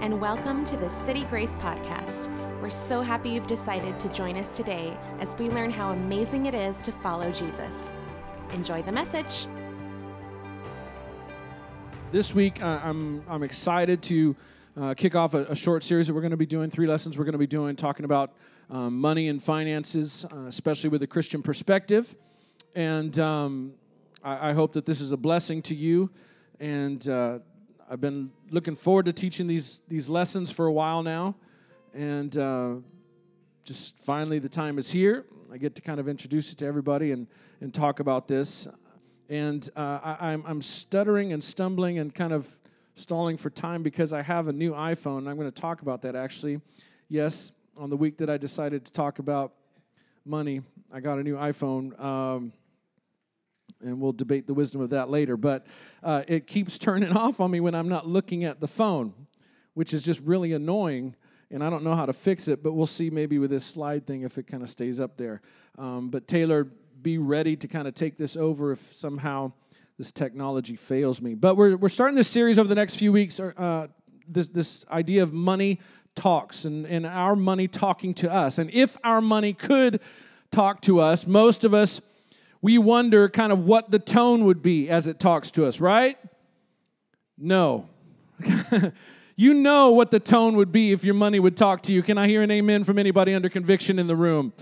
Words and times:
and 0.00 0.18
welcome 0.18 0.64
to 0.64 0.78
the 0.78 0.88
City 0.88 1.24
Grace 1.24 1.54
Podcast. 1.56 2.30
We're 2.62 2.70
so 2.70 3.02
happy 3.02 3.28
you've 3.28 3.46
decided 3.46 4.00
to 4.00 4.08
join 4.08 4.38
us 4.38 4.56
today 4.56 4.96
as 5.18 5.36
we 5.36 5.50
learn 5.50 5.70
how 5.70 5.90
amazing 5.90 6.46
it 6.46 6.54
is 6.54 6.78
to 6.78 6.92
follow 6.92 7.30
Jesus. 7.30 7.92
Enjoy 8.54 8.80
the 8.80 8.92
message. 8.92 9.46
This 12.12 12.34
week, 12.34 12.62
uh, 12.62 12.80
I'm, 12.82 13.22
I'm 13.28 13.42
excited 13.42 14.00
to 14.04 14.34
uh, 14.80 14.94
kick 14.94 15.14
off 15.14 15.34
a, 15.34 15.44
a, 15.44 15.54
short 15.54 15.82
series 15.82 16.06
that 16.06 16.14
we're 16.14 16.22
going 16.22 16.30
to 16.30 16.38
be 16.38 16.46
doing, 16.46 16.70
three 16.70 16.86
lessons 16.86 17.18
we're 17.18 17.24
going 17.24 17.32
to 17.32 17.38
be 17.38 17.46
doing, 17.46 17.76
talking 17.76 18.06
about 18.06 18.32
um, 18.70 18.98
money 18.98 19.28
and 19.28 19.42
finances, 19.42 20.24
uh, 20.32 20.46
especially 20.46 20.88
with 20.88 21.02
a 21.02 21.06
Christian 21.06 21.42
perspective. 21.42 22.16
And 22.74 23.18
um, 23.18 23.74
I, 24.24 24.48
I, 24.48 24.52
hope 24.54 24.72
that 24.72 24.86
this 24.86 25.02
is 25.02 25.12
a 25.12 25.18
blessing 25.18 25.60
to 25.62 25.74
you. 25.74 26.08
And 26.58 27.06
uh, 27.06 27.40
I've 27.92 28.00
been 28.00 28.30
looking 28.50 28.76
forward 28.76 29.06
to 29.06 29.12
teaching 29.12 29.48
these 29.48 29.82
these 29.88 30.08
lessons 30.08 30.52
for 30.52 30.66
a 30.66 30.72
while 30.72 31.02
now, 31.02 31.34
and 31.92 32.36
uh, 32.38 32.74
just 33.64 33.98
finally 33.98 34.38
the 34.38 34.48
time 34.48 34.78
is 34.78 34.92
here. 34.92 35.24
I 35.52 35.58
get 35.58 35.74
to 35.74 35.82
kind 35.82 35.98
of 35.98 36.08
introduce 36.08 36.52
it 36.52 36.58
to 36.58 36.66
everybody 36.66 37.10
and 37.10 37.26
and 37.60 37.74
talk 37.74 37.98
about 37.98 38.28
this. 38.28 38.68
And 39.28 39.68
uh, 39.74 39.98
I, 40.04 40.30
I'm 40.30 40.44
I'm 40.46 40.62
stuttering 40.62 41.32
and 41.32 41.42
stumbling 41.42 41.98
and 41.98 42.14
kind 42.14 42.32
of 42.32 42.60
stalling 42.94 43.36
for 43.36 43.50
time 43.50 43.82
because 43.82 44.12
I 44.12 44.22
have 44.22 44.46
a 44.46 44.52
new 44.52 44.70
iPhone. 44.70 45.28
I'm 45.28 45.36
going 45.36 45.50
to 45.50 45.60
talk 45.60 45.82
about 45.82 46.02
that 46.02 46.14
actually. 46.14 46.60
Yes, 47.08 47.50
on 47.76 47.90
the 47.90 47.96
week 47.96 48.18
that 48.18 48.30
I 48.30 48.36
decided 48.36 48.84
to 48.84 48.92
talk 48.92 49.18
about 49.18 49.52
money, 50.24 50.62
I 50.92 51.00
got 51.00 51.18
a 51.18 51.24
new 51.24 51.34
iPhone. 51.34 52.00
Um, 52.00 52.52
and 53.82 54.00
we'll 54.00 54.12
debate 54.12 54.46
the 54.46 54.54
wisdom 54.54 54.80
of 54.80 54.90
that 54.90 55.10
later. 55.10 55.36
But 55.36 55.66
uh, 56.02 56.22
it 56.28 56.46
keeps 56.46 56.78
turning 56.78 57.12
off 57.16 57.40
on 57.40 57.50
me 57.50 57.60
when 57.60 57.74
I'm 57.74 57.88
not 57.88 58.06
looking 58.06 58.44
at 58.44 58.60
the 58.60 58.68
phone, 58.68 59.14
which 59.74 59.94
is 59.94 60.02
just 60.02 60.20
really 60.20 60.52
annoying. 60.52 61.14
And 61.50 61.64
I 61.64 61.70
don't 61.70 61.82
know 61.82 61.96
how 61.96 62.06
to 62.06 62.12
fix 62.12 62.48
it, 62.48 62.62
but 62.62 62.72
we'll 62.72 62.86
see 62.86 63.10
maybe 63.10 63.38
with 63.38 63.50
this 63.50 63.64
slide 63.64 64.06
thing 64.06 64.22
if 64.22 64.38
it 64.38 64.46
kind 64.46 64.62
of 64.62 64.70
stays 64.70 65.00
up 65.00 65.16
there. 65.16 65.40
Um, 65.78 66.08
but 66.08 66.28
Taylor, 66.28 66.68
be 67.02 67.18
ready 67.18 67.56
to 67.56 67.66
kind 67.66 67.88
of 67.88 67.94
take 67.94 68.18
this 68.18 68.36
over 68.36 68.72
if 68.72 68.94
somehow 68.94 69.52
this 69.98 70.12
technology 70.12 70.76
fails 70.76 71.20
me. 71.20 71.34
But 71.34 71.56
we're, 71.56 71.76
we're 71.76 71.88
starting 71.88 72.14
this 72.14 72.28
series 72.28 72.58
over 72.58 72.68
the 72.68 72.74
next 72.74 72.96
few 72.96 73.12
weeks, 73.12 73.40
uh, 73.40 73.88
this, 74.28 74.48
this 74.48 74.84
idea 74.90 75.22
of 75.22 75.32
money 75.32 75.80
talks 76.14 76.64
and, 76.64 76.86
and 76.86 77.06
our 77.06 77.36
money 77.36 77.68
talking 77.68 78.14
to 78.14 78.32
us. 78.32 78.58
And 78.58 78.70
if 78.70 78.96
our 79.04 79.20
money 79.20 79.52
could 79.52 80.00
talk 80.50 80.80
to 80.82 81.00
us, 81.00 81.26
most 81.26 81.64
of 81.64 81.74
us 81.74 82.00
we 82.62 82.78
wonder 82.78 83.28
kind 83.28 83.52
of 83.52 83.60
what 83.60 83.90
the 83.90 83.98
tone 83.98 84.44
would 84.44 84.62
be 84.62 84.88
as 84.90 85.06
it 85.06 85.18
talks 85.18 85.50
to 85.52 85.64
us, 85.64 85.80
right? 85.80 86.18
No. 87.38 87.88
you 89.36 89.54
know 89.54 89.90
what 89.90 90.10
the 90.10 90.20
tone 90.20 90.56
would 90.56 90.72
be 90.72 90.92
if 90.92 91.04
your 91.04 91.14
money 91.14 91.40
would 91.40 91.56
talk 91.56 91.82
to 91.82 91.92
you. 91.92 92.02
Can 92.02 92.18
I 92.18 92.28
hear 92.28 92.42
an 92.42 92.50
amen 92.50 92.84
from 92.84 92.98
anybody 92.98 93.34
under 93.34 93.48
conviction 93.48 93.98
in 93.98 94.06
the 94.06 94.16
room? 94.16 94.52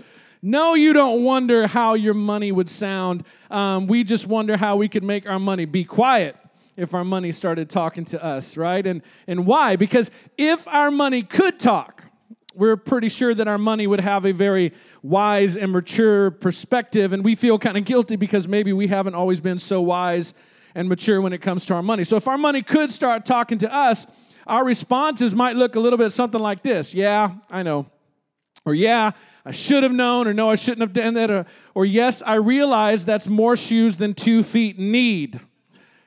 No, 0.41 0.73
you 0.73 0.93
don't 0.93 1.23
wonder 1.23 1.67
how 1.67 1.95
your 1.95 2.13
money 2.13 2.51
would 2.51 2.69
sound. 2.69 3.25
Um, 3.51 3.87
we 3.87 4.05
just 4.05 4.25
wonder 4.25 4.55
how 4.55 4.77
we 4.77 4.87
could 4.87 5.03
make 5.03 5.29
our 5.29 5.39
money 5.39 5.65
be 5.65 5.83
quiet 5.83 6.37
if 6.77 6.93
our 6.93 7.03
money 7.03 7.33
started 7.33 7.69
talking 7.69 8.05
to 8.05 8.23
us, 8.23 8.55
right? 8.55 8.87
And, 8.87 9.01
and 9.27 9.45
why? 9.45 9.75
Because 9.75 10.09
if 10.37 10.65
our 10.69 10.89
money 10.91 11.23
could 11.23 11.59
talk, 11.59 11.98
we're 12.55 12.77
pretty 12.77 13.09
sure 13.09 13.33
that 13.33 13.47
our 13.47 13.57
money 13.57 13.87
would 13.87 13.99
have 13.99 14.25
a 14.25 14.31
very 14.31 14.73
wise 15.01 15.55
and 15.55 15.71
mature 15.71 16.31
perspective, 16.31 17.13
and 17.13 17.23
we 17.23 17.35
feel 17.35 17.59
kind 17.59 17.77
of 17.77 17.85
guilty 17.85 18.15
because 18.15 18.47
maybe 18.47 18.73
we 18.73 18.87
haven't 18.87 19.15
always 19.15 19.39
been 19.39 19.59
so 19.59 19.81
wise 19.81 20.33
and 20.75 20.89
mature 20.89 21.21
when 21.21 21.33
it 21.33 21.41
comes 21.41 21.65
to 21.65 21.73
our 21.73 21.83
money. 21.83 22.03
So 22.03 22.15
if 22.15 22.27
our 22.27 22.37
money 22.37 22.61
could 22.61 22.89
start 22.89 23.25
talking 23.25 23.57
to 23.59 23.73
us, 23.73 24.05
our 24.47 24.65
responses 24.65 25.35
might 25.35 25.55
look 25.55 25.75
a 25.75 25.79
little 25.79 25.97
bit 25.97 26.11
something 26.11 26.41
like 26.41 26.63
this 26.63 26.93
Yeah, 26.93 27.35
I 27.49 27.63
know. 27.63 27.85
Or, 28.65 28.73
yeah, 28.73 29.11
I 29.45 29.51
should 29.51 29.83
have 29.83 29.91
known, 29.91 30.27
or 30.27 30.33
no, 30.33 30.49
I 30.49 30.55
shouldn't 30.55 30.81
have 30.81 30.93
done 30.93 31.13
that, 31.13 31.31
or, 31.31 31.45
or 31.73 31.85
yes, 31.85 32.21
I 32.21 32.35
realize 32.35 33.05
that's 33.05 33.27
more 33.27 33.55
shoes 33.55 33.97
than 33.97 34.13
two 34.13 34.43
feet 34.43 34.77
need. 34.77 35.39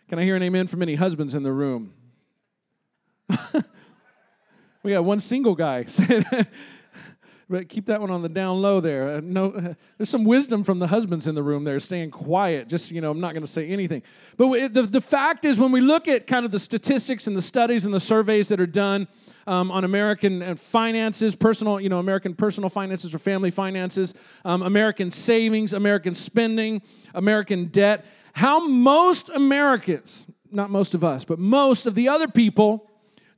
Can 0.08 0.18
I 0.18 0.24
hear 0.24 0.36
an 0.36 0.42
amen 0.42 0.66
from 0.66 0.82
any 0.82 0.96
husbands 0.96 1.34
in 1.34 1.42
the 1.42 1.52
room? 1.52 1.94
We 4.82 4.92
got 4.92 5.04
one 5.04 5.20
single 5.20 5.54
guy. 5.54 5.86
but 7.48 7.68
keep 7.68 7.86
that 7.86 8.00
one 8.00 8.10
on 8.10 8.22
the 8.22 8.28
down 8.28 8.62
low 8.62 8.80
there. 8.80 9.16
Uh, 9.16 9.20
no, 9.22 9.52
uh, 9.52 9.74
there's 9.96 10.08
some 10.08 10.24
wisdom 10.24 10.64
from 10.64 10.78
the 10.78 10.88
husbands 10.88 11.26
in 11.26 11.34
the 11.34 11.42
room 11.42 11.64
there, 11.64 11.78
staying 11.78 12.10
quiet. 12.10 12.68
Just 12.68 12.90
you 12.90 13.00
know, 13.00 13.10
I'm 13.10 13.20
not 13.20 13.32
going 13.32 13.44
to 13.44 13.50
say 13.50 13.68
anything. 13.68 14.02
But 14.36 14.72
the 14.72 14.82
the 14.82 15.00
fact 15.00 15.44
is, 15.44 15.58
when 15.58 15.70
we 15.70 15.80
look 15.80 16.08
at 16.08 16.26
kind 16.26 16.44
of 16.44 16.50
the 16.50 16.58
statistics 16.58 17.26
and 17.26 17.36
the 17.36 17.42
studies 17.42 17.84
and 17.84 17.94
the 17.94 18.00
surveys 18.00 18.48
that 18.48 18.60
are 18.60 18.66
done 18.66 19.06
um, 19.46 19.70
on 19.70 19.84
American 19.84 20.42
uh, 20.42 20.54
finances, 20.56 21.36
personal, 21.36 21.78
you 21.78 21.88
know, 21.88 21.98
American 21.98 22.34
personal 22.34 22.70
finances 22.70 23.14
or 23.14 23.18
family 23.18 23.50
finances, 23.50 24.14
um, 24.44 24.62
American 24.62 25.10
savings, 25.10 25.72
American 25.72 26.14
spending, 26.14 26.82
American 27.14 27.66
debt, 27.66 28.04
how 28.32 28.66
most 28.66 29.28
Americans, 29.28 30.26
not 30.50 30.70
most 30.70 30.94
of 30.94 31.04
us, 31.04 31.24
but 31.24 31.38
most 31.38 31.86
of 31.86 31.94
the 31.94 32.08
other 32.08 32.26
people 32.26 32.88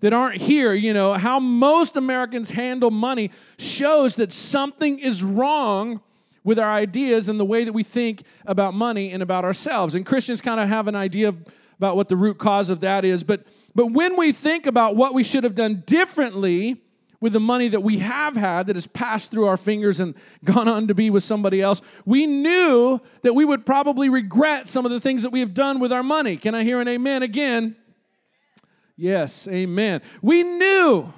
that 0.05 0.13
aren't 0.13 0.43
here, 0.43 0.75
you 0.75 0.93
know, 0.93 1.15
how 1.15 1.41
most 1.41 1.97
Americans 1.97 2.51
handle 2.51 2.91
money 2.91 3.31
shows 3.57 4.17
that 4.17 4.35
something 4.35 4.99
is 4.99 5.23
wrong 5.23 6.03
with 6.45 6.59
our 6.59 6.71
ideas 6.71 7.31
and 7.31 7.41
the 7.41 7.45
way 7.45 7.65
that 7.65 7.73
we 7.73 7.83
think 7.83 8.23
about 8.45 8.75
money 8.75 9.13
and 9.13 9.23
about 9.23 9.47
ourselves. 9.47 9.95
And 9.95 10.05
Christians 10.05 10.43
kind 10.43 10.61
of 10.61 10.69
have 10.69 10.89
an 10.89 10.95
idea 10.95 11.35
about 11.79 11.97
what 11.97 12.11
the 12.11 12.17
root 12.17 12.37
cause 12.37 12.69
of 12.69 12.81
that 12.81 13.07
is, 13.07 13.25
but 13.25 13.47
but 13.75 13.93
when 13.93 14.19
we 14.19 14.31
think 14.31 14.67
about 14.67 14.95
what 14.95 15.15
we 15.15 15.25
should 15.25 15.43
have 15.43 15.55
done 15.55 15.83
differently 15.87 16.83
with 17.19 17.33
the 17.33 17.41
money 17.41 17.69
that 17.69 17.81
we 17.81 18.01
have 18.01 18.37
had 18.37 18.67
that 18.67 18.77
has 18.77 18.87
passed 18.87 19.31
through 19.31 19.47
our 19.47 19.57
fingers 19.57 20.01
and 20.01 20.15
gone 20.45 20.69
on 20.69 20.87
to 20.87 20.95
be 20.95 21.09
with 21.09 21.25
somebody 21.25 21.63
else, 21.63 21.81
we 22.05 22.27
knew 22.27 23.01
that 23.23 23.35
we 23.35 23.47
would 23.47 23.65
probably 23.65 24.11
regret 24.11 24.69
some 24.69 24.85
of 24.85 24.93
the 24.93 25.01
things 25.01 25.23
that 25.23 25.31
we 25.31 25.41
have 25.41 25.55
done 25.55 25.81
with 25.81 25.95
our 25.95 26.03
money. 26.03 26.37
Can 26.37 26.55
I 26.55 26.63
hear 26.63 26.79
an 26.83 26.89
amen 26.89 27.23
again? 27.23 27.77
Yes, 28.97 29.49
amen. 29.49 30.03
We 30.23 30.43
knew, 30.43 31.13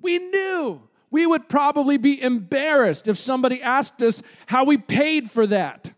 we 0.00 0.18
knew 0.18 0.82
we 1.10 1.26
would 1.26 1.48
probably 1.48 1.96
be 1.96 2.20
embarrassed 2.22 3.08
if 3.08 3.16
somebody 3.16 3.62
asked 3.62 4.02
us 4.02 4.22
how 4.46 4.64
we 4.64 4.76
paid 4.76 5.30
for 5.30 5.46
that, 5.46 5.92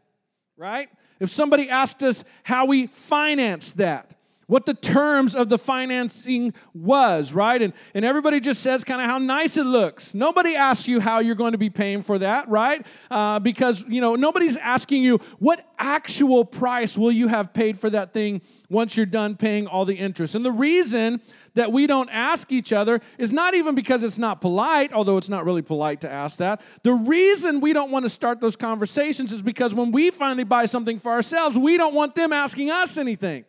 right? 0.57 0.89
If 1.21 1.31
somebody 1.31 1.69
asked 1.69 2.03
us 2.03 2.25
how 2.45 2.67
we 2.67 2.87
financed 2.87 3.77
that 3.79 4.15
what 4.49 4.65
the 4.65 4.75
terms 4.75 5.35
of 5.35 5.51
the 5.51 5.59
financing 5.59 6.55
was, 6.73 7.35
right? 7.35 7.61
And, 7.61 7.75
and 7.95 8.03
everybody 8.05 8.41
just 8.41 8.63
says 8.63 8.83
kind 8.83 9.01
of 9.01 9.07
how 9.07 9.19
nice 9.19 9.59
it 9.59 9.65
looks. 9.65 10.15
Nobody 10.15 10.57
asks 10.57 10.89
you 10.89 11.01
how 11.01 11.21
you're 11.21 11.35
going 11.35 11.53
to 11.53 11.59
be 11.59 11.69
paying 11.69 12.03
for 12.03 12.19
that, 12.19 12.49
right? 12.49 12.85
Uh, 13.11 13.39
because, 13.39 13.85
you 13.87 14.01
know, 14.01 14.17
nobody's 14.17 14.57
asking 14.57 15.03
you 15.05 15.21
what 15.39 15.71
actual 15.79 16.47
price 16.47 16.97
will 16.97 17.13
you 17.13 17.29
have 17.29 17.53
paid 17.53 17.79
for 17.79 17.91
that 17.91 18.15
thing 18.15 18.41
once 18.71 18.97
you're 18.97 19.07
done 19.07 19.37
paying 19.37 19.67
all 19.67 19.85
the 19.85 19.95
interest. 19.95 20.35
And 20.35 20.45
the 20.45 20.51
reason 20.51 21.21
that 21.53 21.71
we 21.71 21.87
don't 21.87 22.09
ask 22.09 22.51
each 22.51 22.73
other 22.73 23.03
is 23.19 23.33
not 23.35 23.55
even 23.55 23.75
because 23.75 24.03
it's 24.03 24.19
not 24.19 24.41
polite, 24.41 24.95
although 24.95 25.19
it's 25.19 25.29
not 25.29 25.45
really 25.45 25.63
polite 25.63 26.01
to 26.01 26.11
ask 26.11 26.39
that. 26.39 26.63
The 26.85 26.95
reason 26.95 27.61
we 27.61 27.75
don't 27.75 27.91
want 27.91 28.07
to 28.07 28.11
start 28.11 28.41
those 28.41 28.57
conversations 28.57 29.31
is 29.31 29.43
because 29.43 29.75
when 29.75 29.93
we 29.93 30.11
finally 30.11 30.45
buy 30.45 30.65
something 30.65 30.99
for 30.99 31.13
ourselves, 31.13 31.59
we 31.59 31.77
don't 31.77 31.95
want 31.95 32.15
them 32.15 32.33
asking 32.33 32.71
us 32.71 32.97
anything 32.97 33.45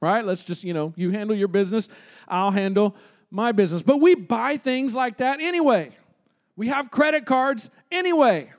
right? 0.00 0.24
Let's 0.24 0.44
just, 0.44 0.64
you 0.64 0.74
know, 0.74 0.92
you 0.96 1.10
handle 1.10 1.36
your 1.36 1.48
business, 1.48 1.88
I'll 2.28 2.50
handle 2.50 2.96
my 3.30 3.52
business. 3.52 3.82
But 3.82 3.98
we 3.98 4.14
buy 4.14 4.56
things 4.56 4.94
like 4.94 5.18
that 5.18 5.40
anyway. 5.40 5.90
We 6.56 6.68
have 6.68 6.90
credit 6.90 7.26
cards 7.26 7.70
anyway. 7.90 8.52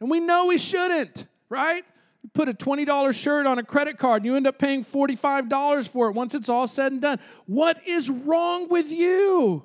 And 0.00 0.10
we 0.10 0.20
know 0.20 0.46
we 0.46 0.58
shouldn't, 0.58 1.26
right? 1.48 1.84
You 2.22 2.30
put 2.32 2.48
a 2.48 2.54
$20 2.54 3.14
shirt 3.14 3.46
on 3.46 3.58
a 3.58 3.64
credit 3.64 3.98
card 3.98 4.22
and 4.22 4.26
you 4.26 4.36
end 4.36 4.46
up 4.46 4.58
paying 4.58 4.84
$45 4.84 5.88
for 5.88 6.08
it 6.08 6.12
once 6.12 6.34
it's 6.34 6.48
all 6.48 6.66
said 6.66 6.92
and 6.92 7.00
done. 7.00 7.18
What 7.46 7.86
is 7.86 8.10
wrong 8.10 8.68
with 8.68 8.90
you? 8.90 9.64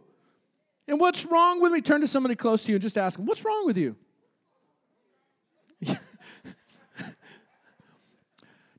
And 0.88 1.00
what's 1.00 1.26
wrong 1.26 1.62
with 1.62 1.72
me? 1.72 1.82
Turn 1.82 2.02
to 2.02 2.08
somebody 2.08 2.36
close 2.36 2.64
to 2.64 2.72
you 2.72 2.76
and 2.76 2.82
just 2.82 2.98
ask 2.98 3.18
them, 3.18 3.26
What's 3.26 3.46
wrong 3.46 3.66
with 3.66 3.78
you? 3.78 3.96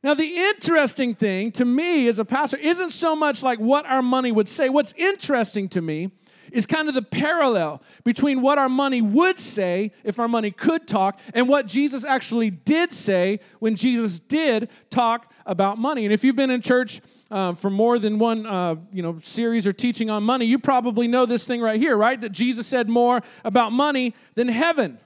Now, 0.04 0.12
the 0.12 0.36
interesting 0.36 1.14
thing 1.14 1.50
to 1.52 1.64
me 1.64 2.08
as 2.08 2.18
a 2.18 2.26
pastor 2.26 2.58
isn't 2.58 2.90
so 2.90 3.16
much 3.16 3.42
like 3.42 3.58
what 3.58 3.86
our 3.86 4.02
money 4.02 4.32
would 4.32 4.48
say. 4.48 4.68
What's 4.68 4.92
interesting 4.98 5.66
to 5.70 5.80
me 5.80 6.10
is 6.52 6.66
kind 6.66 6.88
of 6.88 6.94
the 6.94 7.00
parallel 7.00 7.82
between 8.04 8.42
what 8.42 8.58
our 8.58 8.68
money 8.68 9.00
would 9.00 9.38
say 9.38 9.92
if 10.04 10.18
our 10.18 10.28
money 10.28 10.50
could 10.50 10.86
talk 10.86 11.18
and 11.32 11.48
what 11.48 11.66
Jesus 11.66 12.04
actually 12.04 12.50
did 12.50 12.92
say 12.92 13.40
when 13.60 13.76
Jesus 13.76 14.18
did 14.18 14.68
talk 14.90 15.32
about 15.46 15.78
money. 15.78 16.04
And 16.04 16.12
if 16.12 16.22
you've 16.22 16.36
been 16.36 16.50
in 16.50 16.60
church 16.60 17.00
uh, 17.30 17.54
for 17.54 17.70
more 17.70 17.98
than 17.98 18.18
one 18.18 18.44
uh, 18.44 18.76
you 18.92 19.02
know 19.02 19.18
series 19.22 19.66
or 19.66 19.72
teaching 19.72 20.10
on 20.10 20.22
money, 20.22 20.44
you 20.44 20.58
probably 20.58 21.08
know 21.08 21.24
this 21.24 21.46
thing 21.46 21.62
right 21.62 21.80
here, 21.80 21.96
right? 21.96 22.20
That 22.20 22.32
Jesus 22.32 22.66
said 22.66 22.90
more 22.90 23.22
about 23.42 23.72
money 23.72 24.14
than 24.34 24.48
heaven 24.48 24.98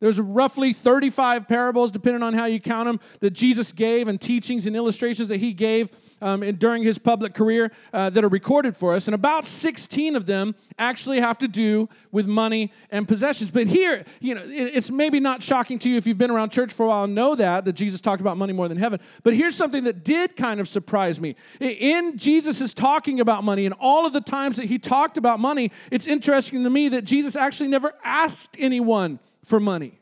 There's 0.00 0.18
roughly 0.18 0.72
35 0.72 1.46
parables, 1.46 1.90
depending 1.90 2.22
on 2.22 2.32
how 2.32 2.46
you 2.46 2.58
count 2.58 2.86
them, 2.86 3.00
that 3.20 3.30
Jesus 3.30 3.72
gave 3.72 4.08
and 4.08 4.18
teachings 4.18 4.66
and 4.66 4.74
illustrations 4.74 5.28
that 5.28 5.38
he 5.38 5.52
gave 5.52 5.90
um, 6.22 6.42
in, 6.42 6.56
during 6.56 6.82
his 6.82 6.98
public 6.98 7.34
career 7.34 7.70
uh, 7.92 8.08
that 8.10 8.24
are 8.24 8.28
recorded 8.28 8.76
for 8.76 8.94
us. 8.94 9.08
And 9.08 9.14
about 9.14 9.44
16 9.44 10.16
of 10.16 10.24
them 10.24 10.54
actually 10.78 11.20
have 11.20 11.36
to 11.38 11.48
do 11.48 11.88
with 12.10 12.26
money 12.26 12.72
and 12.90 13.06
possessions. 13.06 13.50
But 13.50 13.66
here, 13.66 14.04
you 14.20 14.34
know, 14.34 14.42
it, 14.42 14.74
it's 14.74 14.90
maybe 14.90 15.20
not 15.20 15.42
shocking 15.42 15.78
to 15.80 15.90
you 15.90 15.98
if 15.98 16.06
you've 16.06 16.18
been 16.18 16.30
around 16.30 16.50
church 16.50 16.72
for 16.72 16.86
a 16.86 16.88
while 16.88 17.06
know 17.06 17.34
that, 17.34 17.66
that 17.66 17.74
Jesus 17.74 18.00
talked 18.00 18.22
about 18.22 18.38
money 18.38 18.54
more 18.54 18.68
than 18.68 18.78
heaven. 18.78 19.00
But 19.22 19.34
here's 19.34 19.54
something 19.54 19.84
that 19.84 20.02
did 20.02 20.34
kind 20.34 20.60
of 20.60 20.68
surprise 20.68 21.20
me. 21.20 21.36
In 21.60 22.16
Jesus' 22.16 22.72
talking 22.72 23.20
about 23.20 23.44
money 23.44 23.66
and 23.66 23.74
all 23.78 24.06
of 24.06 24.14
the 24.14 24.20
times 24.20 24.56
that 24.56 24.66
he 24.66 24.78
talked 24.78 25.18
about 25.18 25.40
money, 25.40 25.70
it's 25.90 26.06
interesting 26.06 26.64
to 26.64 26.70
me 26.70 26.88
that 26.88 27.04
Jesus 27.04 27.36
actually 27.36 27.68
never 27.68 27.92
asked 28.02 28.56
anyone 28.58 29.18
for 29.50 29.60
money. 29.60 30.00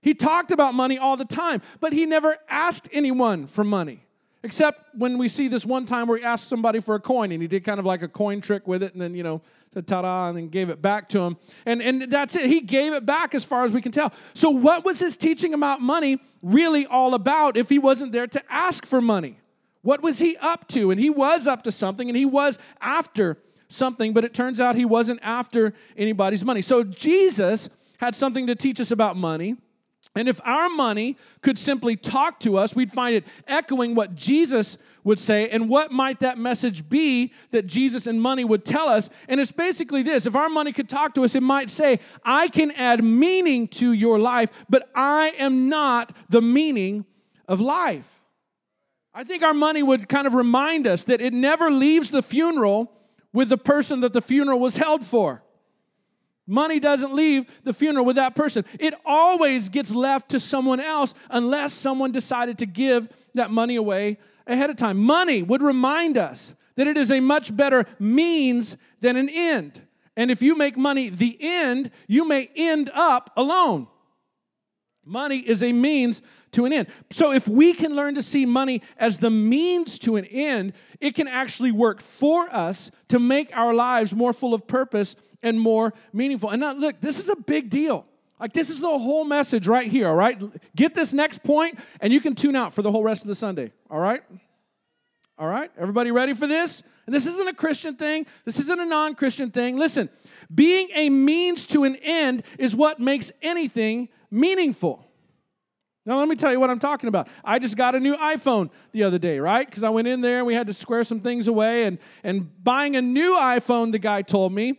He 0.00 0.14
talked 0.14 0.50
about 0.50 0.74
money 0.74 0.98
all 0.98 1.16
the 1.16 1.24
time, 1.24 1.62
but 1.80 1.92
he 1.92 2.06
never 2.06 2.36
asked 2.48 2.88
anyone 2.92 3.46
for 3.46 3.62
money. 3.62 4.02
Except 4.42 4.94
when 4.94 5.18
we 5.18 5.28
see 5.28 5.48
this 5.48 5.66
one 5.66 5.86
time 5.86 6.06
where 6.06 6.18
he 6.18 6.24
asked 6.24 6.48
somebody 6.48 6.80
for 6.80 6.94
a 6.94 7.00
coin 7.00 7.32
and 7.32 7.42
he 7.42 7.48
did 7.48 7.64
kind 7.64 7.80
of 7.80 7.84
like 7.84 8.02
a 8.02 8.08
coin 8.08 8.40
trick 8.40 8.66
with 8.66 8.82
it 8.82 8.92
and 8.92 9.02
then, 9.02 9.14
you 9.14 9.22
know, 9.22 9.42
ta 9.86 10.02
da, 10.02 10.28
and 10.28 10.38
then 10.38 10.48
gave 10.48 10.70
it 10.70 10.80
back 10.80 11.08
to 11.10 11.20
him. 11.20 11.36
And, 11.66 11.82
and 11.82 12.10
that's 12.10 12.36
it. 12.36 12.46
He 12.46 12.60
gave 12.60 12.92
it 12.92 13.04
back 13.04 13.34
as 13.34 13.44
far 13.44 13.64
as 13.64 13.72
we 13.72 13.82
can 13.82 13.92
tell. 13.92 14.12
So, 14.34 14.50
what 14.50 14.84
was 14.84 15.00
his 15.00 15.16
teaching 15.16 15.52
about 15.52 15.80
money 15.80 16.18
really 16.40 16.86
all 16.86 17.14
about 17.14 17.56
if 17.56 17.68
he 17.68 17.78
wasn't 17.78 18.12
there 18.12 18.28
to 18.28 18.42
ask 18.48 18.86
for 18.86 19.00
money? 19.00 19.40
What 19.82 20.02
was 20.02 20.20
he 20.20 20.36
up 20.36 20.68
to? 20.68 20.90
And 20.90 21.00
he 21.00 21.10
was 21.10 21.46
up 21.46 21.62
to 21.64 21.72
something 21.72 22.08
and 22.08 22.16
he 22.16 22.24
was 22.24 22.58
after 22.80 23.38
something, 23.68 24.12
but 24.12 24.24
it 24.24 24.32
turns 24.32 24.60
out 24.60 24.76
he 24.76 24.84
wasn't 24.84 25.18
after 25.22 25.74
anybody's 25.96 26.44
money. 26.44 26.62
So, 26.62 26.84
Jesus 26.84 27.68
had 27.98 28.14
something 28.14 28.46
to 28.46 28.54
teach 28.54 28.80
us 28.80 28.90
about 28.90 29.16
money. 29.16 29.56
And 30.14 30.28
if 30.28 30.40
our 30.44 30.70
money 30.70 31.18
could 31.42 31.58
simply 31.58 31.94
talk 31.94 32.40
to 32.40 32.56
us, 32.56 32.74
we'd 32.74 32.90
find 32.90 33.14
it 33.14 33.24
echoing 33.46 33.94
what 33.94 34.14
Jesus 34.14 34.78
would 35.04 35.18
say. 35.18 35.48
And 35.50 35.68
what 35.68 35.92
might 35.92 36.20
that 36.20 36.38
message 36.38 36.88
be 36.88 37.34
that 37.50 37.66
Jesus 37.66 38.06
and 38.06 38.20
money 38.20 38.42
would 38.42 38.64
tell 38.64 38.88
us? 38.88 39.10
And 39.28 39.40
it's 39.40 39.52
basically 39.52 40.02
this 40.02 40.26
if 40.26 40.34
our 40.34 40.48
money 40.48 40.72
could 40.72 40.88
talk 40.88 41.14
to 41.16 41.24
us, 41.24 41.34
it 41.34 41.42
might 41.42 41.68
say, 41.68 42.00
I 42.24 42.48
can 42.48 42.70
add 42.72 43.04
meaning 43.04 43.68
to 43.68 43.92
your 43.92 44.18
life, 44.18 44.50
but 44.70 44.88
I 44.94 45.34
am 45.38 45.68
not 45.68 46.16
the 46.30 46.40
meaning 46.40 47.04
of 47.46 47.60
life. 47.60 48.22
I 49.12 49.22
think 49.22 49.42
our 49.42 49.54
money 49.54 49.82
would 49.82 50.08
kind 50.08 50.26
of 50.26 50.34
remind 50.34 50.86
us 50.86 51.04
that 51.04 51.20
it 51.20 51.34
never 51.34 51.70
leaves 51.70 52.10
the 52.10 52.22
funeral 52.22 52.92
with 53.32 53.50
the 53.50 53.58
person 53.58 54.00
that 54.00 54.14
the 54.14 54.22
funeral 54.22 54.58
was 54.58 54.76
held 54.76 55.04
for. 55.04 55.42
Money 56.46 56.78
doesn't 56.78 57.12
leave 57.12 57.46
the 57.64 57.72
funeral 57.72 58.04
with 58.04 58.16
that 58.16 58.34
person. 58.34 58.64
It 58.78 58.94
always 59.04 59.68
gets 59.68 59.90
left 59.90 60.28
to 60.30 60.40
someone 60.40 60.78
else 60.78 61.12
unless 61.28 61.74
someone 61.74 62.12
decided 62.12 62.58
to 62.58 62.66
give 62.66 63.08
that 63.34 63.50
money 63.50 63.74
away 63.76 64.18
ahead 64.46 64.70
of 64.70 64.76
time. 64.76 64.98
Money 64.98 65.42
would 65.42 65.62
remind 65.62 66.16
us 66.16 66.54
that 66.76 66.86
it 66.86 66.96
is 66.96 67.10
a 67.10 67.20
much 67.20 67.56
better 67.56 67.84
means 67.98 68.76
than 69.00 69.16
an 69.16 69.28
end. 69.28 69.82
And 70.16 70.30
if 70.30 70.40
you 70.40 70.54
make 70.54 70.76
money 70.76 71.08
the 71.08 71.36
end, 71.40 71.90
you 72.06 72.26
may 72.26 72.48
end 72.54 72.90
up 72.94 73.32
alone. 73.36 73.88
Money 75.04 75.38
is 75.38 75.62
a 75.62 75.72
means 75.72 76.20
to 76.52 76.64
an 76.64 76.72
end. 76.72 76.88
So 77.10 77.32
if 77.32 77.46
we 77.46 77.74
can 77.74 77.94
learn 77.94 78.16
to 78.16 78.22
see 78.22 78.44
money 78.44 78.82
as 78.96 79.18
the 79.18 79.30
means 79.30 79.98
to 80.00 80.16
an 80.16 80.24
end, 80.26 80.72
it 81.00 81.14
can 81.14 81.28
actually 81.28 81.70
work 81.70 82.00
for 82.00 82.52
us 82.54 82.90
to 83.08 83.18
make 83.18 83.56
our 83.56 83.72
lives 83.72 84.14
more 84.14 84.32
full 84.32 84.52
of 84.52 84.66
purpose 84.66 85.14
and 85.46 85.60
more 85.60 85.94
meaningful. 86.12 86.50
And 86.50 86.60
now, 86.60 86.72
look, 86.72 87.00
this 87.00 87.18
is 87.18 87.28
a 87.28 87.36
big 87.36 87.70
deal. 87.70 88.04
Like, 88.38 88.52
this 88.52 88.68
is 88.68 88.80
the 88.80 88.98
whole 88.98 89.24
message 89.24 89.66
right 89.66 89.90
here, 89.90 90.08
all 90.08 90.14
right? 90.14 90.38
Get 90.74 90.94
this 90.94 91.12
next 91.12 91.42
point, 91.42 91.78
and 92.00 92.12
you 92.12 92.20
can 92.20 92.34
tune 92.34 92.54
out 92.54 92.74
for 92.74 92.82
the 92.82 92.92
whole 92.92 93.02
rest 93.02 93.22
of 93.22 93.28
the 93.28 93.34
Sunday, 93.34 93.72
all 93.90 93.98
right? 93.98 94.22
All 95.38 95.46
right? 95.46 95.70
Everybody 95.78 96.10
ready 96.10 96.34
for 96.34 96.46
this? 96.46 96.82
And 97.06 97.14
this 97.14 97.26
isn't 97.26 97.48
a 97.48 97.54
Christian 97.54 97.94
thing, 97.94 98.26
this 98.44 98.58
isn't 98.58 98.78
a 98.78 98.84
non 98.84 99.14
Christian 99.14 99.50
thing. 99.50 99.76
Listen, 99.78 100.10
being 100.54 100.88
a 100.94 101.08
means 101.08 101.66
to 101.68 101.84
an 101.84 101.96
end 101.96 102.42
is 102.58 102.76
what 102.76 103.00
makes 103.00 103.30
anything 103.40 104.08
meaningful. 104.30 105.06
Now, 106.04 106.20
let 106.20 106.28
me 106.28 106.36
tell 106.36 106.52
you 106.52 106.60
what 106.60 106.70
I'm 106.70 106.78
talking 106.78 107.08
about. 107.08 107.28
I 107.44 107.58
just 107.58 107.76
got 107.76 107.96
a 107.96 108.00
new 108.00 108.16
iPhone 108.16 108.70
the 108.92 109.02
other 109.02 109.18
day, 109.18 109.40
right? 109.40 109.66
Because 109.66 109.82
I 109.82 109.88
went 109.88 110.06
in 110.06 110.20
there 110.20 110.38
and 110.38 110.46
we 110.46 110.54
had 110.54 110.68
to 110.68 110.72
square 110.72 111.02
some 111.02 111.20
things 111.20 111.48
away. 111.48 111.84
And, 111.84 111.98
and 112.22 112.62
buying 112.62 112.94
a 112.94 113.02
new 113.02 113.36
iPhone, 113.36 113.90
the 113.90 113.98
guy 113.98 114.22
told 114.22 114.52
me, 114.52 114.78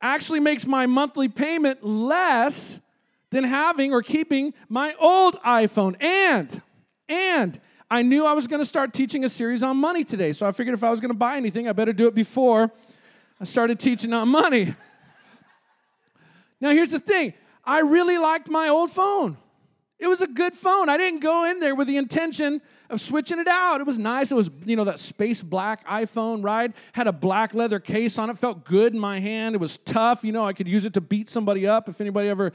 actually 0.00 0.40
makes 0.40 0.66
my 0.66 0.86
monthly 0.86 1.28
payment 1.28 1.84
less 1.84 2.80
than 3.30 3.44
having 3.44 3.92
or 3.92 4.02
keeping 4.02 4.54
my 4.68 4.94
old 5.00 5.36
iPhone. 5.42 6.00
And, 6.02 6.62
and, 7.08 7.60
I 7.92 8.02
knew 8.02 8.24
I 8.24 8.34
was 8.34 8.46
going 8.46 8.62
to 8.62 8.66
start 8.66 8.92
teaching 8.92 9.24
a 9.24 9.28
series 9.28 9.64
on 9.64 9.76
money 9.76 10.04
today. 10.04 10.32
So 10.32 10.46
I 10.46 10.52
figured 10.52 10.74
if 10.74 10.84
I 10.84 10.90
was 10.90 11.00
going 11.00 11.10
to 11.10 11.18
buy 11.18 11.36
anything, 11.36 11.66
I 11.66 11.72
better 11.72 11.92
do 11.92 12.06
it 12.06 12.14
before 12.14 12.70
I 13.40 13.44
started 13.44 13.80
teaching 13.80 14.12
on 14.12 14.28
money. 14.28 14.76
Now, 16.60 16.70
here's 16.70 16.92
the 16.92 17.00
thing 17.00 17.34
I 17.64 17.80
really 17.80 18.16
liked 18.16 18.48
my 18.48 18.68
old 18.68 18.92
phone. 18.92 19.38
It 19.98 20.06
was 20.06 20.20
a 20.20 20.28
good 20.28 20.54
phone. 20.54 20.88
I 20.88 20.96
didn't 20.96 21.20
go 21.20 21.50
in 21.50 21.58
there 21.58 21.74
with 21.74 21.88
the 21.88 21.96
intention 21.96 22.62
of 22.90 23.00
switching 23.00 23.38
it 23.38 23.48
out. 23.48 23.80
It 23.80 23.86
was 23.86 23.98
nice. 23.98 24.30
It 24.30 24.34
was, 24.34 24.50
you 24.64 24.76
know, 24.76 24.84
that 24.84 24.98
space 24.98 25.42
black 25.42 25.86
iPhone, 25.86 26.44
right? 26.44 26.72
Had 26.92 27.06
a 27.06 27.12
black 27.12 27.54
leather 27.54 27.80
case 27.80 28.18
on 28.18 28.30
it. 28.30 28.38
Felt 28.38 28.64
good 28.64 28.92
in 28.92 28.98
my 28.98 29.20
hand. 29.20 29.54
It 29.54 29.58
was 29.58 29.78
tough. 29.78 30.24
You 30.24 30.32
know, 30.32 30.44
I 30.44 30.52
could 30.52 30.68
use 30.68 30.84
it 30.84 30.94
to 30.94 31.00
beat 31.00 31.28
somebody 31.28 31.66
up 31.66 31.88
if 31.88 32.00
anybody 32.00 32.28
ever 32.28 32.52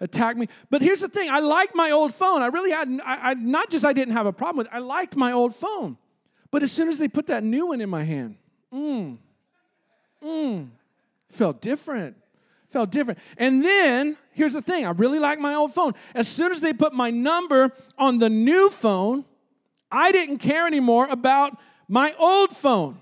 attacked 0.00 0.38
me. 0.38 0.48
But 0.70 0.82
here's 0.82 1.00
the 1.00 1.08
thing 1.08 1.30
I 1.30 1.40
liked 1.40 1.74
my 1.74 1.90
old 1.90 2.14
phone. 2.14 2.42
I 2.42 2.46
really 2.46 2.70
had, 2.70 2.88
I, 3.04 3.30
I, 3.30 3.34
not 3.34 3.70
just 3.70 3.84
I 3.84 3.92
didn't 3.92 4.14
have 4.14 4.26
a 4.26 4.32
problem 4.32 4.58
with 4.58 4.66
it, 4.68 4.72
I 4.72 4.78
liked 4.78 5.16
my 5.16 5.32
old 5.32 5.54
phone. 5.54 5.96
But 6.50 6.62
as 6.62 6.72
soon 6.72 6.88
as 6.88 6.98
they 6.98 7.08
put 7.08 7.26
that 7.26 7.44
new 7.44 7.66
one 7.66 7.80
in 7.80 7.90
my 7.90 8.04
hand, 8.04 8.36
mmm, 8.72 9.18
mmm, 10.24 10.68
felt 11.30 11.60
different 11.60 12.16
felt 12.70 12.90
different. 12.90 13.18
And 13.36 13.64
then, 13.64 14.16
here's 14.32 14.52
the 14.52 14.62
thing 14.62 14.86
I 14.86 14.90
really 14.90 15.18
like 15.18 15.38
my 15.38 15.54
old 15.54 15.72
phone. 15.72 15.94
As 16.14 16.28
soon 16.28 16.52
as 16.52 16.60
they 16.60 16.72
put 16.72 16.92
my 16.92 17.10
number 17.10 17.72
on 17.96 18.18
the 18.18 18.28
new 18.28 18.70
phone, 18.70 19.24
I 19.90 20.12
didn't 20.12 20.38
care 20.38 20.66
anymore 20.66 21.08
about 21.08 21.58
my 21.88 22.14
old 22.18 22.50
phone. 22.50 23.00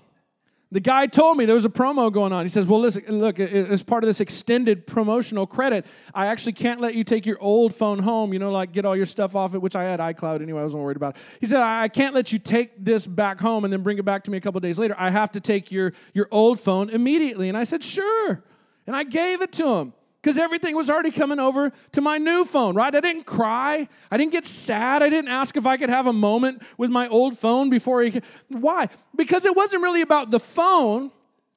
The 0.69 0.81
guy 0.81 1.07
told 1.07 1.37
me 1.37 1.45
there 1.45 1.55
was 1.55 1.63
a 1.63 1.69
promo 1.69 2.11
going 2.11 2.33
on. 2.33 2.43
He 2.43 2.49
says, 2.49 2.65
Well, 2.65 2.81
listen, 2.81 3.03
look, 3.07 3.39
as 3.39 3.83
part 3.83 4.03
of 4.03 4.09
this 4.09 4.19
extended 4.19 4.85
promotional 4.85 5.47
credit, 5.47 5.85
I 6.13 6.27
actually 6.27 6.53
can't 6.53 6.81
let 6.81 6.93
you 6.93 7.05
take 7.05 7.25
your 7.25 7.39
old 7.39 7.73
phone 7.73 7.99
home, 7.99 8.33
you 8.33 8.39
know, 8.39 8.51
like 8.51 8.73
get 8.73 8.83
all 8.83 8.95
your 8.95 9.05
stuff 9.05 9.33
off 9.33 9.55
it, 9.55 9.61
which 9.61 9.77
I 9.77 9.83
had 9.83 10.01
iCloud 10.01 10.41
anyway, 10.41 10.59
I 10.59 10.63
wasn't 10.63 10.83
worried 10.83 10.97
about 10.97 11.15
it. 11.15 11.21
He 11.39 11.45
said, 11.45 11.61
I 11.61 11.87
can't 11.87 12.13
let 12.13 12.33
you 12.33 12.39
take 12.39 12.83
this 12.83 13.07
back 13.07 13.39
home 13.39 13.63
and 13.63 13.71
then 13.71 13.81
bring 13.81 13.97
it 13.97 14.03
back 14.03 14.25
to 14.25 14.31
me 14.31 14.37
a 14.37 14.41
couple 14.41 14.59
days 14.59 14.77
later. 14.77 14.93
I 14.97 15.09
have 15.09 15.31
to 15.33 15.39
take 15.39 15.71
your, 15.71 15.93
your 16.13 16.27
old 16.31 16.59
phone 16.59 16.89
immediately. 16.89 17.47
And 17.47 17.57
I 17.57 17.63
said, 17.63 17.81
Sure. 17.81 18.43
And 18.85 18.95
I 18.95 19.03
gave 19.03 19.41
it 19.41 19.53
to 19.53 19.69
him 19.75 19.93
because 20.27 20.37
everything 20.37 20.75
was 20.75 20.89
already 20.89 21.09
coming 21.09 21.39
over 21.39 21.71
to 21.93 22.01
my 22.01 22.17
new 22.17 22.43
phone, 22.43 22.75
right? 22.75 22.93
I 22.93 22.99
didn't 22.99 23.25
cry. 23.25 23.87
I 24.11 24.17
didn't 24.17 24.33
get 24.33 24.45
sad. 24.45 25.01
I 25.01 25.07
didn't 25.07 25.29
ask 25.29 25.55
if 25.55 25.65
I 25.65 25.77
could 25.77 25.89
have 25.89 26.05
a 26.05 26.11
moment 26.11 26.63
with 26.77 26.91
my 26.91 27.07
old 27.07 27.37
phone 27.37 27.69
before 27.69 28.03
he. 28.03 28.21
Why? 28.49 28.89
Because 29.15 29.45
it 29.45 29.55
wasn't 29.55 29.83
really 29.83 30.01
about 30.01 30.29
the 30.29 30.39
phone, 30.41 31.11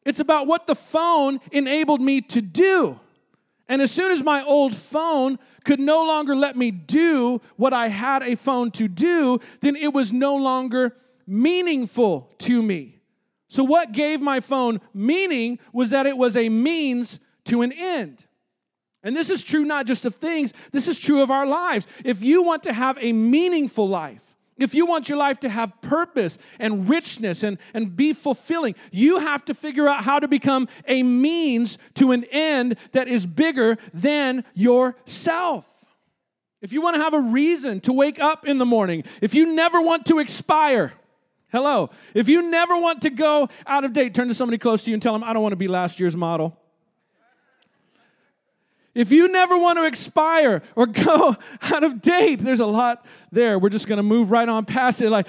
it's 0.05 0.21
about 0.21 0.47
what 0.47 0.69
the 0.69 0.77
phone 0.77 1.41
enabled 1.51 2.01
me 2.01 2.21
to 2.21 2.41
do. 2.41 3.01
And 3.69 3.83
as 3.83 3.91
soon 3.91 4.13
as 4.13 4.23
my 4.23 4.41
old 4.45 4.77
phone 4.77 5.41
could 5.65 5.81
no 5.81 6.07
longer 6.07 6.37
let 6.37 6.57
me 6.57 6.71
do 6.71 7.41
what 7.57 7.73
I 7.73 7.89
had 7.89 8.23
a 8.23 8.37
phone 8.37 8.71
to 8.73 8.87
do, 8.87 9.41
then 9.63 9.75
it 9.75 9.93
was 9.93 10.13
no 10.13 10.37
longer 10.37 10.95
meaningful 11.27 12.33
to 12.39 12.63
me. 12.63 13.01
So, 13.49 13.65
what 13.65 13.91
gave 13.91 14.21
my 14.21 14.39
phone 14.39 14.81
meaning 14.95 15.59
was 15.73 15.91
that 15.91 16.07
it 16.07 16.17
was 16.17 16.37
a 16.37 16.49
means 16.49 17.19
to 17.47 17.63
an 17.63 17.73
end. 17.73 18.27
And 19.03 19.17
this 19.17 19.31
is 19.31 19.43
true 19.43 19.65
not 19.65 19.87
just 19.87 20.05
of 20.05 20.15
things, 20.15 20.53
this 20.73 20.87
is 20.87 20.99
true 20.99 21.23
of 21.23 21.31
our 21.31 21.47
lives. 21.47 21.87
If 22.05 22.23
you 22.23 22.43
want 22.43 22.63
to 22.65 22.73
have 22.73 22.99
a 23.01 23.13
meaningful 23.13 23.89
life, 23.89 24.31
if 24.59 24.75
you 24.75 24.85
want 24.85 25.09
your 25.09 25.17
life 25.17 25.41
to 25.41 25.49
have 25.49 25.81
purpose 25.81 26.37
and 26.59 26.87
richness 26.87 27.43
and, 27.43 27.57
and 27.73 27.97
be 27.97 28.13
fulfilling, 28.13 28.75
you 28.93 29.19
have 29.19 29.43
to 29.47 29.55
figure 29.55 29.89
out 29.89 30.05
how 30.05 30.21
to 30.21 30.29
become 30.29 30.69
a 30.87 31.03
means 31.03 31.79
to 31.95 32.13
an 32.13 32.25
end 32.25 32.77
that 32.93 33.09
is 33.09 33.25
bigger 33.25 33.79
than 33.95 34.45
yourself. 34.55 35.65
If 36.61 36.75
you 36.75 36.83
want 36.83 36.97
to 36.97 37.03
have 37.03 37.15
a 37.15 37.21
reason 37.21 37.81
to 37.81 37.93
wake 37.93 38.21
up 38.21 38.47
in 38.47 38.59
the 38.59 38.67
morning, 38.67 39.05
if 39.23 39.33
you 39.33 39.55
never 39.55 39.81
want 39.81 40.05
to 40.07 40.19
expire, 40.19 40.93
hello, 41.51 41.89
if 42.13 42.29
you 42.29 42.43
never 42.43 42.79
want 42.79 43.01
to 43.03 43.11
go 43.11 43.49
out 43.67 43.85
of 43.85 43.95
date, 43.95 44.15
turn 44.15 44.29
to 44.29 44.35
somebody 44.35 44.59
close 44.59 44.85
to 44.85 44.91
you 44.91 44.95
and 44.95 45.03
tell 45.03 45.15
them, 45.15 45.25
I 45.25 45.33
don't 45.33 45.43
want 45.43 45.53
to 45.53 45.57
be 45.57 45.69
last 45.69 45.99
year's 45.99 46.17
model. 46.17 46.60
If 49.01 49.11
you 49.11 49.29
never 49.29 49.57
want 49.57 49.79
to 49.79 49.87
expire 49.87 50.63
or 50.77 50.87
go 50.87 51.35
out 51.63 51.85
of 51.85 52.03
date, 52.03 52.41
there's 52.41 52.61
a 52.61 52.67
lot 52.67 53.07
there. 53.33 53.59
We're 53.59 53.71
just 53.71 53.87
going 53.87 53.97
to 53.97 54.03
move 54.03 54.31
right 54.31 54.47
on 54.47 54.67
past 54.67 55.01
it. 55.01 55.09
Like, 55.09 55.27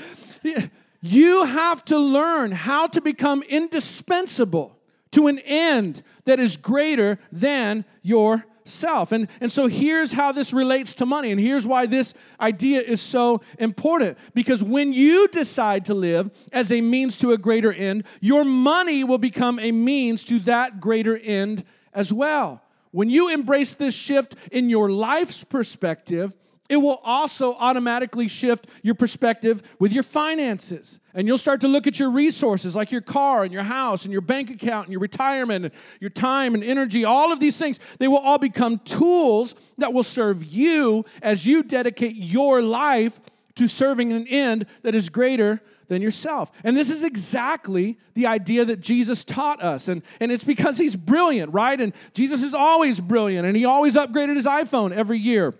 you 1.02 1.46
have 1.46 1.86
to 1.86 1.98
learn 1.98 2.52
how 2.52 2.88
to 2.88 3.00
become 3.00 3.44
indispensable 3.44 4.78
to 5.12 5.28
an 5.28 5.40
end 5.40 6.04
that 6.26 6.38
is 6.38 6.58
greater 6.58 7.18
than 7.32 7.86
yourself. 8.02 9.14
And, 9.14 9.30
and 9.40 9.50
so 9.50 9.68
here's 9.68 10.12
how 10.12 10.34
this 10.34 10.52
relates 10.52 10.94
to 10.96 11.06
money, 11.06 11.32
and 11.32 11.40
here's 11.40 11.66
why 11.66 11.86
this 11.86 12.14
idea 12.42 12.82
is 12.82 13.00
so 13.00 13.40
important. 13.58 14.18
Because 14.34 14.66
when 14.66 14.92
you 14.92 15.30
decide 15.30 15.86
to 15.86 15.94
live 15.94 16.30
as 16.52 16.74
a 16.74 16.82
means 16.82 17.16
to 17.18 17.32
a 17.32 17.38
greater 17.38 17.72
end, 17.72 18.04
your 18.20 18.44
money 18.44 19.06
will 19.06 19.18
become 19.18 19.60
a 19.60 19.72
means 19.72 20.26
to 20.26 20.40
that 20.40 20.82
greater 20.82 21.18
end 21.18 21.64
as 21.94 22.12
well. 22.12 22.62
When 22.92 23.10
you 23.10 23.30
embrace 23.30 23.74
this 23.74 23.96
shift 23.96 24.36
in 24.52 24.70
your 24.70 24.92
life's 24.92 25.44
perspective, 25.44 26.34
it 26.72 26.78
will 26.78 27.02
also 27.04 27.56
automatically 27.56 28.30
shift 28.30 28.66
your 28.82 28.96
perspective 28.96 29.62
with 29.78 29.92
your 29.92 30.04
finances. 30.04 31.02
And 31.14 31.28
you'll 31.28 31.38
start 31.38 31.60
to 31.62 31.68
look 31.68 31.86
at 31.86 32.00
your 32.00 32.10
resources 32.10 32.78
like 32.78 32.94
your 32.94 33.02
car 33.02 33.44
and 33.44 33.52
your 33.52 33.64
house 33.64 34.06
and 34.06 34.12
your 34.14 34.22
bank 34.22 34.50
account 34.50 34.88
and 34.88 34.94
your 34.94 35.02
retirement 35.02 35.66
and 35.66 35.74
your 36.00 36.10
time 36.10 36.56
and 36.56 36.64
energy, 36.64 37.04
all 37.04 37.34
of 37.34 37.42
these 37.42 37.58
things. 37.58 37.82
They 38.00 38.08
will 38.08 38.20
all 38.20 38.38
become 38.38 38.80
tools 38.80 39.54
that 39.80 39.92
will 39.92 40.04
serve 40.04 40.46
you 40.46 41.04
as 41.22 41.46
you 41.46 41.62
dedicate 41.62 42.16
your 42.16 42.62
life 42.62 43.20
to 43.56 43.68
serving 43.68 44.14
an 44.14 44.26
end 44.28 44.66
that 44.84 44.96
is 44.96 45.10
greater 45.10 45.62
than 45.92 46.02
yourself. 46.02 46.54
And 46.64 46.78
this 46.78 46.90
is 46.90 47.04
exactly 47.04 48.00
the 48.14 48.26
idea 48.26 48.64
that 48.64 48.80
Jesus 48.80 49.26
taught 49.26 49.62
us. 49.62 49.90
And, 49.90 50.04
and 50.22 50.32
it's 50.32 50.46
because 50.46 50.78
he's 50.78 50.96
brilliant, 50.96 51.54
right? 51.54 51.80
And 51.82 51.92
Jesus 52.14 52.44
is 52.44 52.54
always 52.54 53.02
brilliant, 53.02 53.46
and 53.46 53.58
he 53.58 53.66
always 53.66 53.96
upgraded 53.96 54.38
his 54.38 54.46
iPhone 54.46 54.94
every 54.94 55.20
year. 55.20 55.54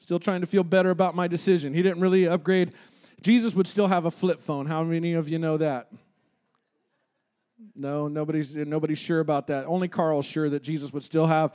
Still 0.00 0.18
trying 0.18 0.40
to 0.40 0.48
feel 0.48 0.64
better 0.64 0.90
about 0.90 1.14
my 1.14 1.28
decision. 1.28 1.72
He 1.72 1.82
didn't 1.82 2.00
really 2.00 2.26
upgrade. 2.26 2.72
Jesus 3.22 3.54
would 3.54 3.68
still 3.68 3.86
have 3.86 4.06
a 4.06 4.10
flip 4.10 4.40
phone. 4.40 4.66
How 4.66 4.82
many 4.82 5.12
of 5.12 5.28
you 5.28 5.38
know 5.38 5.56
that? 5.58 5.86
No, 7.76 8.08
nobody's 8.08 8.56
nobody's 8.56 8.98
sure 8.98 9.20
about 9.20 9.46
that. 9.46 9.66
Only 9.66 9.86
Carl's 9.86 10.26
sure 10.26 10.50
that 10.50 10.64
Jesus 10.64 10.92
would 10.92 11.04
still 11.04 11.26
have 11.26 11.54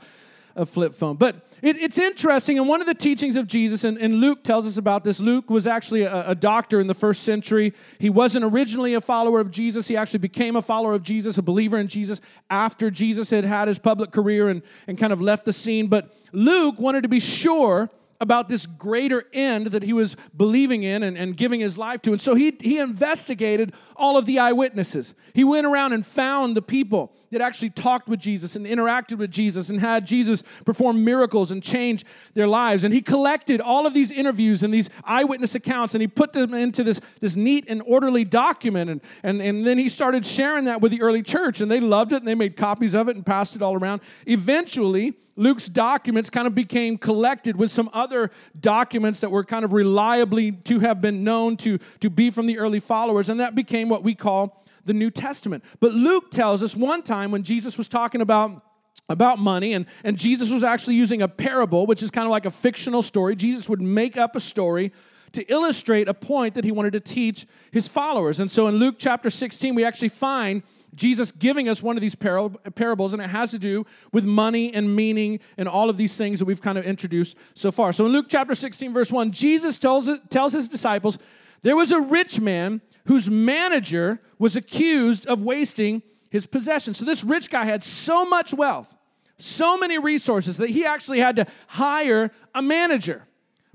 a 0.56 0.66
flip 0.66 0.94
phone. 0.94 1.16
But 1.16 1.46
it, 1.62 1.76
it's 1.76 1.98
interesting, 1.98 2.58
and 2.58 2.68
one 2.68 2.80
of 2.80 2.86
the 2.86 2.94
teachings 2.94 3.36
of 3.36 3.46
Jesus, 3.46 3.84
and, 3.84 3.96
and 3.98 4.16
Luke 4.16 4.42
tells 4.42 4.66
us 4.66 4.76
about 4.76 5.04
this. 5.04 5.20
Luke 5.20 5.48
was 5.48 5.66
actually 5.66 6.02
a, 6.02 6.30
a, 6.30 6.34
doctor 6.34 6.80
in 6.80 6.88
the 6.88 6.94
first 6.94 7.22
century. 7.22 7.72
He 7.98 8.10
wasn't 8.10 8.44
originally 8.44 8.94
a 8.94 9.00
follower 9.00 9.38
of 9.38 9.50
Jesus. 9.50 9.86
He 9.86 9.96
actually 9.96 10.18
became 10.18 10.56
a 10.56 10.62
follower 10.62 10.94
of 10.94 11.04
Jesus, 11.04 11.38
a 11.38 11.42
believer 11.42 11.78
in 11.78 11.86
Jesus, 11.86 12.20
after 12.50 12.90
Jesus 12.90 13.30
had 13.30 13.44
had 13.44 13.68
his 13.68 13.78
public 13.78 14.10
career 14.10 14.48
and, 14.48 14.62
and 14.86 14.98
kind 14.98 15.12
of 15.12 15.20
left 15.20 15.44
the 15.44 15.52
scene. 15.52 15.86
But 15.86 16.12
Luke 16.32 16.78
wanted 16.78 17.02
to 17.02 17.08
be 17.08 17.20
sure 17.20 17.90
about 18.22 18.48
this 18.48 18.66
greater 18.66 19.24
end 19.32 19.66
that 19.66 19.82
he 19.82 19.92
was 19.92 20.16
believing 20.36 20.84
in 20.84 21.02
and, 21.02 21.18
and 21.18 21.36
giving 21.36 21.58
his 21.58 21.76
life 21.76 22.00
to. 22.00 22.12
And 22.12 22.20
so 22.20 22.36
he, 22.36 22.56
he 22.60 22.78
investigated 22.78 23.74
all 23.96 24.16
of 24.16 24.26
the 24.26 24.38
eyewitnesses. 24.38 25.14
He 25.34 25.42
went 25.42 25.66
around 25.66 25.92
and 25.92 26.06
found 26.06 26.56
the 26.56 26.62
people 26.62 27.12
that 27.32 27.40
actually 27.40 27.70
talked 27.70 28.06
with 28.06 28.20
Jesus 28.20 28.54
and 28.54 28.64
interacted 28.64 29.18
with 29.18 29.32
Jesus 29.32 29.70
and 29.70 29.80
had 29.80 30.06
Jesus 30.06 30.44
perform 30.64 31.04
miracles 31.04 31.50
and 31.50 31.60
change 31.64 32.04
their 32.34 32.46
lives. 32.46 32.84
And 32.84 32.94
he 32.94 33.02
collected 33.02 33.60
all 33.60 33.88
of 33.88 33.92
these 33.92 34.12
interviews 34.12 34.62
and 34.62 34.72
these 34.72 34.88
eyewitness 35.02 35.56
accounts 35.56 35.92
and 35.94 36.00
he 36.00 36.06
put 36.06 36.32
them 36.32 36.54
into 36.54 36.84
this, 36.84 37.00
this 37.18 37.34
neat 37.34 37.64
and 37.66 37.82
orderly 37.84 38.24
document. 38.24 38.88
And, 38.88 39.00
and, 39.24 39.42
and 39.42 39.66
then 39.66 39.78
he 39.78 39.88
started 39.88 40.24
sharing 40.24 40.66
that 40.66 40.80
with 40.80 40.92
the 40.92 41.02
early 41.02 41.24
church 41.24 41.60
and 41.60 41.68
they 41.68 41.80
loved 41.80 42.12
it 42.12 42.18
and 42.18 42.28
they 42.28 42.36
made 42.36 42.56
copies 42.56 42.94
of 42.94 43.08
it 43.08 43.16
and 43.16 43.26
passed 43.26 43.56
it 43.56 43.62
all 43.62 43.74
around. 43.74 44.00
Eventually, 44.26 45.14
Luke's 45.36 45.68
documents 45.68 46.28
kind 46.30 46.46
of 46.46 46.54
became 46.54 46.98
collected 46.98 47.56
with 47.56 47.70
some 47.70 47.88
other 47.92 48.30
documents 48.58 49.20
that 49.20 49.30
were 49.30 49.44
kind 49.44 49.64
of 49.64 49.72
reliably 49.72 50.52
to 50.52 50.80
have 50.80 51.00
been 51.00 51.24
known 51.24 51.56
to, 51.58 51.78
to 52.00 52.10
be 52.10 52.30
from 52.30 52.46
the 52.46 52.58
early 52.58 52.80
followers, 52.80 53.28
and 53.28 53.40
that 53.40 53.54
became 53.54 53.88
what 53.88 54.02
we 54.02 54.14
call 54.14 54.62
the 54.84 54.92
New 54.92 55.10
Testament. 55.10 55.64
But 55.80 55.92
Luke 55.92 56.30
tells 56.30 56.62
us 56.62 56.76
one 56.76 57.02
time 57.02 57.30
when 57.30 57.42
Jesus 57.42 57.78
was 57.78 57.88
talking 57.88 58.20
about 58.20 58.62
about 59.08 59.38
money 59.38 59.72
and, 59.72 59.86
and 60.04 60.16
jesus 60.16 60.48
was 60.48 60.62
actually 60.62 60.94
using 60.94 61.22
a 61.22 61.28
parable 61.28 61.86
which 61.86 62.02
is 62.02 62.10
kind 62.10 62.24
of 62.24 62.30
like 62.30 62.46
a 62.46 62.50
fictional 62.50 63.02
story 63.02 63.34
jesus 63.34 63.68
would 63.68 63.80
make 63.80 64.16
up 64.16 64.36
a 64.36 64.40
story 64.40 64.92
to 65.32 65.42
illustrate 65.52 66.08
a 66.08 66.14
point 66.14 66.54
that 66.54 66.64
he 66.64 66.70
wanted 66.70 66.92
to 66.92 67.00
teach 67.00 67.46
his 67.72 67.88
followers 67.88 68.38
and 68.38 68.50
so 68.50 68.68
in 68.68 68.76
luke 68.76 68.94
chapter 68.98 69.28
16 69.28 69.74
we 69.74 69.84
actually 69.84 70.08
find 70.08 70.62
Jesus 70.94 71.32
giving 71.32 71.68
us 71.68 71.82
one 71.82 71.96
of 71.96 72.02
these 72.02 72.14
parables, 72.14 73.12
and 73.12 73.22
it 73.22 73.30
has 73.30 73.50
to 73.52 73.58
do 73.58 73.86
with 74.12 74.24
money 74.24 74.74
and 74.74 74.94
meaning 74.94 75.40
and 75.56 75.68
all 75.68 75.88
of 75.88 75.96
these 75.96 76.16
things 76.16 76.38
that 76.38 76.44
we've 76.44 76.60
kind 76.60 76.76
of 76.76 76.84
introduced 76.84 77.36
so 77.54 77.70
far. 77.70 77.92
So 77.92 78.04
in 78.06 78.12
Luke 78.12 78.26
chapter 78.28 78.54
16, 78.54 78.92
verse 78.92 79.10
1, 79.10 79.32
Jesus 79.32 79.78
tells, 79.78 80.10
tells 80.28 80.52
his 80.52 80.68
disciples, 80.68 81.18
There 81.62 81.76
was 81.76 81.92
a 81.92 82.00
rich 82.00 82.40
man 82.40 82.82
whose 83.06 83.30
manager 83.30 84.20
was 84.38 84.54
accused 84.54 85.26
of 85.26 85.40
wasting 85.40 86.02
his 86.30 86.46
possessions. 86.46 86.98
So 86.98 87.04
this 87.04 87.24
rich 87.24 87.50
guy 87.50 87.64
had 87.64 87.84
so 87.84 88.24
much 88.24 88.52
wealth, 88.52 88.94
so 89.38 89.78
many 89.78 89.98
resources 89.98 90.58
that 90.58 90.70
he 90.70 90.84
actually 90.84 91.20
had 91.20 91.36
to 91.36 91.46
hire 91.68 92.30
a 92.54 92.62
manager. 92.62 93.26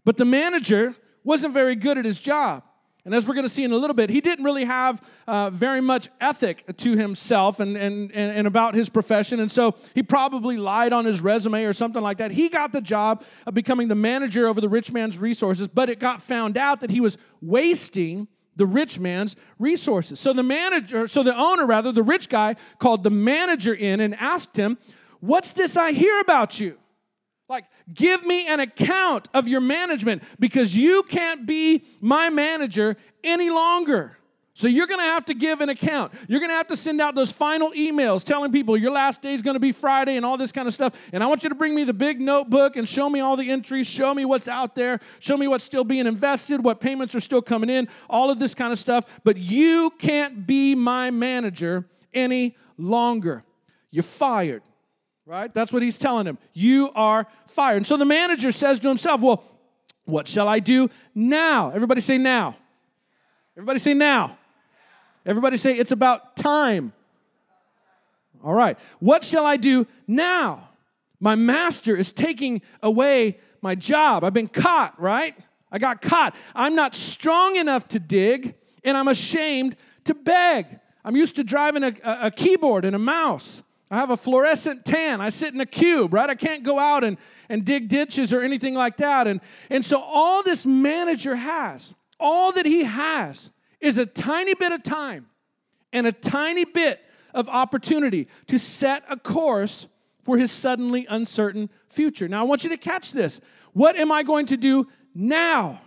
But 0.05 0.17
the 0.17 0.25
manager 0.25 0.95
wasn't 1.23 1.53
very 1.53 1.75
good 1.75 1.97
at 1.97 2.05
his 2.05 2.19
job. 2.19 2.63
And 3.07 3.15
as 3.15 3.25
we're 3.25 3.35
going 3.35 3.45
to 3.45 3.49
see 3.49 3.63
in 3.63 3.71
a 3.71 3.77
little 3.77 3.93
bit, 3.93 4.09
he 4.09 4.19
didn't 4.19 4.43
really 4.43 4.65
have 4.65 5.01
uh, 5.29 5.49
very 5.49 5.79
much 5.79 6.09
ethic 6.19 6.65
to 6.75 6.97
himself 6.97 7.61
and, 7.61 7.77
and, 7.77 8.11
and, 8.11 8.37
and 8.37 8.45
about 8.45 8.75
his 8.75 8.89
profession. 8.89 9.39
And 9.39 9.49
so 9.49 9.75
he 9.95 10.03
probably 10.03 10.57
lied 10.57 10.91
on 10.91 11.05
his 11.05 11.21
resume 11.21 11.63
or 11.63 11.71
something 11.71 12.03
like 12.03 12.17
that. 12.17 12.31
He 12.31 12.49
got 12.49 12.73
the 12.73 12.81
job 12.81 13.23
of 13.45 13.53
becoming 13.53 13.87
the 13.87 13.95
manager 13.95 14.45
over 14.45 14.59
the 14.59 14.67
rich 14.67 14.91
man's 14.91 15.17
resources, 15.17 15.69
but 15.69 15.89
it 15.89 15.99
got 15.99 16.21
found 16.21 16.57
out 16.57 16.81
that 16.81 16.89
he 16.89 16.99
was 16.99 17.17
wasting 17.41 18.27
the 18.57 18.65
rich 18.65 18.99
man's 18.99 19.37
resources. 19.57 20.19
So 20.19 20.33
the 20.33 20.43
manager, 20.43 21.07
so 21.07 21.23
the 21.23 21.33
owner 21.33 21.65
rather, 21.65 21.93
the 21.93 22.03
rich 22.03 22.27
guy 22.27 22.57
called 22.77 23.03
the 23.03 23.09
manager 23.09 23.73
in 23.73 24.01
and 24.01 24.15
asked 24.15 24.57
him, 24.57 24.77
What's 25.21 25.53
this 25.53 25.77
I 25.77 25.93
hear 25.93 26.19
about 26.19 26.59
you? 26.59 26.77
Like, 27.49 27.65
give 27.93 28.25
me 28.25 28.45
an 28.47 28.59
account 28.59 29.29
of 29.33 29.47
your 29.47 29.61
management 29.61 30.23
because 30.39 30.75
you 30.75 31.03
can't 31.03 31.45
be 31.45 31.85
my 32.01 32.29
manager 32.29 32.97
any 33.23 33.49
longer. 33.49 34.17
So 34.53 34.67
you're 34.67 34.87
going 34.87 34.99
to 34.99 35.05
have 35.05 35.23
to 35.25 35.35
give 35.35 35.61
an 35.61 35.69
account. 35.69 36.13
You're 36.27 36.39
going 36.39 36.49
to 36.49 36.55
have 36.55 36.67
to 36.69 36.75
send 36.75 36.99
out 36.99 37.13
those 37.13 37.31
final 37.31 37.71
emails 37.73 38.23
telling 38.23 38.51
people 38.51 38.75
your 38.75 38.91
last 38.91 39.21
day 39.21 39.33
is 39.33 39.43
going 39.43 39.53
to 39.53 39.59
be 39.59 39.71
Friday 39.71 40.17
and 40.17 40.25
all 40.25 40.35
this 40.35 40.51
kind 40.51 40.67
of 40.67 40.73
stuff. 40.73 40.93
And 41.13 41.23
I 41.23 41.27
want 41.27 41.43
you 41.43 41.49
to 41.49 41.55
bring 41.55 41.75
me 41.75 41.83
the 41.83 41.93
big 41.93 42.19
notebook 42.19 42.75
and 42.75 42.89
show 42.89 43.07
me 43.07 43.19
all 43.19 43.37
the 43.37 43.51
entries, 43.51 43.85
show 43.85 44.15
me 44.15 44.25
what's 44.25 44.47
out 44.47 44.73
there, 44.73 44.99
show 45.19 45.37
me 45.37 45.47
what's 45.47 45.63
still 45.63 45.83
being 45.83 46.07
invested, 46.07 46.63
what 46.63 46.81
payments 46.81 47.13
are 47.13 47.19
still 47.19 47.41
coming 47.41 47.69
in, 47.69 47.87
all 48.09 48.31
of 48.31 48.39
this 48.39 48.55
kind 48.55 48.73
of 48.73 48.79
stuff. 48.79 49.05
But 49.23 49.37
you 49.37 49.91
can't 49.99 50.47
be 50.47 50.73
my 50.73 51.11
manager 51.11 51.85
any 52.11 52.57
longer. 52.79 53.43
You're 53.91 54.01
fired 54.01 54.63
right? 55.27 55.53
That's 55.53 55.73
what 55.73 55.83
he's 55.83 55.97
telling 55.97 56.25
him. 56.25 56.37
You 56.53 56.89
are 56.95 57.27
fired. 57.47 57.77
And 57.77 57.85
so 57.85 57.97
the 57.97 58.05
manager 58.05 58.51
says 58.51 58.79
to 58.79 58.87
himself, 58.87 59.21
Well, 59.21 59.43
what 60.05 60.27
shall 60.27 60.47
I 60.47 60.59
do 60.59 60.89
now? 61.13 61.71
Everybody 61.71 62.01
say 62.01 62.17
now. 62.17 62.55
Everybody 63.55 63.79
say 63.79 63.93
now. 63.93 64.37
Everybody 65.25 65.57
say 65.57 65.73
it's 65.73 65.91
about 65.91 66.37
time. 66.37 66.93
All 68.41 68.53
right. 68.53 68.79
What 68.99 69.25
shall 69.25 69.45
I 69.45 69.57
do 69.57 69.85
now? 70.07 70.69
My 71.19 71.35
master 71.35 71.97
is 71.97 72.13
taking 72.13 72.61
away 72.81 73.37
my 73.61 73.75
job. 73.75 74.23
I've 74.23 74.33
been 74.33 74.47
caught, 74.47 74.99
right? 75.01 75.35
I 75.71 75.79
got 75.79 76.01
caught. 76.01 76.35
I'm 76.55 76.75
not 76.75 76.95
strong 76.95 77.57
enough 77.57 77.87
to 77.89 77.99
dig, 77.99 78.55
and 78.83 78.95
I'm 78.95 79.09
ashamed 79.09 79.75
to 80.05 80.13
beg. 80.13 80.79
I'm 81.03 81.17
used 81.17 81.35
to 81.37 81.43
driving 81.43 81.83
a, 81.83 81.93
a, 82.03 82.31
keyboard 82.31 82.85
and 82.85 82.95
a 82.95 82.99
mouse. 82.99 83.63
I 83.89 83.95
have 83.95 84.09
a 84.09 84.17
fluorescent 84.17 84.83
tan. 84.83 85.21
I 85.21 85.29
sit 85.29 85.53
in 85.53 85.61
a 85.61 85.65
cube, 85.65 86.13
right? 86.13 86.29
I 86.29 86.35
can't 86.35 86.63
go 86.63 86.77
out 86.77 87.03
and, 87.03 87.17
and 87.47 87.63
dig 87.63 87.87
ditches 87.87 88.33
or 88.33 88.41
anything 88.41 88.73
like 88.73 88.97
that. 88.97 89.27
And, 89.27 89.39
and 89.69 89.85
so, 89.85 90.01
all 90.01 90.43
this 90.43 90.65
manager 90.65 91.35
has, 91.35 91.93
all 92.19 92.51
that 92.51 92.65
he 92.65 92.83
has, 92.83 93.51
is 93.79 93.97
a 93.97 94.05
tiny 94.05 94.53
bit 94.55 94.71
of 94.71 94.83
time 94.83 95.27
and 95.93 96.05
a 96.05 96.11
tiny 96.11 96.65
bit 96.65 97.01
of 97.33 97.47
opportunity 97.47 98.27
to 98.47 98.57
set 98.57 99.03
a 99.09 99.15
course 99.15 99.87
for 100.23 100.37
his 100.37 100.51
suddenly 100.51 101.05
uncertain 101.09 101.69
future. 101.87 102.27
Now, 102.27 102.41
I 102.41 102.43
want 102.43 102.63
you 102.63 102.69
to 102.71 102.77
catch 102.77 103.13
this. 103.13 103.39
What 103.71 103.95
am 103.95 104.11
I 104.11 104.23
going 104.23 104.47
to 104.47 104.57
do 104.57 104.87
now? 105.15 105.79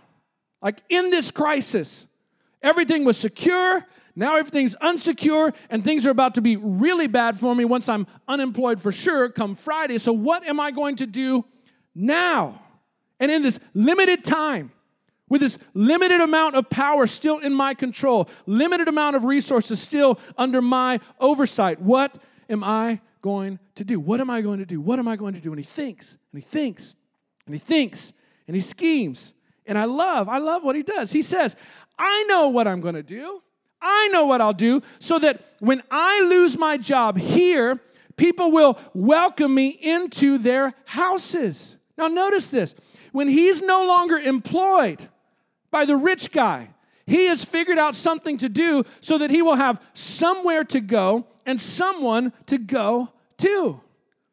Like 0.61 0.81
in 0.89 1.09
this 1.11 1.29
crisis, 1.29 2.07
everything 2.63 3.03
was 3.03 3.17
secure, 3.17 3.85
now 4.15 4.35
everything's 4.35 4.75
unsecure 4.75 5.53
and 5.69 5.83
things 5.83 6.05
are 6.05 6.11
about 6.11 6.35
to 6.35 6.41
be 6.41 6.55
really 6.55 7.07
bad 7.07 7.39
for 7.39 7.55
me 7.55 7.65
once 7.65 7.87
I'm 7.87 8.07
unemployed 8.27 8.81
for 8.81 8.91
sure 8.91 9.29
come 9.29 9.55
Friday. 9.55 9.97
So, 9.97 10.11
what 10.13 10.45
am 10.45 10.59
I 10.59 10.71
going 10.71 10.97
to 10.97 11.07
do 11.07 11.45
now? 11.95 12.61
And 13.19 13.31
in 13.31 13.43
this 13.43 13.59
limited 13.73 14.23
time, 14.23 14.71
with 15.29 15.41
this 15.41 15.57
limited 15.73 16.19
amount 16.19 16.55
of 16.55 16.69
power 16.69 17.07
still 17.07 17.37
in 17.37 17.53
my 17.53 17.73
control, 17.73 18.27
limited 18.45 18.87
amount 18.87 19.15
of 19.15 19.23
resources 19.23 19.81
still 19.81 20.19
under 20.37 20.61
my 20.61 20.99
oversight, 21.19 21.79
what 21.79 22.13
am 22.49 22.63
I 22.63 22.99
going 23.21 23.59
to 23.75 23.83
do? 23.83 23.99
What 23.99 24.19
am 24.19 24.29
I 24.29 24.41
going 24.41 24.59
to 24.59 24.65
do? 24.65 24.81
What 24.81 24.99
am 24.99 25.07
I 25.07 25.15
going 25.15 25.33
to 25.35 25.39
do? 25.39 25.51
And 25.51 25.59
he 25.59 25.63
thinks, 25.63 26.17
and 26.33 26.43
he 26.43 26.47
thinks, 26.47 26.95
and 27.45 27.55
he 27.55 27.59
thinks, 27.59 28.11
and 28.47 28.55
he 28.55 28.61
schemes. 28.61 29.33
And 29.65 29.77
I 29.77 29.85
love, 29.85 30.27
I 30.27 30.39
love 30.39 30.63
what 30.63 30.75
he 30.75 30.83
does. 30.83 31.11
He 31.11 31.21
says, 31.21 31.55
I 31.97 32.23
know 32.23 32.49
what 32.49 32.67
I'm 32.67 32.81
going 32.81 32.95
to 32.95 33.03
do. 33.03 33.41
I 33.81 34.09
know 34.09 34.25
what 34.25 34.41
I'll 34.41 34.53
do 34.53 34.81
so 34.99 35.19
that 35.19 35.43
when 35.59 35.81
I 35.89 36.21
lose 36.21 36.57
my 36.57 36.77
job 36.77 37.17
here, 37.17 37.79
people 38.17 38.51
will 38.51 38.79
welcome 38.93 39.53
me 39.53 39.67
into 39.69 40.37
their 40.37 40.73
houses. 40.85 41.77
Now, 41.97 42.07
notice 42.07 42.49
this 42.49 42.75
when 43.11 43.27
he's 43.27 43.61
no 43.61 43.85
longer 43.85 44.17
employed 44.17 45.09
by 45.69 45.85
the 45.85 45.95
rich 45.95 46.31
guy, 46.31 46.69
he 47.05 47.25
has 47.25 47.43
figured 47.43 47.77
out 47.77 47.95
something 47.95 48.37
to 48.37 48.49
do 48.49 48.83
so 49.01 49.17
that 49.17 49.29
he 49.29 49.41
will 49.41 49.55
have 49.55 49.81
somewhere 49.93 50.63
to 50.65 50.79
go 50.79 51.27
and 51.45 51.59
someone 51.59 52.31
to 52.45 52.57
go 52.57 53.09
to. 53.37 53.81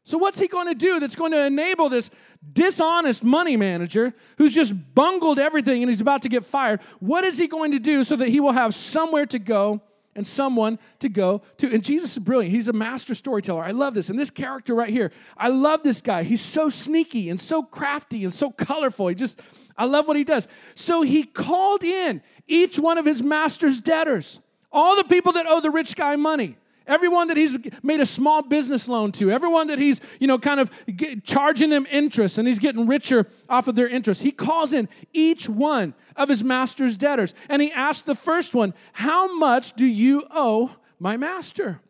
So, 0.05 0.17
what's 0.17 0.38
he 0.38 0.49
going 0.49 0.69
to 0.69 0.75
do 0.75 1.00
that's 1.00 1.17
going 1.17 1.33
to 1.33 1.45
enable 1.45 1.88
this 1.88 2.11
dishonest 2.52 3.23
money 3.23 3.57
manager 3.57 4.14
who's 4.37 4.55
just 4.55 4.75
bungled 4.95 5.38
everything 5.38 5.83
and 5.83 5.90
he's 5.90 6.00
about 6.00 6.23
to 6.23 6.28
get 6.28 6.45
fired? 6.45 6.81
What 7.00 7.25
is 7.25 7.38
he 7.38 7.47
going 7.49 7.73
to 7.73 7.78
do 7.78 8.05
so 8.05 8.17
that 8.17 8.28
he 8.28 8.40
will 8.40 8.52
have 8.52 8.75
somewhere 8.75 9.26
to 9.26 9.38
go 9.38 9.81
and 10.14 10.26
someone 10.26 10.78
to 11.00 11.09
go 11.09 11.43
to? 11.59 11.73
And 11.73 11.85
Jesus 11.85 12.12
is 12.12 12.19
brilliant. 12.19 12.55
He's 12.55 12.69
a 12.69 12.73
master 12.73 13.14
storyteller. 13.14 13.62
I 13.62 13.73
love 13.73 13.95
this. 13.95 14.09
And 14.09 14.19
this 14.19 14.31
character 14.31 14.75
right 14.75 14.90
here, 14.90 15.12
I 15.37 15.49
love 15.49 15.83
this 15.83 16.00
guy. 16.00 16.23
He's 16.23 16.43
so 16.43 16.69
sneaky 16.69 17.31
and 17.31 17.40
so 17.40 17.62
crafty 17.62 18.25
and 18.25 18.33
so 18.33 18.50
colorful. 18.50 19.09
He 19.09 19.14
just, 19.14 19.40
I 19.76 19.85
love 19.85 20.09
what 20.09 20.17
he 20.17 20.25
does. 20.25 20.49
So, 20.75 21.02
he 21.02 21.25
called 21.25 21.85
in 21.85 22.23
each 22.47 22.78
one 22.78 22.99
of 22.99 23.05
his 23.05 23.23
master's 23.23 23.81
debtors, 23.81 24.40
all 24.73 24.97
the 24.97 25.05
people 25.05 25.33
that 25.33 25.47
owe 25.47 25.61
the 25.61 25.71
rich 25.71 25.95
guy 25.95 26.17
money 26.17 26.57
everyone 26.88 27.28
that 27.28 27.37
he's 27.37 27.57
made 27.83 28.00
a 28.00 28.07
small 28.07 28.42
business 28.42 28.88
loan 28.88 29.12
to, 29.12 29.30
everyone 29.30 29.68
that 29.68 29.78
he's, 29.78 30.00
you 30.18 30.26
know, 30.26 30.38
kind 30.38 30.59
of 30.59 30.71
get, 30.97 31.25
charging 31.25 31.71
them 31.71 31.87
interest 31.90 32.38
and 32.38 32.49
he's 32.49 32.59
getting 32.59 32.87
richer 32.87 33.26
off 33.49 33.68
of 33.68 33.76
their 33.76 33.88
interest. 33.88 34.23
He 34.23 34.33
calls 34.33 34.73
in 34.73 34.88
each 35.12 35.49
one 35.49 35.95
of 36.16 36.28
his 36.28 36.42
master's 36.42 36.97
debtors 36.97 37.35
and 37.49 37.62
he 37.62 37.71
asks 37.71 38.02
the 38.02 38.14
first 38.14 38.54
one, 38.54 38.75
How 38.95 39.37
much 39.37 39.75
do 39.75 39.87
you 39.87 40.25
owe 40.30 40.71
my 40.99 41.16
master? 41.16 41.80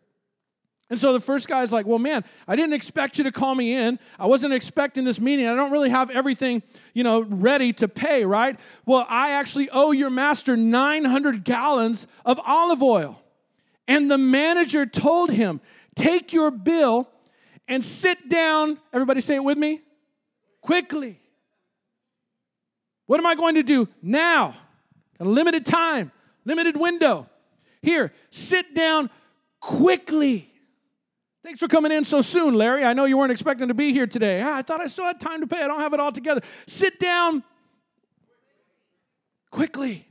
And 0.91 0.99
so 0.99 1.13
the 1.13 1.21
first 1.21 1.49
guy's 1.49 1.73
like, 1.73 1.87
Well, 1.87 1.99
man, 1.99 2.25
I 2.47 2.57
didn't 2.57 2.73
expect 2.73 3.19
you 3.19 3.25
to 3.25 3.33
call 3.33 3.55
me 3.55 3.75
in. 3.75 3.99
I 4.19 4.27
wasn't 4.27 4.55
expecting 4.55 5.05
this 5.05 5.21
meeting. 5.21 5.47
I 5.47 5.55
don't 5.55 5.71
really 5.71 5.91
have 5.91 6.11
everything, 6.11 6.63
you 6.95 7.05
know, 7.05 7.21
ready 7.23 7.73
to 7.75 7.89
pay, 7.89 8.25
right? 8.25 8.59
Well, 8.87 9.07
I 9.09 9.33
actually 9.33 9.69
owe 9.71 9.93
your 9.93 10.11
master 10.11 10.57
900 10.57 11.45
gallons 11.45 12.07
of 12.25 12.41
olive 12.45 12.83
oil. 12.83 13.23
And 13.89 14.11
the 14.11 14.19
manager 14.19 14.87
told 14.87 15.31
him, 15.31 15.61
Take 15.97 16.33
your 16.33 16.53
bill 16.53 17.09
and 17.67 17.85
sit 17.85 18.29
down. 18.29 18.79
Everybody 18.93 19.21
say 19.21 19.35
it 19.35 19.43
with 19.43 19.59
me 19.59 19.81
quickly. 20.61 21.19
What 23.07 23.19
am 23.19 23.27
I 23.27 23.35
going 23.35 23.57
to 23.57 23.63
do 23.63 23.89
now? 24.01 24.55
A 25.19 25.25
limited 25.25 25.67
time, 25.67 26.13
limited 26.45 26.77
window. 26.77 27.27
Here, 27.83 28.13
sit 28.31 28.75
down 28.75 29.11
quickly. 29.61 30.53
Thanks 31.43 31.59
for 31.59 31.67
coming 31.67 31.91
in 31.91 32.05
so 32.05 32.21
soon, 32.21 32.55
Larry. 32.55 32.85
I 32.85 32.93
know 32.93 33.07
you 33.07 33.17
weren't 33.17 33.33
expecting 33.33 33.69
to 33.69 33.75
be 33.75 33.93
here 33.93 34.07
today. 34.07 34.43
Ah, 34.43 34.59
I 34.59 34.63
thought 34.63 34.81
I 34.81 34.87
still 34.87 35.07
had 35.07 35.19
time 35.19 35.41
to 35.41 35.47
pay. 35.47 35.63
I 35.63 35.67
don't 35.67 35.81
have 35.81 35.95
it 35.95 36.01
all 36.01 36.13
together. 36.13 36.43
Sit 36.67 37.01
down 37.01 37.43
quickly 39.51 40.09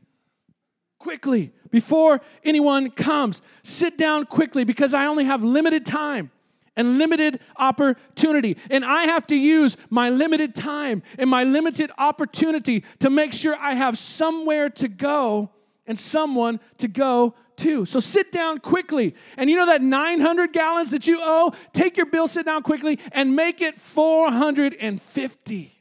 quickly 1.00 1.54
before 1.72 2.22
anyone 2.44 2.92
comes. 2.92 3.42
Sit 3.64 3.98
down 3.98 4.26
quickly 4.26 4.64
because 4.64 4.94
I 4.94 5.06
only 5.06 5.26
have 5.26 5.44
limited 5.44 5.86
time 5.86 6.32
and 6.76 6.98
limited 6.98 7.42
opportunity. 7.58 8.56
And 8.70 8.86
I 8.86 9.04
have 9.04 9.28
to 9.28 9.36
use 9.36 9.76
my 9.90 10.10
limited 10.10 10.56
time 10.56 11.04
and 11.18 11.30
my 11.30 11.44
limited 11.44 11.92
opportunity 11.98 12.86
to 13.00 13.10
make 13.10 13.34
sure 13.34 13.58
I 13.60 13.74
have 13.74 13.98
somewhere 13.98 14.70
to 14.70 14.88
go 14.88 15.50
and 15.86 16.00
someone 16.00 16.60
to 16.78 16.88
go 16.88 17.34
to. 17.58 17.86
So 17.86 18.00
sit 18.00 18.32
down 18.32 18.60
quickly. 18.60 19.16
And 19.36 19.50
you 19.50 19.56
know 19.56 19.66
that 19.66 19.82
900 19.82 20.54
gallons 20.54 20.92
that 20.92 21.08
you 21.08 21.20
owe? 21.22 21.52
Take 21.74 21.98
your 21.98 22.06
bill, 22.06 22.28
sit 22.28 22.46
down 22.46 22.62
quickly, 22.64 23.00
and 23.12 23.36
make 23.36 23.62
it 23.62 23.76
450. 23.76 25.74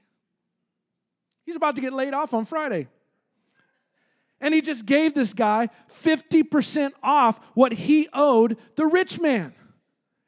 He's 1.44 1.56
about 1.56 1.76
to 1.76 1.82
get 1.82 1.92
laid 1.92 2.14
off 2.14 2.34
on 2.34 2.44
Friday. 2.44 2.88
And 4.40 4.52
he 4.52 4.60
just 4.60 4.84
gave 4.84 5.14
this 5.14 5.32
guy 5.32 5.70
50% 5.90 6.92
off 7.02 7.40
what 7.54 7.72
he 7.72 8.08
owed 8.12 8.58
the 8.74 8.86
rich 8.86 9.18
man. 9.20 9.54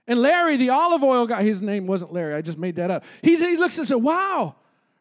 And 0.07 0.23
Larry, 0.23 0.57
the 0.57 0.71
olive 0.71 1.03
oil 1.03 1.27
guy, 1.27 1.43
his 1.43 1.61
name 1.61 1.87
wasn't 1.87 2.13
Larry, 2.13 2.35
I 2.35 2.41
just 2.41 2.59
made 2.59 2.77
that 2.77 2.91
up. 2.91 3.05
He, 3.23 3.37
he 3.37 3.57
looks 3.57 3.77
and 3.77 3.87
said, 3.87 3.97
Wow, 3.97 4.57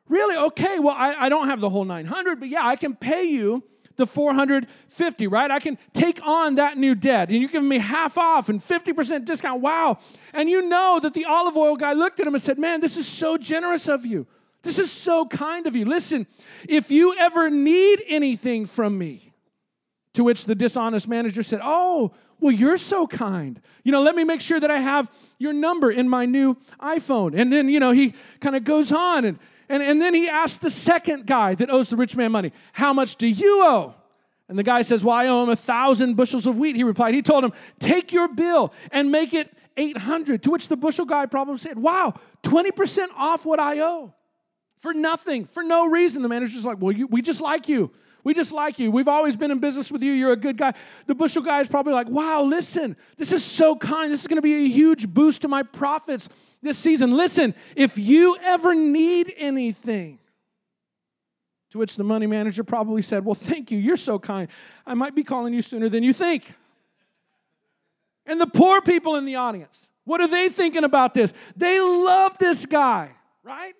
really? 0.09 0.35
Okay, 0.35 0.79
well, 0.79 0.95
I, 0.95 1.13
I 1.13 1.29
don't 1.29 1.47
have 1.47 1.61
the 1.61 1.69
whole 1.69 1.85
900, 1.85 2.39
but 2.39 2.49
yeah, 2.49 2.67
I 2.67 2.75
can 2.75 2.95
pay 2.95 3.23
you 3.23 3.63
the 3.97 4.05
450, 4.05 5.27
right? 5.27 5.51
I 5.51 5.59
can 5.59 5.77
take 5.93 6.25
on 6.25 6.55
that 6.55 6.77
new 6.77 6.95
debt 6.95 7.29
and 7.29 7.39
you're 7.39 7.49
giving 7.49 7.67
me 7.67 7.79
half 7.79 8.17
off 8.17 8.47
and 8.47 8.59
50% 8.59 9.25
discount. 9.25 9.61
Wow. 9.61 9.99
And 10.33 10.49
you 10.49 10.67
know 10.67 10.99
that 11.01 11.13
the 11.13 11.25
olive 11.25 11.57
oil 11.57 11.75
guy 11.75 11.93
looked 11.93 12.19
at 12.19 12.27
him 12.27 12.35
and 12.35 12.43
said, 12.43 12.57
Man, 12.57 12.79
this 12.79 12.95
is 12.95 13.07
so 13.07 13.37
generous 13.37 13.87
of 13.87 14.05
you. 14.05 14.27
This 14.63 14.79
is 14.79 14.91
so 14.91 15.25
kind 15.25 15.67
of 15.67 15.75
you. 15.75 15.85
Listen, 15.85 16.27
if 16.67 16.91
you 16.91 17.15
ever 17.17 17.49
need 17.49 18.03
anything 18.07 18.65
from 18.65 18.97
me, 18.97 19.33
to 20.13 20.23
which 20.23 20.45
the 20.45 20.55
dishonest 20.55 21.07
manager 21.07 21.43
said, 21.43 21.59
Oh, 21.63 22.11
well, 22.39 22.51
you're 22.51 22.77
so 22.77 23.07
kind. 23.07 23.61
You 23.83 23.91
know, 23.91 24.01
let 24.01 24.15
me 24.15 24.23
make 24.23 24.41
sure 24.41 24.59
that 24.59 24.69
I 24.69 24.79
have 24.79 25.11
your 25.39 25.53
number 25.53 25.91
in 25.91 26.09
my 26.09 26.25
new 26.25 26.55
iPhone. 26.79 27.37
And 27.39 27.51
then, 27.51 27.69
you 27.69 27.79
know, 27.79 27.91
he 27.91 28.13
kind 28.39 28.55
of 28.55 28.63
goes 28.63 28.91
on 28.91 29.25
and, 29.25 29.39
and, 29.69 29.83
and 29.83 30.01
then 30.01 30.13
he 30.13 30.27
asks 30.27 30.57
the 30.57 30.69
second 30.69 31.25
guy 31.25 31.55
that 31.55 31.69
owes 31.69 31.89
the 31.89 31.97
rich 31.97 32.15
man 32.15 32.31
money, 32.31 32.51
How 32.73 32.93
much 32.93 33.15
do 33.15 33.27
you 33.27 33.61
owe? 33.63 33.95
And 34.49 34.57
the 34.57 34.63
guy 34.63 34.81
says, 34.81 35.03
Well, 35.03 35.15
I 35.15 35.27
owe 35.27 35.43
him 35.43 35.49
a 35.49 35.55
thousand 35.55 36.15
bushels 36.15 36.47
of 36.47 36.57
wheat. 36.57 36.75
He 36.75 36.83
replied, 36.83 37.13
He 37.13 37.21
told 37.21 37.43
him, 37.43 37.53
Take 37.79 38.11
your 38.11 38.27
bill 38.27 38.73
and 38.91 39.11
make 39.11 39.33
it 39.33 39.51
800. 39.75 40.41
To 40.43 40.51
which 40.51 40.67
the 40.67 40.77
bushel 40.77 41.05
guy 41.05 41.27
probably 41.27 41.57
said, 41.57 41.77
Wow, 41.77 42.15
20% 42.43 43.07
off 43.15 43.45
what 43.45 43.59
I 43.59 43.79
owe 43.79 44.13
for 44.79 44.93
nothing, 44.93 45.45
for 45.45 45.63
no 45.63 45.87
reason. 45.87 46.21
The 46.21 46.29
manager's 46.29 46.65
like, 46.65 46.77
Well, 46.79 46.91
you, 46.91 47.07
we 47.07 47.21
just 47.21 47.41
like 47.41 47.67
you. 47.67 47.91
We 48.23 48.33
just 48.33 48.51
like 48.51 48.77
you. 48.77 48.91
We've 48.91 49.07
always 49.07 49.37
been 49.37 49.51
in 49.51 49.59
business 49.59 49.91
with 49.91 50.03
you. 50.03 50.11
You're 50.11 50.33
a 50.33 50.37
good 50.37 50.57
guy. 50.57 50.73
The 51.05 51.15
bushel 51.15 51.41
guy 51.41 51.61
is 51.61 51.67
probably 51.67 51.93
like, 51.93 52.09
Wow, 52.09 52.43
listen, 52.43 52.95
this 53.17 53.31
is 53.31 53.43
so 53.43 53.75
kind. 53.75 54.11
This 54.11 54.21
is 54.21 54.27
going 54.27 54.37
to 54.37 54.41
be 54.41 54.65
a 54.65 54.69
huge 54.69 55.07
boost 55.07 55.43
to 55.43 55.47
my 55.47 55.63
profits 55.63 56.29
this 56.61 56.77
season. 56.77 57.11
Listen, 57.11 57.55
if 57.75 57.97
you 57.97 58.37
ever 58.41 58.75
need 58.75 59.33
anything, 59.37 60.19
to 61.71 61.77
which 61.77 61.95
the 61.95 62.03
money 62.03 62.27
manager 62.27 62.63
probably 62.63 63.01
said, 63.01 63.25
Well, 63.25 63.35
thank 63.35 63.71
you. 63.71 63.77
You're 63.77 63.97
so 63.97 64.19
kind. 64.19 64.47
I 64.85 64.93
might 64.93 65.15
be 65.15 65.23
calling 65.23 65.53
you 65.53 65.61
sooner 65.61 65.89
than 65.89 66.03
you 66.03 66.13
think. 66.13 66.53
And 68.25 68.41
the 68.41 68.47
poor 68.47 68.81
people 68.81 69.15
in 69.15 69.25
the 69.25 69.35
audience, 69.35 69.89
what 70.03 70.19
are 70.21 70.27
they 70.27 70.49
thinking 70.49 70.83
about 70.83 71.13
this? 71.13 71.33
They 71.55 71.79
love 71.79 72.37
this 72.37 72.65
guy, 72.65 73.11
right? 73.43 73.73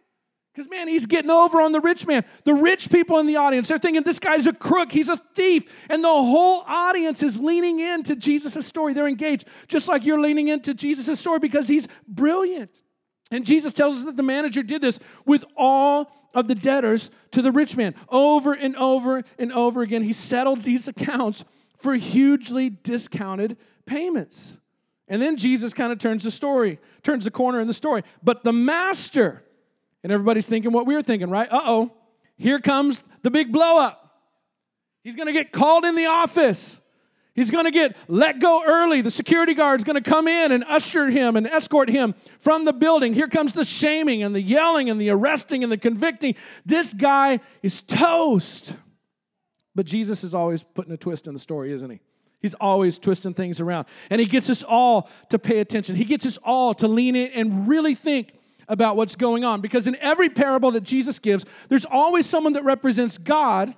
Because, 0.58 0.72
man, 0.72 0.88
he's 0.88 1.06
getting 1.06 1.30
over 1.30 1.62
on 1.62 1.72
the 1.72 1.80
rich 1.80 2.08
man. 2.08 2.26
The 2.44 2.56
rich 2.56 2.90
people 2.90 3.20
in 3.20 3.28
the 3.28 3.36
audience, 3.36 3.68
they're 3.68 3.78
thinking 3.78 4.02
this 4.02 4.18
guy's 4.18 4.48
a 4.48 4.54
crook, 4.54 4.92
he's 4.92 5.08
a 5.08 5.18
thief. 5.36 5.72
And 5.88 6.04
the 6.04 6.08
whole 6.08 6.64
audience 6.66 7.22
is 7.22 7.38
leaning 7.38 7.80
into 7.80 8.16
Jesus' 8.16 8.66
story. 8.66 8.96
They're 8.96 9.08
engaged, 9.08 9.48
just 9.68 9.88
like 9.88 10.04
you're 10.04 10.20
leaning 10.20 10.48
into 10.48 10.74
Jesus' 10.74 11.20
story 11.20 11.38
because 11.38 11.68
he's 11.68 11.88
brilliant. 12.08 12.72
And 13.30 13.46
Jesus 13.46 13.72
tells 13.72 14.00
us 14.00 14.06
that 14.06 14.18
the 14.18 14.24
manager 14.24 14.64
did 14.64 14.82
this 14.82 15.00
with 15.28 15.46
all 15.56 16.12
of 16.34 16.48
the 16.48 16.56
debtors 16.56 17.12
to 17.34 17.44
the 17.44 17.52
rich 17.52 17.78
man. 17.78 17.94
Over 18.10 18.54
and 18.54 18.76
over 18.78 19.24
and 19.38 19.54
over 19.54 19.84
again, 19.84 20.02
he 20.02 20.12
settled 20.12 20.62
these 20.62 20.88
accounts 20.88 21.46
for 21.78 21.94
hugely 21.94 22.72
discounted 22.72 23.58
payments. 23.86 24.58
And 25.08 25.22
then 25.22 25.38
Jesus 25.38 25.72
kind 25.72 25.92
of 25.92 26.00
turns 26.00 26.24
the 26.24 26.32
story, 26.32 26.80
turns 27.04 27.26
the 27.26 27.32
corner 27.32 27.62
in 27.62 27.68
the 27.68 27.76
story. 27.76 28.02
But 28.24 28.44
the 28.44 28.54
master, 28.54 29.44
and 30.08 30.14
everybody's 30.14 30.46
thinking 30.46 30.72
what 30.72 30.86
we 30.86 30.96
were 30.96 31.02
thinking, 31.02 31.30
right? 31.30 31.52
Uh 31.52 31.60
oh, 31.66 31.92
here 32.38 32.60
comes 32.60 33.04
the 33.24 33.30
big 33.30 33.52
blow 33.52 33.78
up. 33.78 34.22
He's 35.04 35.18
to 35.28 35.34
get 35.34 35.52
called 35.52 35.84
in 35.84 35.96
the 35.96 36.06
office. 36.06 36.80
He's 37.34 37.52
to 37.66 37.72
get 37.72 37.98
let 38.08 38.40
go 38.40 38.64
early. 38.66 39.02
The 39.02 39.12
security 39.12 39.54
guard's 39.54 39.84
to 40.02 40.10
come 40.10 40.30
in 40.30 40.54
and 40.54 40.64
usher 40.64 41.10
him 41.10 41.36
and 41.36 41.46
escort 41.46 41.90
him 41.90 42.16
from 42.40 42.64
the 42.64 42.72
building. 42.72 43.16
Here 43.16 43.28
comes 43.28 43.52
the 43.52 43.66
shaming 43.66 44.24
and 44.24 44.34
the 44.34 44.42
yelling 44.42 44.90
and 44.90 45.00
the 45.00 45.10
arresting 45.10 45.62
and 45.62 45.70
the 45.70 45.78
convicting. 45.78 46.36
This 46.66 46.94
guy 46.94 47.42
is 47.62 47.82
toast. 47.82 48.76
But 49.76 49.88
Jesus 49.88 50.24
is 50.24 50.34
always 50.34 50.64
putting 50.64 50.94
a 50.94 50.98
twist 50.98 51.28
in 51.28 51.34
the 51.34 51.40
story, 51.40 51.74
isn't 51.74 51.90
he? 51.90 52.00
He's 52.40 52.54
always 52.54 52.98
twisting 52.98 53.34
things 53.34 53.60
around. 53.60 53.88
And 54.10 54.22
he 54.22 54.26
gets 54.26 54.50
us 54.50 54.64
all 54.64 55.10
to 55.32 55.38
pay 55.38 55.60
attention. 55.60 55.98
He 55.98 56.06
gets 56.06 56.26
us 56.26 56.38
all 56.46 56.74
to 56.76 56.88
lean 56.88 57.18
in 57.18 57.30
and 57.34 57.68
really 57.68 57.94
think 57.94 58.37
about 58.68 58.96
what's 58.96 59.16
going 59.16 59.44
on. 59.44 59.62
Because 59.62 59.88
in 59.88 59.96
every 59.98 60.30
parable 60.30 60.72
that 60.72 60.84
Jesus 60.84 61.20
gives, 61.20 61.46
there's 61.70 61.86
always 61.86 62.26
someone 62.26 62.54
that 62.54 62.64
represents 62.64 63.18
God, 63.18 63.74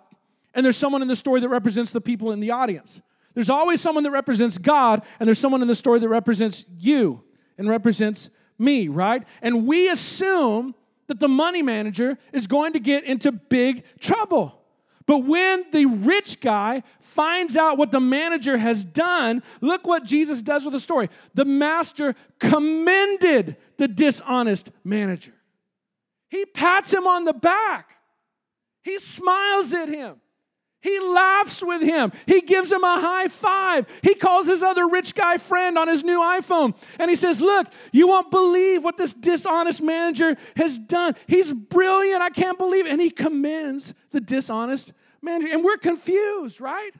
and 0.53 0.65
there's 0.65 0.77
someone 0.77 1.01
in 1.01 1.07
the 1.07 1.15
story 1.15 1.39
that 1.41 1.49
represents 1.49 1.91
the 1.91 2.01
people 2.01 2.31
in 2.31 2.39
the 2.39 2.51
audience. 2.51 3.01
There's 3.33 3.49
always 3.49 3.79
someone 3.79 4.03
that 4.03 4.11
represents 4.11 4.57
God, 4.57 5.03
and 5.19 5.27
there's 5.27 5.39
someone 5.39 5.61
in 5.61 5.67
the 5.67 5.75
story 5.75 5.99
that 5.99 6.09
represents 6.09 6.65
you 6.77 7.23
and 7.57 7.69
represents 7.69 8.29
me, 8.57 8.87
right? 8.87 9.23
And 9.41 9.67
we 9.67 9.89
assume 9.89 10.75
that 11.07 11.19
the 11.19 11.27
money 11.27 11.61
manager 11.61 12.17
is 12.33 12.47
going 12.47 12.73
to 12.73 12.79
get 12.79 13.03
into 13.03 13.31
big 13.31 13.83
trouble. 13.99 14.58
But 15.09 15.25
when 15.25 15.65
the 15.71 15.87
rich 15.87 16.39
guy 16.39 16.83
finds 16.99 17.57
out 17.57 17.79
what 17.79 17.91
the 17.91 17.99
manager 17.99 18.59
has 18.59 18.85
done, 18.85 19.41
look 19.59 19.87
what 19.87 20.03
Jesus 20.03 20.43
does 20.43 20.65
with 20.65 20.73
the 20.73 20.79
story. 20.79 21.09
The 21.33 21.45
master 21.45 22.13
commended 22.37 23.55
the 23.77 23.87
dishonest 23.87 24.69
manager. 24.83 25.33
He 26.29 26.45
pats 26.45 26.93
him 26.93 27.07
on 27.07 27.25
the 27.25 27.33
back, 27.33 27.89
he 28.83 28.99
smiles 28.99 29.73
at 29.73 29.89
him. 29.89 30.21
He 30.81 30.97
laughs 30.99 31.61
with 31.61 31.81
him. 31.81 32.13
He 32.25 32.39
gives 32.39 32.71
him 32.71 32.83
a 32.83 33.01
high 33.01 33.27
five. 33.27 33.85
He 34.01 34.15
calls 34.15 34.47
his 34.47 34.63
other 34.63 34.87
rich 34.87 35.13
guy 35.13 35.37
friend 35.37 35.77
on 35.77 35.89
his 35.89 36.05
new 36.05 36.19
iPhone 36.19 36.73
and 36.97 37.09
he 37.09 37.17
says, 37.17 37.41
Look, 37.41 37.67
you 37.91 38.07
won't 38.07 38.31
believe 38.31 38.81
what 38.81 38.95
this 38.95 39.13
dishonest 39.13 39.81
manager 39.81 40.37
has 40.55 40.79
done. 40.79 41.15
He's 41.27 41.51
brilliant. 41.51 42.21
I 42.21 42.29
can't 42.29 42.57
believe 42.57 42.85
it. 42.85 42.93
And 42.93 43.01
he 43.01 43.09
commends 43.09 43.93
the 44.11 44.21
dishonest 44.21 44.93
And 45.25 45.63
we're 45.63 45.77
confused, 45.77 46.61
right? 46.61 46.91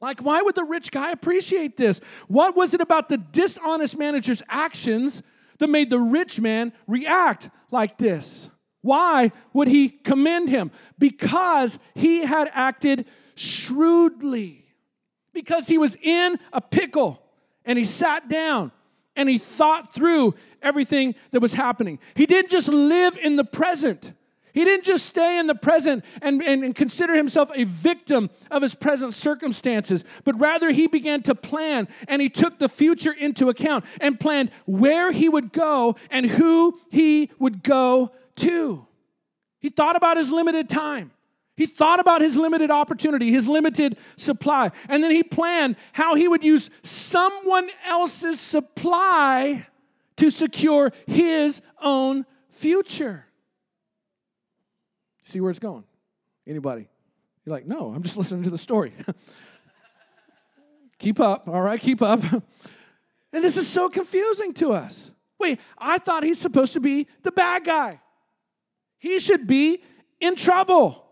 Like, 0.00 0.20
why 0.20 0.40
would 0.40 0.54
the 0.54 0.64
rich 0.64 0.90
guy 0.90 1.10
appreciate 1.10 1.76
this? 1.76 2.00
What 2.26 2.56
was 2.56 2.72
it 2.72 2.80
about 2.80 3.08
the 3.08 3.18
dishonest 3.18 3.98
manager's 3.98 4.42
actions 4.48 5.22
that 5.58 5.68
made 5.68 5.90
the 5.90 5.98
rich 5.98 6.40
man 6.40 6.72
react 6.86 7.50
like 7.70 7.98
this? 7.98 8.48
Why 8.82 9.32
would 9.52 9.68
he 9.68 9.90
commend 9.90 10.48
him? 10.48 10.70
Because 10.98 11.78
he 11.94 12.24
had 12.24 12.50
acted 12.54 13.04
shrewdly. 13.34 14.64
Because 15.34 15.68
he 15.68 15.76
was 15.76 15.96
in 16.02 16.38
a 16.52 16.60
pickle 16.60 17.22
and 17.64 17.78
he 17.78 17.84
sat 17.84 18.28
down 18.28 18.72
and 19.16 19.28
he 19.28 19.36
thought 19.36 19.92
through 19.92 20.34
everything 20.62 21.14
that 21.32 21.40
was 21.40 21.52
happening. 21.52 21.98
He 22.14 22.24
didn't 22.24 22.50
just 22.50 22.68
live 22.68 23.18
in 23.18 23.36
the 23.36 23.44
present. 23.44 24.12
He 24.52 24.64
didn't 24.64 24.84
just 24.84 25.06
stay 25.06 25.38
in 25.38 25.46
the 25.46 25.54
present 25.54 26.04
and, 26.20 26.42
and, 26.42 26.64
and, 26.64 26.74
consider 26.74 27.14
himself 27.14 27.50
a 27.54 27.64
victim 27.64 28.30
of 28.50 28.62
his 28.62 28.74
present 28.74 29.14
circumstances, 29.14 30.04
but 30.24 30.38
rather 30.38 30.70
he 30.70 30.86
began 30.86 31.22
to 31.22 31.34
plan 31.34 31.88
and 32.08 32.20
he 32.20 32.28
took 32.28 32.58
the 32.58 32.68
future 32.68 33.12
into 33.12 33.48
account 33.48 33.84
and 34.00 34.18
planned 34.18 34.50
where 34.66 35.12
he 35.12 35.28
would 35.28 35.52
go 35.52 35.96
and 36.10 36.26
who 36.26 36.78
he 36.90 37.30
would 37.38 37.62
go 37.62 38.12
to. 38.36 38.86
He 39.60 39.68
thought 39.68 39.96
about 39.96 40.16
his 40.16 40.30
limited 40.30 40.68
time. 40.68 41.12
He 41.56 41.66
thought 41.66 42.00
about 42.00 42.22
his 42.22 42.38
limited 42.38 42.70
opportunity, 42.70 43.30
his 43.30 43.46
limited 43.46 43.98
supply. 44.16 44.70
And 44.88 45.04
then 45.04 45.10
he 45.10 45.22
planned 45.22 45.76
how 45.92 46.14
he 46.14 46.26
would 46.26 46.42
use 46.42 46.70
someone 46.82 47.68
else's 47.86 48.40
supply 48.40 49.66
to 50.16 50.30
secure 50.30 50.92
his 51.06 51.60
own 51.82 52.24
future. 52.48 53.26
See 55.30 55.40
where 55.40 55.50
it's 55.50 55.60
going? 55.60 55.84
Anybody? 56.44 56.88
You're 57.44 57.54
like, 57.54 57.64
no, 57.64 57.92
I'm 57.94 58.02
just 58.02 58.16
listening 58.16 58.42
to 58.42 58.50
the 58.50 58.58
story. 58.58 58.92
keep 60.98 61.20
up, 61.20 61.46
all 61.46 61.62
right, 61.62 61.80
keep 61.80 62.02
up. 62.02 62.20
and 63.32 63.44
this 63.44 63.56
is 63.56 63.68
so 63.68 63.88
confusing 63.88 64.52
to 64.54 64.72
us. 64.72 65.12
Wait, 65.38 65.60
I 65.78 65.98
thought 65.98 66.24
he's 66.24 66.40
supposed 66.40 66.72
to 66.72 66.80
be 66.80 67.06
the 67.22 67.30
bad 67.30 67.64
guy. 67.64 68.00
He 68.98 69.20
should 69.20 69.46
be 69.46 69.82
in 70.18 70.34
trouble. 70.34 71.06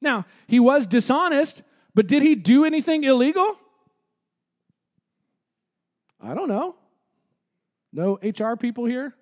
Now, 0.00 0.26
he 0.48 0.58
was 0.58 0.84
dishonest, 0.84 1.62
but 1.94 2.08
did 2.08 2.22
he 2.22 2.34
do 2.34 2.64
anything 2.64 3.04
illegal? 3.04 3.56
I 6.20 6.34
don't 6.34 6.48
know. 6.48 6.74
No 7.92 8.18
HR 8.22 8.56
people 8.56 8.86
here? 8.86 9.14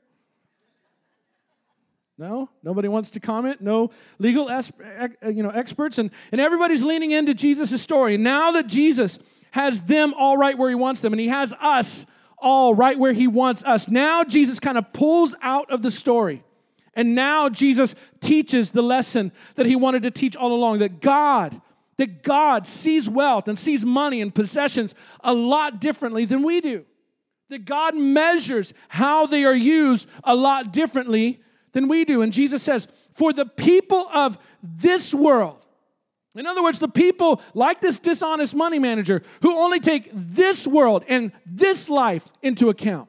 No, 2.21 2.51
nobody 2.63 2.87
wants 2.87 3.11
to 3.11 3.21
comment. 3.21 3.61
No 3.61 3.91
legal 4.19 4.49
uh, 4.49 4.63
you 5.25 5.43
know, 5.43 5.51
experts, 5.51 5.99
and, 5.99 6.11
and 6.31 6.41
everybody's 6.41 6.83
leaning 6.83 7.11
into 7.11 7.35
Jesus' 7.35 7.83
story. 7.83 8.17
Now 8.17 8.53
that 8.53 8.67
Jesus 8.67 9.19
has 9.53 9.81
them 9.81 10.15
all 10.15 10.37
right 10.37 10.57
where 10.57 10.69
he 10.69 10.77
wants 10.77 11.01
them, 11.01 11.13
and 11.13 11.21
he 11.21 11.29
has 11.29 11.53
us 11.61 12.07
all 12.39 12.75
right 12.75 12.99
where 12.99 13.13
he 13.13 13.27
wants 13.27 13.65
us, 13.65 13.89
now 13.89 14.23
Jesus 14.23 14.61
kind 14.61 14.79
of 14.79 14.93
pulls 14.93 15.35
out 15.43 15.71
of 15.71 15.83
the 15.83 15.91
story 15.91 16.45
and 16.95 17.15
now 17.15 17.49
Jesus 17.49 17.95
teaches 18.21 18.71
the 18.71 18.83
lesson 18.83 19.33
that 19.55 19.67
he 19.67 19.77
wanted 19.77 20.03
to 20.03 20.11
teach 20.11 20.37
all 20.37 20.53
along 20.53 20.79
that 20.79 21.01
God, 21.01 21.61
that 21.97 22.23
God 22.23 22.67
sees 22.67 23.09
wealth 23.09 23.49
and 23.49 23.59
sees 23.59 23.85
money 23.85 24.21
and 24.21 24.35
possessions 24.35 24.95
a 25.21 25.33
lot 25.33 25.81
differently 25.81 26.25
than 26.25 26.43
we 26.43 26.61
do. 26.61 26.85
That 27.49 27.65
God 27.65 27.97
measures 27.97 28.75
how 28.89 29.27
they 29.27 29.45
are 29.45 29.55
used 29.55 30.09
a 30.25 30.35
lot 30.35 30.73
differently 30.73 31.41
than 31.73 31.89
we 31.89 32.05
do. 32.05 32.23
And 32.23 32.33
Jesus 32.33 32.63
says, 32.63 32.89
for 33.13 33.33
the 33.33 33.47
people 33.47 34.07
of 34.13 34.39
this 34.63 35.15
world, 35.15 35.65
in 36.37 36.47
other 36.47 36.63
words, 36.63 36.79
the 36.79 36.89
people 36.89 37.41
like 37.55 37.81
this 37.81 37.99
dishonest 37.99 38.55
money 38.55 38.79
manager 38.79 39.23
who 39.43 39.57
only 39.57 39.81
take 39.81 40.11
this 40.13 40.67
world 40.67 41.05
and 41.09 41.33
this 41.45 41.89
life 41.89 42.29
into 42.41 42.69
account. 42.69 43.09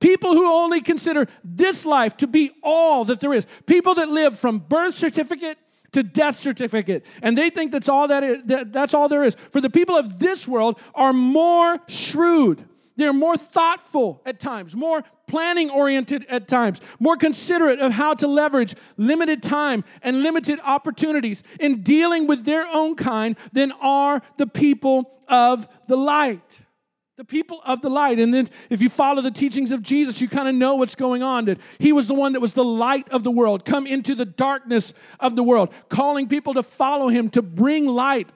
People 0.00 0.34
who 0.34 0.46
only 0.46 0.80
consider 0.80 1.26
this 1.44 1.86
life 1.86 2.16
to 2.18 2.26
be 2.26 2.50
all 2.62 3.04
that 3.04 3.20
there 3.20 3.32
is. 3.32 3.46
People 3.66 3.94
that 3.94 4.08
live 4.08 4.38
from 4.38 4.58
birth 4.58 4.94
certificate 4.94 5.58
to 5.92 6.02
death 6.02 6.36
certificate. 6.36 7.04
And 7.22 7.38
they 7.38 7.48
think 7.50 7.72
that's 7.72 7.88
all 7.88 8.08
that 8.08 8.22
is, 8.22 8.42
that, 8.46 8.72
that's 8.72 8.92
all 8.92 9.08
there 9.08 9.24
is. 9.24 9.36
For 9.50 9.60
the 9.60 9.70
people 9.70 9.96
of 9.96 10.18
this 10.18 10.46
world 10.46 10.78
are 10.94 11.12
more 11.12 11.78
shrewd. 11.88 12.64
They're 12.96 13.12
more 13.12 13.36
thoughtful 13.36 14.22
at 14.24 14.40
times, 14.40 14.74
more 14.74 15.04
planning 15.26 15.70
oriented 15.70 16.24
at 16.28 16.48
times, 16.48 16.80
more 16.98 17.16
considerate 17.16 17.80
of 17.80 17.92
how 17.92 18.14
to 18.14 18.26
leverage 18.26 18.74
limited 18.96 19.42
time 19.42 19.84
and 20.02 20.22
limited 20.22 20.58
opportunities 20.64 21.42
in 21.60 21.82
dealing 21.82 22.26
with 22.26 22.44
their 22.44 22.66
own 22.66 22.94
kind 22.94 23.36
than 23.52 23.72
are 23.72 24.22
the 24.38 24.46
people 24.46 25.10
of 25.28 25.68
the 25.88 25.96
light 25.96 26.60
the 27.16 27.24
people 27.24 27.62
of 27.64 27.80
the 27.80 27.88
light. 27.88 28.18
And 28.18 28.32
then 28.32 28.48
if 28.68 28.82
you 28.82 28.90
follow 28.90 29.22
the 29.22 29.30
teachings 29.30 29.72
of 29.72 29.82
Jesus, 29.82 30.20
you 30.20 30.28
kind 30.28 30.48
of 30.48 30.54
know 30.54 30.74
what's 30.74 30.94
going 30.94 31.22
on. 31.22 31.46
That 31.46 31.58
he 31.78 31.92
was 31.92 32.08
the 32.08 32.14
one 32.14 32.34
that 32.34 32.40
was 32.40 32.52
the 32.52 32.64
light 32.64 33.08
of 33.08 33.24
the 33.24 33.30
world, 33.30 33.64
come 33.64 33.86
into 33.86 34.14
the 34.14 34.26
darkness 34.26 34.92
of 35.18 35.34
the 35.34 35.42
world, 35.42 35.72
calling 35.88 36.28
people 36.28 36.54
to 36.54 36.62
follow 36.62 37.08
him, 37.08 37.30
to 37.30 37.40
bring 37.40 37.86
light 37.86 38.28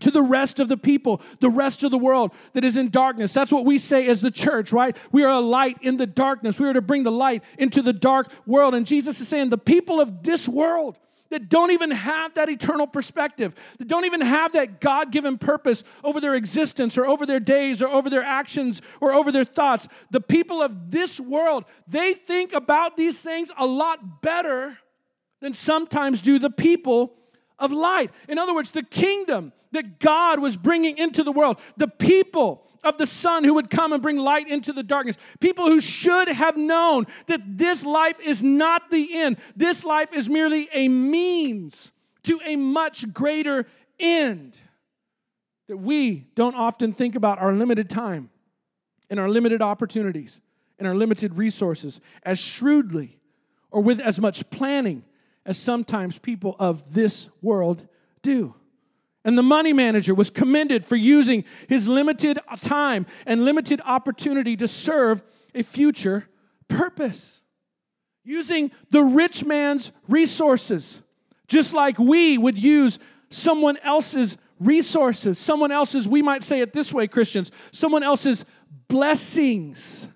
to 0.00 0.10
the 0.10 0.22
rest 0.22 0.60
of 0.60 0.68
the 0.68 0.76
people, 0.76 1.22
the 1.40 1.50
rest 1.50 1.82
of 1.82 1.90
the 1.90 1.98
world 1.98 2.32
that 2.52 2.64
is 2.64 2.76
in 2.76 2.90
darkness. 2.90 3.32
That's 3.32 3.52
what 3.52 3.64
we 3.64 3.78
say 3.78 4.06
as 4.08 4.20
the 4.20 4.30
church, 4.30 4.72
right? 4.72 4.96
We 5.12 5.24
are 5.24 5.30
a 5.30 5.40
light 5.40 5.78
in 5.80 5.96
the 5.96 6.06
darkness. 6.06 6.58
We 6.58 6.68
are 6.68 6.74
to 6.74 6.82
bring 6.82 7.02
the 7.02 7.12
light 7.12 7.42
into 7.58 7.82
the 7.82 7.92
dark 7.92 8.30
world. 8.46 8.74
And 8.74 8.86
Jesus 8.86 9.20
is 9.20 9.28
saying, 9.28 9.50
the 9.50 9.58
people 9.58 10.00
of 10.00 10.22
this 10.22 10.48
world, 10.48 10.98
that 11.30 11.48
don't 11.48 11.72
even 11.72 11.90
have 11.90 12.34
that 12.34 12.48
eternal 12.48 12.86
perspective, 12.86 13.52
that 13.78 13.88
don't 13.88 14.04
even 14.04 14.20
have 14.20 14.52
that 14.52 14.80
God 14.80 15.10
given 15.10 15.38
purpose 15.38 15.82
over 16.04 16.20
their 16.20 16.34
existence 16.34 16.96
or 16.96 17.06
over 17.06 17.26
their 17.26 17.40
days 17.40 17.82
or 17.82 17.88
over 17.88 18.08
their 18.08 18.22
actions 18.22 18.80
or 19.00 19.12
over 19.12 19.32
their 19.32 19.44
thoughts. 19.44 19.88
The 20.10 20.20
people 20.20 20.62
of 20.62 20.90
this 20.90 21.18
world, 21.18 21.64
they 21.88 22.14
think 22.14 22.52
about 22.52 22.96
these 22.96 23.20
things 23.20 23.50
a 23.58 23.66
lot 23.66 24.22
better 24.22 24.78
than 25.40 25.52
sometimes 25.52 26.22
do 26.22 26.38
the 26.38 26.50
people 26.50 27.14
of 27.58 27.72
light. 27.72 28.10
In 28.28 28.38
other 28.38 28.54
words, 28.54 28.70
the 28.70 28.82
kingdom 28.82 29.52
that 29.76 30.00
God 30.00 30.40
was 30.40 30.56
bringing 30.56 30.96
into 30.98 31.22
the 31.22 31.30
world, 31.30 31.58
the 31.76 31.86
people 31.86 32.66
of 32.82 32.98
the 32.98 33.06
Son 33.06 33.44
who 33.44 33.54
would 33.54 33.68
come 33.68 33.92
and 33.92 34.02
bring 34.02 34.16
light 34.16 34.48
into 34.48 34.72
the 34.72 34.82
darkness. 34.82 35.16
People 35.38 35.66
who 35.66 35.80
should 35.80 36.28
have 36.28 36.56
known 36.56 37.06
that 37.26 37.40
this 37.58 37.84
life 37.84 38.18
is 38.20 38.42
not 38.42 38.90
the 38.90 39.14
end, 39.14 39.36
this 39.54 39.84
life 39.84 40.12
is 40.12 40.28
merely 40.28 40.68
a 40.72 40.88
means 40.88 41.92
to 42.22 42.40
a 42.44 42.56
much 42.56 43.12
greater 43.12 43.66
end. 44.00 44.60
That 45.68 45.78
we 45.78 46.26
don't 46.34 46.54
often 46.54 46.92
think 46.92 47.14
about 47.14 47.38
our 47.38 47.52
limited 47.52 47.90
time 47.90 48.30
and 49.10 49.20
our 49.20 49.28
limited 49.28 49.60
opportunities 49.60 50.40
and 50.78 50.86
our 50.86 50.94
limited 50.94 51.36
resources 51.36 52.00
as 52.22 52.38
shrewdly 52.38 53.18
or 53.70 53.82
with 53.82 54.00
as 54.00 54.20
much 54.20 54.48
planning 54.50 55.04
as 55.44 55.58
sometimes 55.58 56.18
people 56.18 56.56
of 56.58 56.94
this 56.94 57.28
world 57.42 57.86
do. 58.22 58.54
And 59.26 59.36
the 59.36 59.42
money 59.42 59.72
manager 59.72 60.14
was 60.14 60.30
commended 60.30 60.84
for 60.84 60.94
using 60.94 61.44
his 61.68 61.88
limited 61.88 62.38
time 62.62 63.06
and 63.26 63.44
limited 63.44 63.80
opportunity 63.84 64.56
to 64.56 64.68
serve 64.68 65.20
a 65.52 65.64
future 65.64 66.28
purpose. 66.68 67.42
Using 68.22 68.70
the 68.92 69.02
rich 69.02 69.44
man's 69.44 69.90
resources, 70.06 71.02
just 71.48 71.74
like 71.74 71.98
we 71.98 72.38
would 72.38 72.56
use 72.56 73.00
someone 73.28 73.78
else's 73.78 74.36
resources, 74.60 75.40
someone 75.40 75.72
else's, 75.72 76.06
we 76.06 76.22
might 76.22 76.44
say 76.44 76.60
it 76.60 76.72
this 76.72 76.92
way, 76.92 77.08
Christians, 77.08 77.50
someone 77.72 78.04
else's 78.04 78.44
blessings 78.86 80.06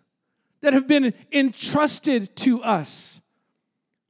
that 0.60 0.72
have 0.72 0.86
been 0.86 1.14
entrusted 1.32 2.36
to 2.36 2.62
us. 2.62 3.20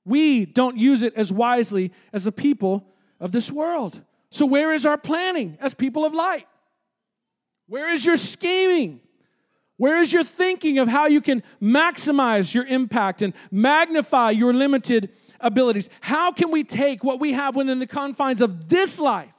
We 0.05 0.45
don't 0.45 0.77
use 0.77 1.01
it 1.01 1.15
as 1.15 1.33
wisely 1.33 1.91
as 2.13 2.25
the 2.25 2.33
people 2.33 2.87
of 3.19 3.33
this 3.33 3.51
world. 3.51 4.03
So, 4.31 4.47
where 4.47 4.73
is 4.73 4.87
our 4.87 4.99
planning 4.99 5.59
as 5.61 5.75
people 5.75 6.05
of 6.05 6.15
light? 6.15 6.47
Where 7.67 7.93
is 7.93 8.05
your 8.05 8.17
scheming? 8.17 9.01
Where 9.77 10.01
is 10.01 10.13
your 10.13 10.25
thinking 10.25 10.79
of 10.79 10.89
how 10.89 11.07
you 11.07 11.21
can 11.21 11.43
maximize 11.61 12.53
your 12.53 12.67
impact 12.67 13.23
and 13.23 13.33
magnify 13.51 14.31
your 14.31 14.53
limited 14.53 15.09
abilities? 15.41 15.89
How 16.01 16.33
can 16.33 16.51
we 16.51 16.65
take 16.65 17.03
what 17.03 17.19
we 17.19 17.33
have 17.33 17.57
within 17.57 17.79
the 17.79 17.87
confines 17.87 18.43
of 18.43 18.69
this 18.69 18.99
life 18.99 19.33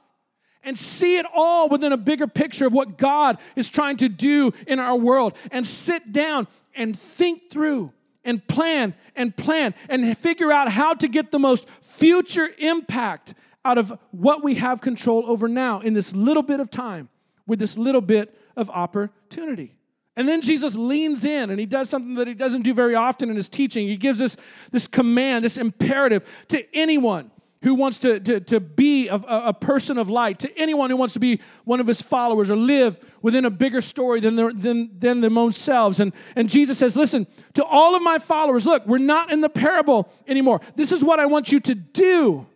and 0.64 0.78
see 0.78 1.16
it 1.16 1.26
all 1.32 1.68
within 1.68 1.92
a 1.92 1.96
bigger 1.96 2.26
picture 2.26 2.66
of 2.66 2.72
what 2.72 2.98
God 2.98 3.38
is 3.54 3.68
trying 3.70 3.98
to 3.98 4.08
do 4.08 4.52
in 4.66 4.78
our 4.78 4.96
world 4.96 5.34
and 5.50 5.66
sit 5.66 6.12
down 6.12 6.48
and 6.74 6.98
think 6.98 7.50
through 7.50 7.92
and 8.24 8.46
plan 8.46 8.94
and 9.14 9.36
plan 9.36 9.74
and 9.88 10.16
figure 10.16 10.52
out 10.52 10.70
how 10.70 10.94
to 10.94 11.08
get 11.08 11.30
the 11.30 11.38
most 11.38 11.66
future 11.80 12.50
impact 12.58 13.34
out 13.64 13.78
of 13.78 13.92
what 14.10 14.42
we 14.42 14.56
have 14.56 14.80
control 14.80 15.24
over 15.26 15.48
now 15.48 15.80
in 15.80 15.94
this 15.94 16.12
little 16.14 16.42
bit 16.42 16.60
of 16.60 16.70
time 16.70 17.08
with 17.46 17.58
this 17.58 17.76
little 17.76 18.00
bit 18.00 18.36
of 18.56 18.70
opportunity. 18.70 19.76
And 20.16 20.28
then 20.28 20.42
Jesus 20.42 20.74
leans 20.74 21.24
in 21.24 21.50
and 21.50 21.58
he 21.58 21.66
does 21.66 21.88
something 21.88 22.14
that 22.14 22.26
he 22.26 22.34
doesn't 22.34 22.62
do 22.62 22.74
very 22.74 22.94
often 22.94 23.30
in 23.30 23.36
his 23.36 23.48
teaching. 23.48 23.88
He 23.88 23.96
gives 23.96 24.20
us 24.20 24.36
this 24.70 24.86
command, 24.86 25.44
this 25.44 25.56
imperative 25.56 26.28
to 26.48 26.64
anyone 26.76 27.30
who 27.62 27.74
wants 27.74 27.98
to, 27.98 28.18
to, 28.20 28.40
to 28.40 28.60
be 28.60 29.08
a, 29.08 29.14
a, 29.14 29.54
person 29.54 29.96
of 29.96 30.10
light, 30.10 30.40
to 30.40 30.58
anyone 30.58 30.90
who 30.90 30.96
wants 30.96 31.14
to 31.14 31.20
be 31.20 31.40
one 31.64 31.78
of 31.78 31.86
his 31.86 32.02
followers 32.02 32.50
or 32.50 32.56
live 32.56 32.98
within 33.22 33.44
a 33.44 33.50
bigger 33.50 33.80
story 33.80 34.18
than, 34.18 34.34
their, 34.34 34.52
than, 34.52 34.90
than 34.98 35.20
themselves. 35.20 36.00
And, 36.00 36.12
and 36.34 36.50
Jesus 36.50 36.78
says, 36.78 36.96
Listen, 36.96 37.26
to 37.54 37.64
all 37.64 37.94
of 37.94 38.02
my 38.02 38.18
followers, 38.18 38.66
look, 38.66 38.84
we're 38.86 38.98
not 38.98 39.30
in 39.30 39.40
the 39.40 39.48
parable 39.48 40.10
anymore. 40.26 40.60
This 40.74 40.90
is 40.90 41.04
what 41.04 41.20
I 41.20 41.26
want 41.26 41.52
you 41.52 41.60
to 41.60 41.74
do 41.74 42.46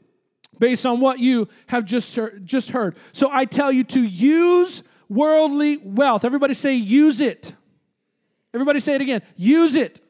based 0.58 0.86
on 0.86 1.00
what 1.00 1.18
you 1.18 1.48
have 1.66 1.84
just, 1.84 2.18
just 2.44 2.70
heard. 2.70 2.96
So 3.12 3.30
I 3.30 3.44
tell 3.44 3.70
you 3.70 3.84
to 3.84 4.02
use 4.02 4.82
worldly 5.08 5.78
wealth. 5.78 6.24
Everybody 6.24 6.54
say, 6.54 6.74
use 6.74 7.20
it. 7.20 7.54
Everybody 8.54 8.80
say 8.80 8.94
it 8.94 9.00
again. 9.00 9.22
Use 9.36 9.76
it. 9.76 10.00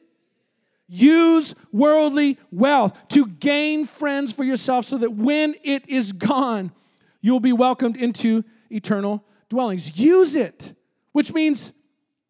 Use 0.87 1.53
worldly 1.73 2.37
wealth 2.49 2.97
to 3.09 3.27
gain 3.27 3.85
friends 3.85 4.31
for 4.31 4.45
yourself 4.45 4.85
so 4.85 4.97
that 4.97 5.13
when 5.13 5.55
it 5.63 5.87
is 5.89 6.13
gone, 6.13 6.71
you'll 7.19 7.41
be 7.41 7.51
welcomed 7.51 7.97
into 7.97 8.45
eternal 8.69 9.23
dwellings. 9.49 9.97
Use 9.97 10.35
it, 10.35 10.73
which 11.11 11.33
means 11.33 11.73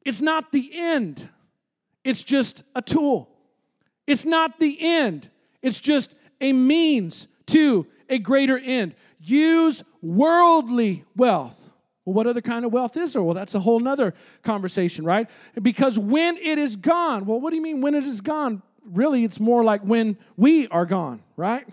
it's 0.03 0.21
not 0.21 0.51
the 0.51 0.71
end, 0.73 1.29
it's 2.03 2.23
just 2.23 2.63
a 2.75 2.81
tool. 2.81 3.29
It's 4.07 4.25
not 4.25 4.59
the 4.59 4.77
end, 4.79 5.29
it's 5.61 5.79
just 5.79 6.15
a 6.41 6.53
means 6.53 7.27
to 7.47 7.85
a 8.09 8.19
greater 8.19 8.57
end. 8.57 8.95
Use 9.19 9.83
worldly 10.01 11.03
wealth. 11.15 11.69
Well, 12.05 12.13
what 12.13 12.27
other 12.27 12.41
kind 12.41 12.63
of 12.63 12.71
wealth 12.71 12.95
is 12.95 13.13
there? 13.13 13.21
Well, 13.21 13.33
that's 13.33 13.53
a 13.53 13.59
whole 13.59 13.79
nother 13.79 14.13
conversation, 14.43 15.03
right? 15.03 15.29
Because 15.61 15.99
when 15.99 16.37
it 16.37 16.57
is 16.57 16.77
gone, 16.77 17.25
well, 17.25 17.39
what 17.39 17.49
do 17.49 17.57
you 17.57 17.61
mean 17.61 17.81
when 17.81 17.95
it 17.95 18.05
is 18.05 18.21
gone? 18.21 18.61
Really, 18.85 19.25
it's 19.25 19.39
more 19.39 19.63
like 19.63 19.81
when 19.81 20.17
we 20.37 20.67
are 20.69 20.85
gone, 20.85 21.21
right? 21.35 21.67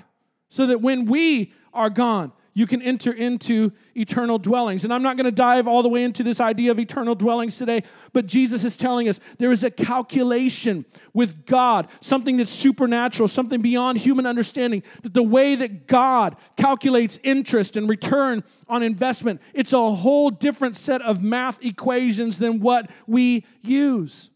So 0.48 0.66
that 0.66 0.80
when 0.80 1.04
we 1.04 1.52
are 1.72 1.90
gone, 1.90 2.32
you 2.54 2.66
can 2.66 2.80
enter 2.80 3.12
into 3.12 3.72
eternal 3.96 4.38
dwellings. 4.38 4.84
And 4.84 4.94
I'm 4.94 5.02
not 5.02 5.16
going 5.16 5.24
to 5.24 5.32
dive 5.32 5.66
all 5.66 5.82
the 5.82 5.88
way 5.88 6.04
into 6.04 6.22
this 6.22 6.40
idea 6.40 6.70
of 6.70 6.78
eternal 6.78 7.14
dwellings 7.14 7.58
today, 7.58 7.82
but 8.12 8.26
Jesus 8.26 8.64
is 8.64 8.76
telling 8.76 9.08
us 9.08 9.20
there 9.38 9.50
is 9.52 9.64
a 9.64 9.70
calculation 9.70 10.84
with 11.12 11.46
God, 11.46 11.88
something 12.00 12.36
that's 12.36 12.50
supernatural, 12.50 13.28
something 13.28 13.60
beyond 13.60 13.98
human 13.98 14.24
understanding, 14.24 14.84
that 15.02 15.14
the 15.14 15.22
way 15.22 15.56
that 15.56 15.86
God 15.88 16.36
calculates 16.56 17.18
interest 17.24 17.76
and 17.76 17.88
return 17.88 18.44
on 18.68 18.82
investment, 18.82 19.40
it's 19.52 19.72
a 19.72 19.94
whole 19.94 20.30
different 20.30 20.76
set 20.76 21.02
of 21.02 21.20
math 21.20 21.62
equations 21.62 22.38
than 22.38 22.60
what 22.60 22.88
we 23.06 23.44
use. 23.62 24.30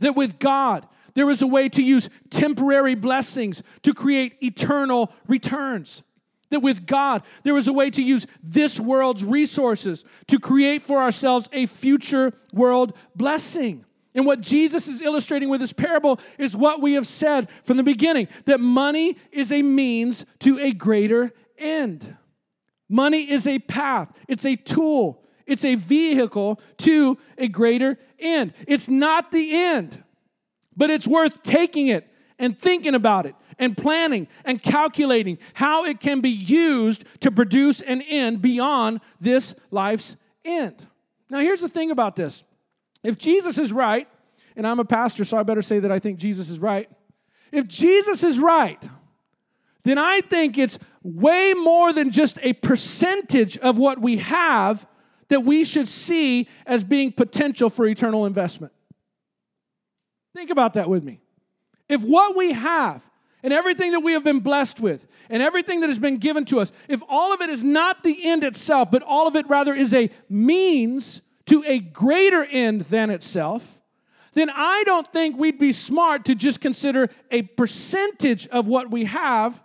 That 0.00 0.16
with 0.16 0.40
God, 0.40 0.88
there 1.14 1.30
is 1.30 1.42
a 1.42 1.46
way 1.46 1.68
to 1.68 1.82
use 1.82 2.08
temporary 2.30 2.96
blessings 2.96 3.62
to 3.82 3.94
create 3.94 4.36
eternal 4.42 5.12
returns. 5.28 6.02
That 6.52 6.60
with 6.60 6.86
God, 6.86 7.22
there 7.44 7.54
was 7.54 7.66
a 7.66 7.72
way 7.72 7.88
to 7.88 8.02
use 8.02 8.26
this 8.42 8.78
world's 8.78 9.24
resources 9.24 10.04
to 10.26 10.38
create 10.38 10.82
for 10.82 10.98
ourselves 10.98 11.48
a 11.50 11.64
future 11.64 12.34
world 12.52 12.92
blessing. 13.16 13.86
And 14.14 14.26
what 14.26 14.42
Jesus 14.42 14.86
is 14.86 15.00
illustrating 15.00 15.48
with 15.48 15.62
this 15.62 15.72
parable 15.72 16.20
is 16.38 16.54
what 16.54 16.82
we 16.82 16.92
have 16.92 17.06
said 17.06 17.48
from 17.64 17.78
the 17.78 17.82
beginning 17.82 18.28
that 18.44 18.60
money 18.60 19.16
is 19.30 19.50
a 19.50 19.62
means 19.62 20.26
to 20.40 20.58
a 20.58 20.72
greater 20.72 21.32
end. 21.56 22.18
Money 22.86 23.30
is 23.30 23.46
a 23.46 23.58
path, 23.58 24.12
it's 24.28 24.44
a 24.44 24.54
tool, 24.54 25.24
it's 25.46 25.64
a 25.64 25.76
vehicle 25.76 26.60
to 26.76 27.16
a 27.38 27.48
greater 27.48 27.98
end. 28.18 28.52
It's 28.68 28.88
not 28.88 29.32
the 29.32 29.56
end, 29.56 30.04
but 30.76 30.90
it's 30.90 31.08
worth 31.08 31.42
taking 31.42 31.86
it 31.86 32.06
and 32.38 32.58
thinking 32.58 32.94
about 32.94 33.24
it 33.24 33.34
and 33.62 33.76
planning 33.76 34.26
and 34.44 34.60
calculating 34.60 35.38
how 35.54 35.84
it 35.84 36.00
can 36.00 36.20
be 36.20 36.28
used 36.28 37.04
to 37.20 37.30
produce 37.30 37.80
an 37.80 38.02
end 38.02 38.42
beyond 38.42 39.00
this 39.20 39.54
life's 39.70 40.16
end. 40.44 40.84
Now, 41.30 41.38
here's 41.38 41.60
the 41.60 41.68
thing 41.68 41.92
about 41.92 42.16
this 42.16 42.42
if 43.04 43.16
Jesus 43.16 43.58
is 43.58 43.72
right, 43.72 44.08
and 44.56 44.66
I'm 44.66 44.80
a 44.80 44.84
pastor, 44.84 45.24
so 45.24 45.36
I 45.36 45.44
better 45.44 45.62
say 45.62 45.78
that 45.78 45.92
I 45.92 46.00
think 46.00 46.18
Jesus 46.18 46.50
is 46.50 46.58
right. 46.58 46.90
If 47.52 47.68
Jesus 47.68 48.24
is 48.24 48.40
right, 48.40 48.82
then 49.84 49.96
I 49.96 50.22
think 50.22 50.58
it's 50.58 50.80
way 51.04 51.54
more 51.54 51.92
than 51.92 52.10
just 52.10 52.40
a 52.42 52.54
percentage 52.54 53.56
of 53.58 53.78
what 53.78 54.00
we 54.00 54.16
have 54.16 54.88
that 55.28 55.44
we 55.44 55.62
should 55.62 55.86
see 55.86 56.48
as 56.66 56.82
being 56.82 57.12
potential 57.12 57.70
for 57.70 57.86
eternal 57.86 58.26
investment. 58.26 58.72
Think 60.34 60.50
about 60.50 60.74
that 60.74 60.88
with 60.88 61.04
me. 61.04 61.20
If 61.88 62.02
what 62.02 62.34
we 62.34 62.54
have 62.54 63.08
and 63.42 63.52
everything 63.52 63.92
that 63.92 64.00
we 64.00 64.12
have 64.12 64.24
been 64.24 64.40
blessed 64.40 64.80
with 64.80 65.06
and 65.28 65.42
everything 65.42 65.80
that 65.80 65.88
has 65.88 65.98
been 65.98 66.18
given 66.18 66.44
to 66.46 66.60
us, 66.60 66.72
if 66.88 67.02
all 67.08 67.32
of 67.32 67.40
it 67.40 67.50
is 67.50 67.64
not 67.64 68.04
the 68.04 68.28
end 68.28 68.44
itself, 68.44 68.90
but 68.90 69.02
all 69.02 69.26
of 69.26 69.36
it 69.36 69.48
rather 69.48 69.74
is 69.74 69.92
a 69.92 70.10
means 70.28 71.22
to 71.46 71.64
a 71.66 71.78
greater 71.78 72.44
end 72.44 72.82
than 72.82 73.10
itself, 73.10 73.80
then 74.34 74.50
I 74.50 74.82
don't 74.84 75.10
think 75.12 75.36
we'd 75.36 75.58
be 75.58 75.72
smart 75.72 76.24
to 76.26 76.34
just 76.34 76.60
consider 76.60 77.10
a 77.30 77.42
percentage 77.42 78.46
of 78.48 78.66
what 78.66 78.90
we 78.90 79.04
have 79.04 79.62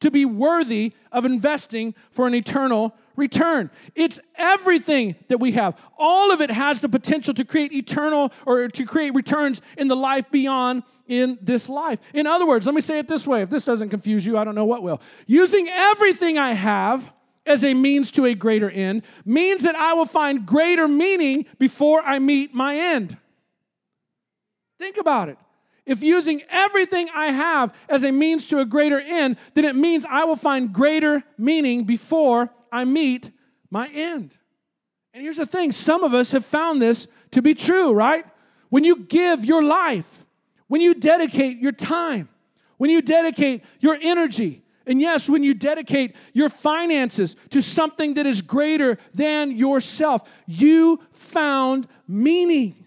to 0.00 0.10
be 0.10 0.24
worthy 0.24 0.92
of 1.12 1.24
investing 1.24 1.94
for 2.10 2.26
an 2.26 2.34
eternal 2.34 2.94
return. 3.16 3.70
It's 3.94 4.20
everything 4.36 5.16
that 5.28 5.38
we 5.38 5.52
have. 5.52 5.76
All 5.98 6.30
of 6.30 6.40
it 6.40 6.50
has 6.50 6.80
the 6.80 6.88
potential 6.88 7.34
to 7.34 7.44
create 7.44 7.72
eternal 7.72 8.32
or 8.44 8.68
to 8.68 8.84
create 8.84 9.14
returns 9.14 9.60
in 9.76 9.88
the 9.88 9.96
life 9.96 10.30
beyond 10.30 10.82
in 11.06 11.38
this 11.40 11.68
life. 11.68 11.98
In 12.14 12.26
other 12.26 12.46
words, 12.46 12.66
let 12.66 12.74
me 12.74 12.80
say 12.80 12.98
it 12.98 13.08
this 13.08 13.26
way 13.26 13.42
if 13.42 13.50
this 13.50 13.64
doesn't 13.64 13.90
confuse 13.90 14.26
you, 14.26 14.36
I 14.38 14.44
don't 14.44 14.54
know 14.54 14.64
what 14.64 14.82
will. 14.82 15.00
Using 15.26 15.68
everything 15.68 16.38
I 16.38 16.52
have 16.52 17.10
as 17.46 17.64
a 17.64 17.74
means 17.74 18.10
to 18.12 18.24
a 18.24 18.34
greater 18.34 18.68
end 18.68 19.02
means 19.24 19.62
that 19.62 19.76
I 19.76 19.94
will 19.94 20.06
find 20.06 20.44
greater 20.44 20.88
meaning 20.88 21.46
before 21.58 22.02
I 22.02 22.18
meet 22.18 22.54
my 22.54 22.76
end. 22.76 23.16
Think 24.78 24.96
about 24.96 25.28
it. 25.28 25.38
If 25.86 26.02
using 26.02 26.42
everything 26.50 27.08
I 27.14 27.26
have 27.26 27.72
as 27.88 28.04
a 28.04 28.10
means 28.10 28.48
to 28.48 28.58
a 28.58 28.64
greater 28.64 29.00
end, 29.00 29.36
then 29.54 29.64
it 29.64 29.76
means 29.76 30.04
I 30.04 30.24
will 30.24 30.36
find 30.36 30.72
greater 30.72 31.22
meaning 31.38 31.84
before 31.84 32.50
I 32.76 32.84
meet 32.84 33.30
my 33.70 33.88
end. 33.88 34.36
And 35.14 35.22
here's 35.22 35.38
the 35.38 35.46
thing 35.46 35.72
some 35.72 36.04
of 36.04 36.12
us 36.12 36.32
have 36.32 36.44
found 36.44 36.82
this 36.82 37.08
to 37.30 37.40
be 37.40 37.54
true, 37.54 37.92
right? 37.92 38.26
When 38.68 38.84
you 38.84 38.96
give 38.96 39.44
your 39.44 39.62
life, 39.62 40.24
when 40.68 40.82
you 40.82 40.92
dedicate 40.92 41.58
your 41.58 41.72
time, 41.72 42.28
when 42.76 42.90
you 42.90 43.00
dedicate 43.00 43.64
your 43.80 43.96
energy, 44.00 44.62
and 44.86 45.00
yes, 45.00 45.28
when 45.28 45.42
you 45.42 45.54
dedicate 45.54 46.14
your 46.34 46.50
finances 46.50 47.34
to 47.50 47.62
something 47.62 48.14
that 48.14 48.26
is 48.26 48.42
greater 48.42 48.98
than 49.14 49.56
yourself, 49.56 50.28
you 50.46 51.00
found 51.12 51.88
meaning. 52.06 52.84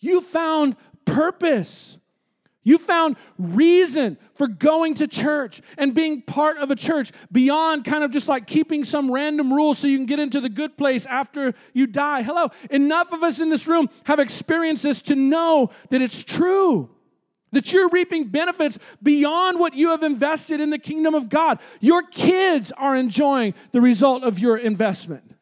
You 0.00 0.22
found 0.22 0.76
purpose. 1.04 1.98
You 2.64 2.78
found 2.78 3.16
reason 3.38 4.16
for 4.34 4.48
going 4.48 4.94
to 4.94 5.06
church 5.06 5.60
and 5.76 5.94
being 5.94 6.22
part 6.22 6.56
of 6.56 6.70
a 6.70 6.76
church 6.76 7.12
beyond 7.30 7.84
kind 7.84 8.02
of 8.02 8.10
just 8.10 8.26
like 8.26 8.46
keeping 8.46 8.84
some 8.84 9.10
random 9.10 9.52
rules 9.52 9.78
so 9.78 9.86
you 9.86 9.98
can 9.98 10.06
get 10.06 10.18
into 10.18 10.40
the 10.40 10.48
good 10.48 10.78
place 10.78 11.04
after 11.04 11.52
you 11.74 11.86
die. 11.86 12.22
Hello, 12.22 12.48
enough 12.70 13.12
of 13.12 13.22
us 13.22 13.38
in 13.38 13.50
this 13.50 13.68
room 13.68 13.90
have 14.04 14.18
experienced 14.18 14.82
this 14.82 15.02
to 15.02 15.14
know 15.14 15.70
that 15.90 16.00
it's 16.00 16.24
true. 16.24 16.90
That 17.52 17.72
you're 17.72 17.90
reaping 17.90 18.28
benefits 18.28 18.78
beyond 19.00 19.60
what 19.60 19.74
you 19.74 19.90
have 19.90 20.02
invested 20.02 20.60
in 20.60 20.70
the 20.70 20.78
kingdom 20.78 21.14
of 21.14 21.28
God. 21.28 21.60
Your 21.80 22.02
kids 22.02 22.72
are 22.72 22.96
enjoying 22.96 23.54
the 23.70 23.80
result 23.80 24.24
of 24.24 24.40
your 24.40 24.56
investment. 24.56 25.33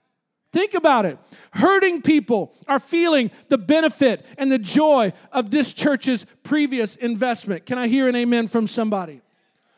Think 0.53 0.75
about 0.75 1.07
it. 1.07 1.19
Hurting 1.53 2.03
people 2.03 2.53
are 2.69 2.79
feeling 2.79 3.31
the 3.49 3.59
benefit 3.59 4.25
and 4.37 4.53
the 4.53 4.59
joy 4.59 5.13
of 5.33 5.51
this 5.51 5.73
church's 5.73 6.27
previous 6.43 6.97
investment. 6.97 7.65
Can 7.65 7.79
I 7.79 7.89
hear 7.89 8.09
an 8.09 8.17
amen 8.17 8.49
from 8.49 8.67
somebody? 8.67 9.23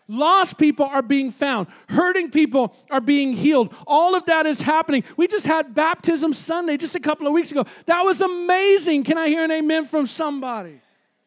Lost 0.06 0.58
people 0.58 0.84
are 0.84 1.00
being 1.00 1.30
found. 1.30 1.68
Hurting 1.88 2.30
people 2.30 2.76
are 2.90 3.00
being 3.00 3.32
healed. 3.32 3.72
All 3.86 4.14
of 4.14 4.26
that 4.26 4.46
is 4.46 4.60
happening. 4.60 5.02
We 5.16 5.28
just 5.28 5.46
had 5.46 5.74
baptism 5.74 6.32
Sunday 6.34 6.76
just 6.76 6.94
a 6.94 7.00
couple 7.00 7.26
of 7.26 7.32
weeks 7.32 7.52
ago. 7.52 7.64
That 7.86 8.02
was 8.02 8.20
amazing. 8.20 9.04
Can 9.04 9.16
I 9.16 9.28
hear 9.28 9.44
an 9.44 9.50
amen 9.50 9.86
from 9.86 10.06
somebody? 10.06 10.80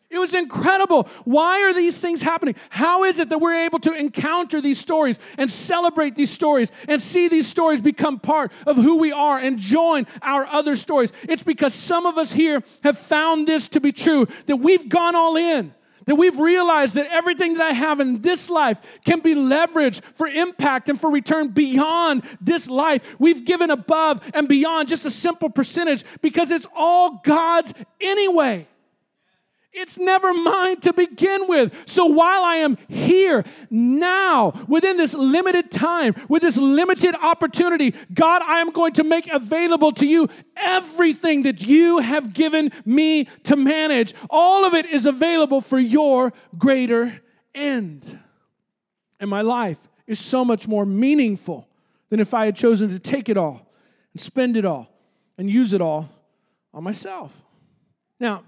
It 0.09 0.19
was 0.19 0.33
incredible. 0.33 1.03
Why 1.25 1.63
are 1.63 1.73
these 1.73 1.99
things 1.99 2.21
happening? 2.21 2.55
How 2.69 3.03
is 3.03 3.19
it 3.19 3.27
that 3.27 3.39
we're 3.39 3.65
able 3.65 3.79
to 3.79 3.91
encounter 3.91 4.61
these 4.61 4.79
stories 4.79 5.19
and 5.37 5.51
celebrate 5.51 6.15
these 6.15 6.31
stories 6.31 6.71
and 6.87 7.01
see 7.01 7.27
these 7.27 7.47
stories 7.47 7.81
become 7.81 8.19
part 8.19 8.53
of 8.65 8.77
who 8.77 8.97
we 8.97 9.11
are 9.11 9.37
and 9.37 9.59
join 9.59 10.07
our 10.21 10.45
other 10.45 10.77
stories? 10.77 11.11
It's 11.23 11.43
because 11.43 11.73
some 11.73 12.05
of 12.05 12.17
us 12.17 12.31
here 12.31 12.63
have 12.83 12.97
found 12.97 13.47
this 13.47 13.67
to 13.69 13.81
be 13.81 13.91
true, 13.91 14.27
that 14.45 14.55
we've 14.57 14.87
gone 14.87 15.15
all 15.15 15.35
in. 15.35 15.73
That 16.05 16.15
we've 16.15 16.39
realized 16.39 16.95
that 16.95 17.11
everything 17.11 17.55
that 17.55 17.63
I 17.63 17.73
have 17.73 17.99
in 17.99 18.21
this 18.21 18.49
life 18.49 18.77
can 19.03 19.19
be 19.19 19.35
leveraged 19.35 20.01
for 20.13 20.25
impact 20.25 20.87
and 20.87 20.97
for 20.97 21.09
return 21.11 21.49
beyond 21.49 22.23
this 22.39 22.69
life. 22.69 23.03
We've 23.19 23.43
given 23.43 23.71
above 23.71 24.21
and 24.33 24.47
beyond 24.47 24.87
just 24.87 25.05
a 25.05 25.11
simple 25.11 25.49
percentage 25.49 26.05
because 26.21 26.49
it's 26.49 26.65
all 26.73 27.19
God's 27.25 27.73
anyway. 27.99 28.69
It's 29.73 29.99
never 29.99 30.33
mine 30.33 30.79
to 30.81 30.93
begin 30.93 31.47
with. 31.47 31.71
So 31.87 32.05
while 32.05 32.43
I 32.43 32.55
am 32.55 32.77
here 32.87 33.43
now, 33.69 34.65
within 34.67 34.97
this 34.97 35.13
limited 35.13 35.69
time, 35.69 36.15
with 36.27 36.41
this 36.41 36.57
limited 36.57 37.15
opportunity, 37.15 37.93
God, 38.13 38.41
I 38.41 38.59
am 38.59 38.71
going 38.71 38.93
to 38.93 39.03
make 39.03 39.27
available 39.27 39.91
to 39.93 40.07
you 40.07 40.29
everything 40.55 41.43
that 41.43 41.61
you 41.61 41.99
have 41.99 42.33
given 42.33 42.71
me 42.85 43.25
to 43.43 43.55
manage. 43.55 44.13
All 44.29 44.65
of 44.65 44.73
it 44.73 44.87
is 44.87 45.05
available 45.05 45.61
for 45.61 45.77
your 45.77 46.33
greater 46.57 47.21
end. 47.53 48.19
And 49.19 49.29
my 49.29 49.41
life 49.41 49.79
is 50.07 50.19
so 50.19 50.43
much 50.43 50.67
more 50.67 50.85
meaningful 50.85 51.67
than 52.09 52.19
if 52.19 52.33
I 52.33 52.45
had 52.45 52.55
chosen 52.55 52.89
to 52.89 52.99
take 52.99 53.29
it 53.29 53.37
all 53.37 53.71
and 54.13 54.21
spend 54.21 54.57
it 54.57 54.65
all 54.65 54.89
and 55.37 55.49
use 55.49 55.73
it 55.73 55.81
all 55.81 56.09
on 56.73 56.83
myself. 56.83 57.43
Now, 58.19 58.43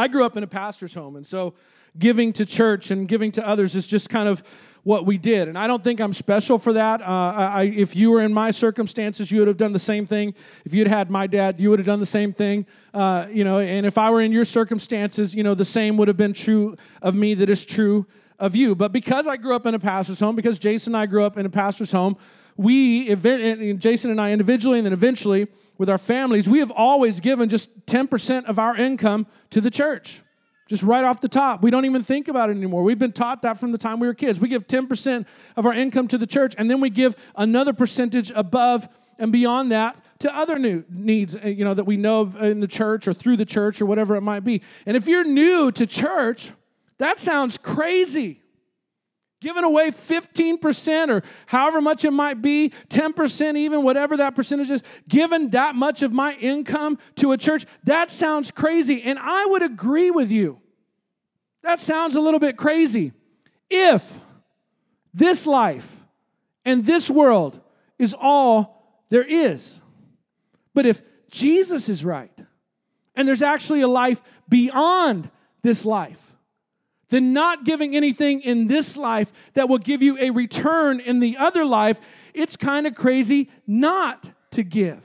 I 0.00 0.08
grew 0.08 0.24
up 0.24 0.34
in 0.34 0.42
a 0.42 0.46
pastor's 0.46 0.94
home, 0.94 1.14
and 1.14 1.26
so 1.26 1.52
giving 1.98 2.32
to 2.32 2.46
church 2.46 2.90
and 2.90 3.06
giving 3.06 3.30
to 3.32 3.46
others 3.46 3.74
is 3.74 3.86
just 3.86 4.08
kind 4.08 4.30
of 4.30 4.42
what 4.82 5.04
we 5.04 5.18
did. 5.18 5.46
And 5.46 5.58
I 5.58 5.66
don't 5.66 5.84
think 5.84 6.00
I'm 6.00 6.14
special 6.14 6.56
for 6.56 6.72
that. 6.72 7.02
Uh, 7.02 7.04
I, 7.04 7.64
if 7.64 7.94
you 7.94 8.10
were 8.10 8.22
in 8.22 8.32
my 8.32 8.50
circumstances, 8.50 9.30
you 9.30 9.40
would 9.40 9.48
have 9.48 9.58
done 9.58 9.74
the 9.74 9.78
same 9.78 10.06
thing. 10.06 10.32
If 10.64 10.72
you'd 10.72 10.86
had 10.86 11.10
my 11.10 11.26
dad, 11.26 11.60
you 11.60 11.68
would 11.68 11.78
have 11.78 11.84
done 11.84 12.00
the 12.00 12.06
same 12.06 12.32
thing. 12.32 12.64
Uh, 12.94 13.26
you 13.30 13.44
know, 13.44 13.58
and 13.58 13.84
if 13.84 13.98
I 13.98 14.10
were 14.10 14.22
in 14.22 14.32
your 14.32 14.46
circumstances, 14.46 15.34
you 15.34 15.42
know, 15.42 15.54
the 15.54 15.66
same 15.66 15.98
would 15.98 16.08
have 16.08 16.16
been 16.16 16.32
true 16.32 16.78
of 17.02 17.14
me 17.14 17.34
that 17.34 17.50
is 17.50 17.66
true 17.66 18.06
of 18.38 18.56
you. 18.56 18.74
But 18.74 18.92
because 18.92 19.26
I 19.26 19.36
grew 19.36 19.54
up 19.54 19.66
in 19.66 19.74
a 19.74 19.78
pastor's 19.78 20.20
home, 20.20 20.34
because 20.34 20.58
Jason 20.58 20.94
and 20.94 21.02
I 21.02 21.04
grew 21.04 21.24
up 21.24 21.36
in 21.36 21.44
a 21.44 21.50
pastor's 21.50 21.92
home, 21.92 22.16
we, 22.56 23.14
Jason 23.76 24.10
and 24.10 24.18
I 24.18 24.32
individually, 24.32 24.78
and 24.78 24.86
then 24.86 24.94
eventually, 24.94 25.46
with 25.80 25.88
our 25.88 25.96
families, 25.96 26.46
we 26.46 26.58
have 26.58 26.70
always 26.70 27.20
given 27.20 27.48
just 27.48 27.86
10% 27.86 28.44
of 28.44 28.58
our 28.58 28.76
income 28.76 29.26
to 29.48 29.62
the 29.62 29.70
church. 29.70 30.20
Just 30.68 30.82
right 30.82 31.02
off 31.02 31.22
the 31.22 31.28
top. 31.28 31.62
We 31.62 31.70
don't 31.70 31.86
even 31.86 32.02
think 32.02 32.28
about 32.28 32.50
it 32.50 32.56
anymore. 32.58 32.82
We've 32.82 32.98
been 32.98 33.12
taught 33.12 33.40
that 33.42 33.58
from 33.58 33.72
the 33.72 33.78
time 33.78 33.98
we 33.98 34.06
were 34.06 34.12
kids. 34.12 34.38
We 34.38 34.48
give 34.48 34.66
10% 34.66 35.24
of 35.56 35.64
our 35.64 35.72
income 35.72 36.06
to 36.08 36.18
the 36.18 36.26
church, 36.26 36.54
and 36.58 36.70
then 36.70 36.82
we 36.82 36.90
give 36.90 37.16
another 37.34 37.72
percentage 37.72 38.30
above 38.32 38.90
and 39.18 39.32
beyond 39.32 39.72
that 39.72 39.96
to 40.18 40.36
other 40.36 40.58
new 40.58 40.84
needs 40.90 41.34
uh, 41.34 41.46
you 41.46 41.64
know 41.64 41.72
that 41.72 41.84
we 41.84 41.96
know 41.96 42.20
of 42.20 42.36
in 42.42 42.60
the 42.60 42.68
church 42.68 43.08
or 43.08 43.14
through 43.14 43.38
the 43.38 43.44
church 43.44 43.80
or 43.80 43.86
whatever 43.86 44.16
it 44.16 44.22
might 44.22 44.44
be 44.44 44.62
and 44.86 44.96
if 44.96 45.06
you're 45.06 45.24
new 45.24 45.70
to 45.70 45.86
church 45.86 46.52
that 46.96 47.18
sounds 47.20 47.58
crazy 47.58 48.39
giving 49.40 49.64
away 49.64 49.90
15% 49.90 51.08
or 51.08 51.22
however 51.46 51.80
much 51.80 52.04
it 52.04 52.10
might 52.10 52.42
be, 52.42 52.72
10% 52.88 53.56
even, 53.56 53.82
whatever 53.82 54.16
that 54.18 54.36
percentage 54.36 54.70
is, 54.70 54.82
giving 55.08 55.50
that 55.50 55.74
much 55.74 56.02
of 56.02 56.12
my 56.12 56.34
income 56.34 56.98
to 57.16 57.32
a 57.32 57.38
church, 57.38 57.64
that 57.84 58.10
sounds 58.10 58.50
crazy. 58.50 59.02
And 59.02 59.18
I 59.18 59.46
would 59.46 59.62
agree 59.62 60.10
with 60.10 60.30
you. 60.30 60.60
That 61.62 61.80
sounds 61.80 62.14
a 62.14 62.20
little 62.20 62.40
bit 62.40 62.56
crazy. 62.56 63.12
If 63.68 64.20
this 65.14 65.46
life 65.46 65.96
and 66.64 66.84
this 66.84 67.10
world 67.10 67.60
is 67.98 68.14
all 68.18 69.04
there 69.08 69.24
is, 69.24 69.80
but 70.74 70.86
if 70.86 71.02
Jesus 71.30 71.88
is 71.88 72.04
right, 72.04 72.32
and 73.14 73.26
there's 73.26 73.42
actually 73.42 73.80
a 73.80 73.88
life 73.88 74.22
beyond 74.48 75.30
this 75.62 75.84
life, 75.84 76.29
than 77.10 77.32
not 77.32 77.64
giving 77.64 77.94
anything 77.94 78.40
in 78.40 78.66
this 78.66 78.96
life 78.96 79.32
that 79.54 79.68
will 79.68 79.78
give 79.78 80.02
you 80.02 80.18
a 80.18 80.30
return 80.30 81.00
in 81.00 81.20
the 81.20 81.36
other 81.36 81.64
life, 81.64 82.00
it's 82.32 82.56
kind 82.56 82.86
of 82.86 82.94
crazy 82.94 83.50
not 83.66 84.30
to 84.52 84.62
give 84.62 85.04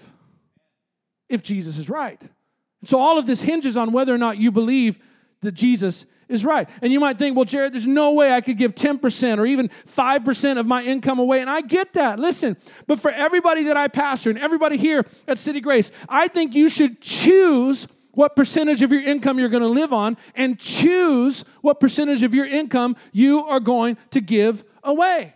if 1.28 1.44
Jesus 1.44 1.78
is 1.78 1.90
right. 1.90 2.22
So 2.86 3.00
all 3.00 3.18
of 3.18 3.26
this 3.26 3.42
hinges 3.42 3.78
on 3.78 3.92
whether 3.92 4.14
or 4.14 4.18
not 4.18 4.38
you 4.38 4.52
believe 4.52 5.00
that 5.42 5.54
Jesus 5.54 6.06
is 6.28 6.46
right. 6.46 6.68
And 6.82 6.92
you 6.92 7.00
might 7.00 7.20
think, 7.20 7.36
well, 7.36 7.46
Jared, 7.46 7.74
there's 7.74 7.88
no 7.88 8.14
way 8.14 8.32
I 8.32 8.42
could 8.42 8.58
give 8.58 8.74
10% 8.76 9.38
or 9.38 9.46
even 9.46 9.70
5% 9.88 10.60
of 10.60 10.66
my 10.66 10.84
income 10.84 11.20
away. 11.20 11.42
And 11.42 11.50
I 11.50 11.62
get 11.62 11.94
that. 11.94 12.20
Listen, 12.20 12.58
but 12.88 13.00
for 13.00 13.12
everybody 13.12 13.64
that 13.64 13.78
I 13.78 13.88
pastor 13.88 14.30
and 14.30 14.40
everybody 14.40 14.78
here 14.78 15.06
at 15.28 15.38
City 15.38 15.62
Grace, 15.62 15.92
I 16.10 16.28
think 16.28 16.56
you 16.56 16.70
should 16.70 17.02
choose 17.02 17.88
what 18.16 18.36
percentage 18.36 18.82
of 18.82 18.92
your 18.92 19.02
income 19.02 19.40
you're 19.40 19.50
going 19.50 19.64
to 19.64 19.70
live 19.70 19.94
on 19.94 20.18
and 20.34 20.60
choose 20.60 21.46
what 21.62 21.80
percentage 21.80 22.24
of 22.24 22.34
your 22.34 22.46
income 22.46 22.96
you 23.12 23.46
are 23.46 23.60
going 23.60 23.98
to 24.12 24.22
give 24.22 24.64
away. 24.84 25.34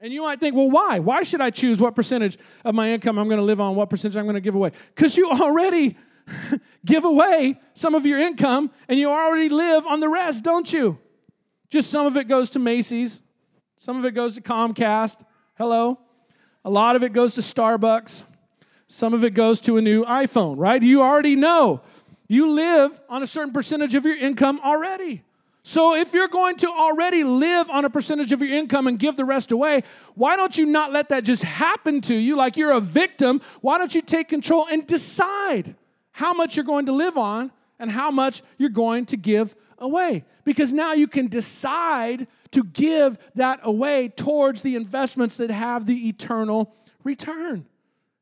And 0.00 0.12
you 0.12 0.22
might 0.22 0.38
think, 0.38 0.54
well, 0.54 0.70
why? 0.70 1.00
Why 1.00 1.22
should 1.22 1.40
I 1.40 1.50
choose 1.50 1.80
what 1.80 1.94
percentage 1.94 2.38
of 2.64 2.74
my 2.74 2.90
income 2.90 3.18
I'm 3.18 3.26
going 3.26 3.40
to 3.40 3.44
live 3.44 3.60
on, 3.60 3.74
what 3.74 3.90
percentage 3.90 4.16
I'm 4.16 4.24
going 4.24 4.34
to 4.34 4.40
give 4.40 4.54
away? 4.54 4.70
Because 4.94 5.16
you 5.16 5.30
already 5.30 5.96
give 6.84 7.04
away 7.04 7.58
some 7.74 7.94
of 7.94 8.06
your 8.06 8.18
income 8.18 8.70
and 8.88 8.98
you 8.98 9.10
already 9.10 9.48
live 9.48 9.86
on 9.86 10.00
the 10.00 10.08
rest, 10.08 10.44
don't 10.44 10.72
you? 10.72 10.98
Just 11.70 11.90
some 11.90 12.06
of 12.06 12.16
it 12.16 12.28
goes 12.28 12.50
to 12.50 12.58
Macy's, 12.58 13.22
some 13.76 13.96
of 13.96 14.04
it 14.04 14.12
goes 14.12 14.34
to 14.34 14.40
Comcast. 14.40 15.18
Hello. 15.56 15.98
A 16.64 16.70
lot 16.70 16.96
of 16.96 17.02
it 17.02 17.12
goes 17.12 17.34
to 17.34 17.40
Starbucks. 17.40 18.24
Some 18.88 19.12
of 19.12 19.22
it 19.22 19.34
goes 19.34 19.60
to 19.62 19.76
a 19.76 19.82
new 19.82 20.04
iPhone, 20.04 20.54
right? 20.56 20.82
You 20.82 21.02
already 21.02 21.36
know. 21.36 21.82
You 22.26 22.50
live 22.50 22.98
on 23.08 23.22
a 23.22 23.26
certain 23.26 23.52
percentage 23.52 23.94
of 23.94 24.04
your 24.04 24.16
income 24.16 24.60
already. 24.64 25.22
So 25.62 25.94
if 25.94 26.14
you're 26.14 26.28
going 26.28 26.56
to 26.58 26.68
already 26.68 27.24
live 27.24 27.68
on 27.68 27.84
a 27.84 27.90
percentage 27.90 28.32
of 28.32 28.40
your 28.40 28.54
income 28.54 28.86
and 28.86 28.98
give 28.98 29.16
the 29.16 29.24
rest 29.26 29.52
away, 29.52 29.82
why 30.14 30.36
don't 30.36 30.56
you 30.56 30.64
not 30.64 30.92
let 30.92 31.10
that 31.10 31.24
just 31.24 31.42
happen 31.42 32.00
to 32.02 32.14
you 32.14 32.36
like 32.36 32.56
you're 32.56 32.72
a 32.72 32.80
victim? 32.80 33.42
Why 33.60 33.76
don't 33.76 33.94
you 33.94 34.00
take 34.00 34.28
control 34.28 34.66
and 34.70 34.86
decide 34.86 35.74
how 36.12 36.32
much 36.32 36.56
you're 36.56 36.64
going 36.64 36.86
to 36.86 36.92
live 36.92 37.18
on 37.18 37.52
and 37.78 37.90
how 37.90 38.10
much 38.10 38.42
you're 38.56 38.70
going 38.70 39.04
to 39.06 39.18
give 39.18 39.54
away? 39.78 40.24
Because 40.44 40.72
now 40.72 40.94
you 40.94 41.06
can 41.06 41.26
decide 41.26 42.26
to 42.52 42.64
give 42.64 43.18
that 43.34 43.60
away 43.62 44.08
towards 44.08 44.62
the 44.62 44.74
investments 44.74 45.36
that 45.36 45.50
have 45.50 45.84
the 45.84 46.08
eternal 46.08 46.74
return. 47.04 47.66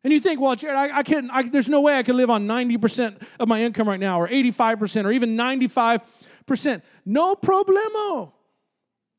And 0.06 0.12
you 0.12 0.20
think, 0.20 0.40
well, 0.40 0.54
Jared, 0.54 0.76
I, 0.76 0.98
I 0.98 1.02
can't, 1.02 1.28
I, 1.32 1.42
there's 1.42 1.66
no 1.66 1.80
way 1.80 1.98
I 1.98 2.04
can 2.04 2.16
live 2.16 2.30
on 2.30 2.46
90% 2.46 3.26
of 3.40 3.48
my 3.48 3.60
income 3.60 3.88
right 3.88 3.98
now, 3.98 4.20
or 4.20 4.28
85%, 4.28 5.04
or 5.04 5.10
even 5.10 5.36
95%. 5.36 6.82
No 7.04 7.34
problemo. 7.34 8.30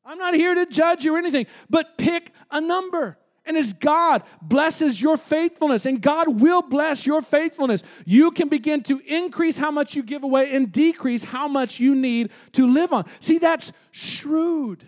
I'm 0.02 0.16
not 0.16 0.32
here 0.32 0.54
to 0.54 0.64
judge 0.64 1.04
you 1.04 1.14
or 1.14 1.18
anything, 1.18 1.44
but 1.68 1.98
pick 1.98 2.32
a 2.50 2.62
number. 2.62 3.18
And 3.44 3.58
as 3.58 3.74
God 3.74 4.22
blesses 4.40 4.98
your 4.98 5.18
faithfulness, 5.18 5.84
and 5.84 6.00
God 6.00 6.40
will 6.40 6.62
bless 6.62 7.04
your 7.04 7.20
faithfulness, 7.20 7.82
you 8.06 8.30
can 8.30 8.48
begin 8.48 8.82
to 8.84 8.98
increase 9.00 9.58
how 9.58 9.70
much 9.70 9.94
you 9.94 10.02
give 10.02 10.24
away 10.24 10.56
and 10.56 10.72
decrease 10.72 11.22
how 11.22 11.48
much 11.48 11.78
you 11.78 11.94
need 11.94 12.30
to 12.52 12.66
live 12.66 12.94
on. 12.94 13.04
See, 13.20 13.36
that's 13.36 13.72
shrewd. 13.90 14.86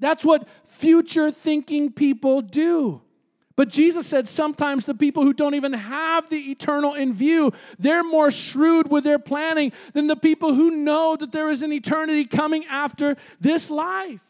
That's 0.00 0.22
what 0.22 0.46
future 0.66 1.30
thinking 1.30 1.92
people 1.92 2.42
do. 2.42 3.03
But 3.56 3.68
Jesus 3.68 4.06
said 4.06 4.26
sometimes 4.26 4.84
the 4.84 4.94
people 4.94 5.22
who 5.22 5.32
don't 5.32 5.54
even 5.54 5.74
have 5.74 6.28
the 6.28 6.50
eternal 6.50 6.94
in 6.94 7.12
view, 7.12 7.52
they're 7.78 8.02
more 8.02 8.30
shrewd 8.30 8.90
with 8.90 9.04
their 9.04 9.18
planning 9.18 9.72
than 9.92 10.08
the 10.08 10.16
people 10.16 10.54
who 10.54 10.72
know 10.72 11.14
that 11.16 11.30
there 11.30 11.50
is 11.50 11.62
an 11.62 11.72
eternity 11.72 12.24
coming 12.24 12.64
after 12.66 13.16
this 13.40 13.70
life. 13.70 14.22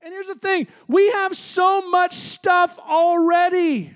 And 0.00 0.14
here's 0.14 0.28
the 0.28 0.34
thing 0.34 0.66
we 0.86 1.10
have 1.10 1.34
so 1.36 1.90
much 1.90 2.14
stuff 2.14 2.78
already. 2.78 3.94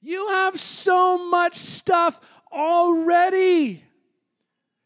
You 0.00 0.28
have 0.28 0.58
so 0.58 1.18
much 1.18 1.56
stuff 1.56 2.18
already. 2.50 3.84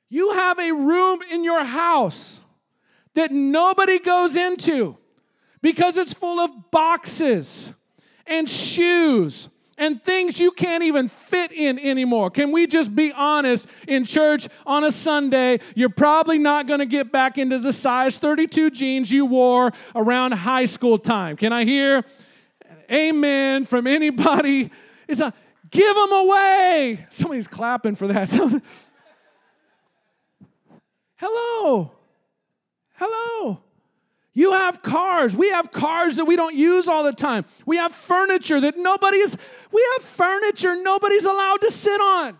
You 0.09 0.33
have 0.35 0.59
a 0.59 0.73
room 0.73 1.21
in 1.31 1.45
your 1.45 1.65
house 1.65 2.45
that 3.15 3.33
nobody 3.33 3.99
goes 3.99 4.37
into 4.37 4.97
because 5.63 5.97
it's 5.97 6.13
full 6.13 6.39
of 6.41 6.71
boxes 6.71 7.73
and 8.27 8.49
shoes 8.49 9.49
and 9.79 10.03
things 10.03 10.41
you 10.41 10.51
can't 10.51 10.83
even 10.83 11.09
fit 11.09 11.53
in 11.53 11.79
anymore. 11.79 12.31
Can 12.31 12.51
we 12.51 12.67
just 12.67 12.95
be 12.95 13.13
honest? 13.13 13.67
In 13.87 14.05
church 14.05 14.49
on 14.65 14.85
a 14.85 14.93
Sunday, 14.93 15.61
you're 15.75 15.89
probably 15.91 16.39
not 16.39 16.67
going 16.67 16.81
to 16.81 16.87
get 16.87 17.13
back 17.13 17.37
into 17.39 17.59
the 17.59 17.73
size 17.73 18.17
32 18.19 18.71
jeans 18.71 19.11
you 19.11 19.27
wore 19.27 19.73
around 19.95 20.33
high 20.33 20.65
school 20.65 20.99
time. 20.99 21.37
Can 21.37 21.53
I 21.53 21.65
hear 21.65 22.05
amen 22.91 23.65
from 23.65 23.87
anybody? 23.87 24.71
It's 25.09 25.21
a 25.21 25.33
give 25.71 25.95
them 25.95 26.13
away. 26.13 27.07
Somebody's 27.11 27.49
clapping 27.49 27.97
for 27.97 28.09
that. 28.09 28.31
Hello. 31.17 31.93
Hello. 32.95 33.63
You 34.37 34.53
have 34.53 34.83
cars. 34.83 35.35
We 35.35 35.49
have 35.49 35.73
cars 35.73 36.17
that 36.17 36.27
we 36.27 36.37
don't 36.37 36.55
use 36.55 36.89
all 36.89 37.03
the 37.03 37.13
time. 37.15 37.47
We 37.65 37.79
have 37.79 37.91
furniture 37.91 38.61
that 38.61 38.77
nobody's, 38.77 39.35
we 39.73 39.89
have 39.95 40.05
furniture 40.05 40.77
nobody's 40.77 41.25
allowed 41.25 41.63
to 41.63 41.71
sit 41.71 41.99
on. 42.03 42.37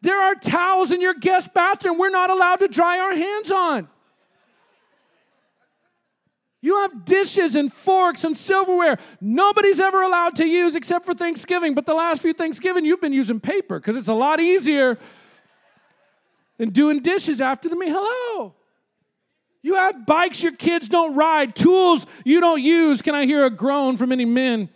There 0.00 0.20
are 0.20 0.34
towels 0.34 0.90
in 0.90 1.00
your 1.00 1.14
guest 1.14 1.54
bathroom 1.54 1.96
we're 1.96 2.10
not 2.10 2.28
allowed 2.28 2.58
to 2.58 2.66
dry 2.66 2.98
our 2.98 3.14
hands 3.14 3.52
on. 3.52 3.88
You 6.60 6.78
have 6.78 7.04
dishes 7.04 7.54
and 7.54 7.72
forks 7.72 8.24
and 8.24 8.36
silverware 8.36 8.98
nobody's 9.20 9.78
ever 9.78 10.02
allowed 10.02 10.34
to 10.36 10.44
use 10.44 10.74
except 10.74 11.06
for 11.06 11.14
Thanksgiving. 11.14 11.76
But 11.76 11.86
the 11.86 11.94
last 11.94 12.20
few 12.20 12.32
Thanksgiving, 12.32 12.84
you've 12.84 13.00
been 13.00 13.12
using 13.12 13.38
paper 13.38 13.78
because 13.78 13.94
it's 13.94 14.08
a 14.08 14.14
lot 14.14 14.40
easier 14.40 14.98
than 16.58 16.70
doing 16.70 17.00
dishes 17.00 17.40
after 17.40 17.68
the 17.68 17.76
meal. 17.76 17.94
Hello. 17.96 18.56
You 19.62 19.76
have 19.76 20.06
bikes 20.06 20.42
your 20.42 20.52
kids 20.52 20.88
don't 20.88 21.14
ride, 21.14 21.54
tools 21.54 22.06
you 22.24 22.40
don't 22.40 22.60
use. 22.60 23.00
Can 23.00 23.14
I 23.14 23.26
hear 23.26 23.44
a 23.44 23.50
groan 23.50 23.96
from 23.96 24.10
any 24.12 24.24
men? 24.24 24.68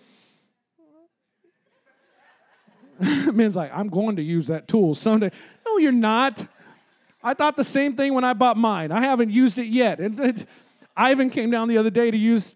Men's 3.33 3.57
like, 3.57 3.73
I'm 3.75 3.89
going 3.89 4.17
to 4.17 4.23
use 4.23 4.47
that 4.47 4.69
tool 4.69 4.95
someday. 4.95 5.31
No, 5.67 5.79
you're 5.79 5.93
not. 5.93 6.47
I 7.23 7.35
thought 7.35 7.57
the 7.57 7.65
same 7.65 7.97
thing 7.97 8.15
when 8.15 8.25
I 8.25 8.33
bought 8.33 8.57
mine. 8.57 8.93
I 8.93 9.01
haven't 9.01 9.31
used 9.31 9.59
it 9.59 9.67
yet. 9.67 9.99
And 9.99 10.19
it, 10.21 10.47
Ivan 10.97 11.29
came 11.31 11.51
down 11.51 11.69
the 11.69 11.79
other 11.79 11.91
day 11.91 12.11
to 12.11 12.17
use 12.17 12.55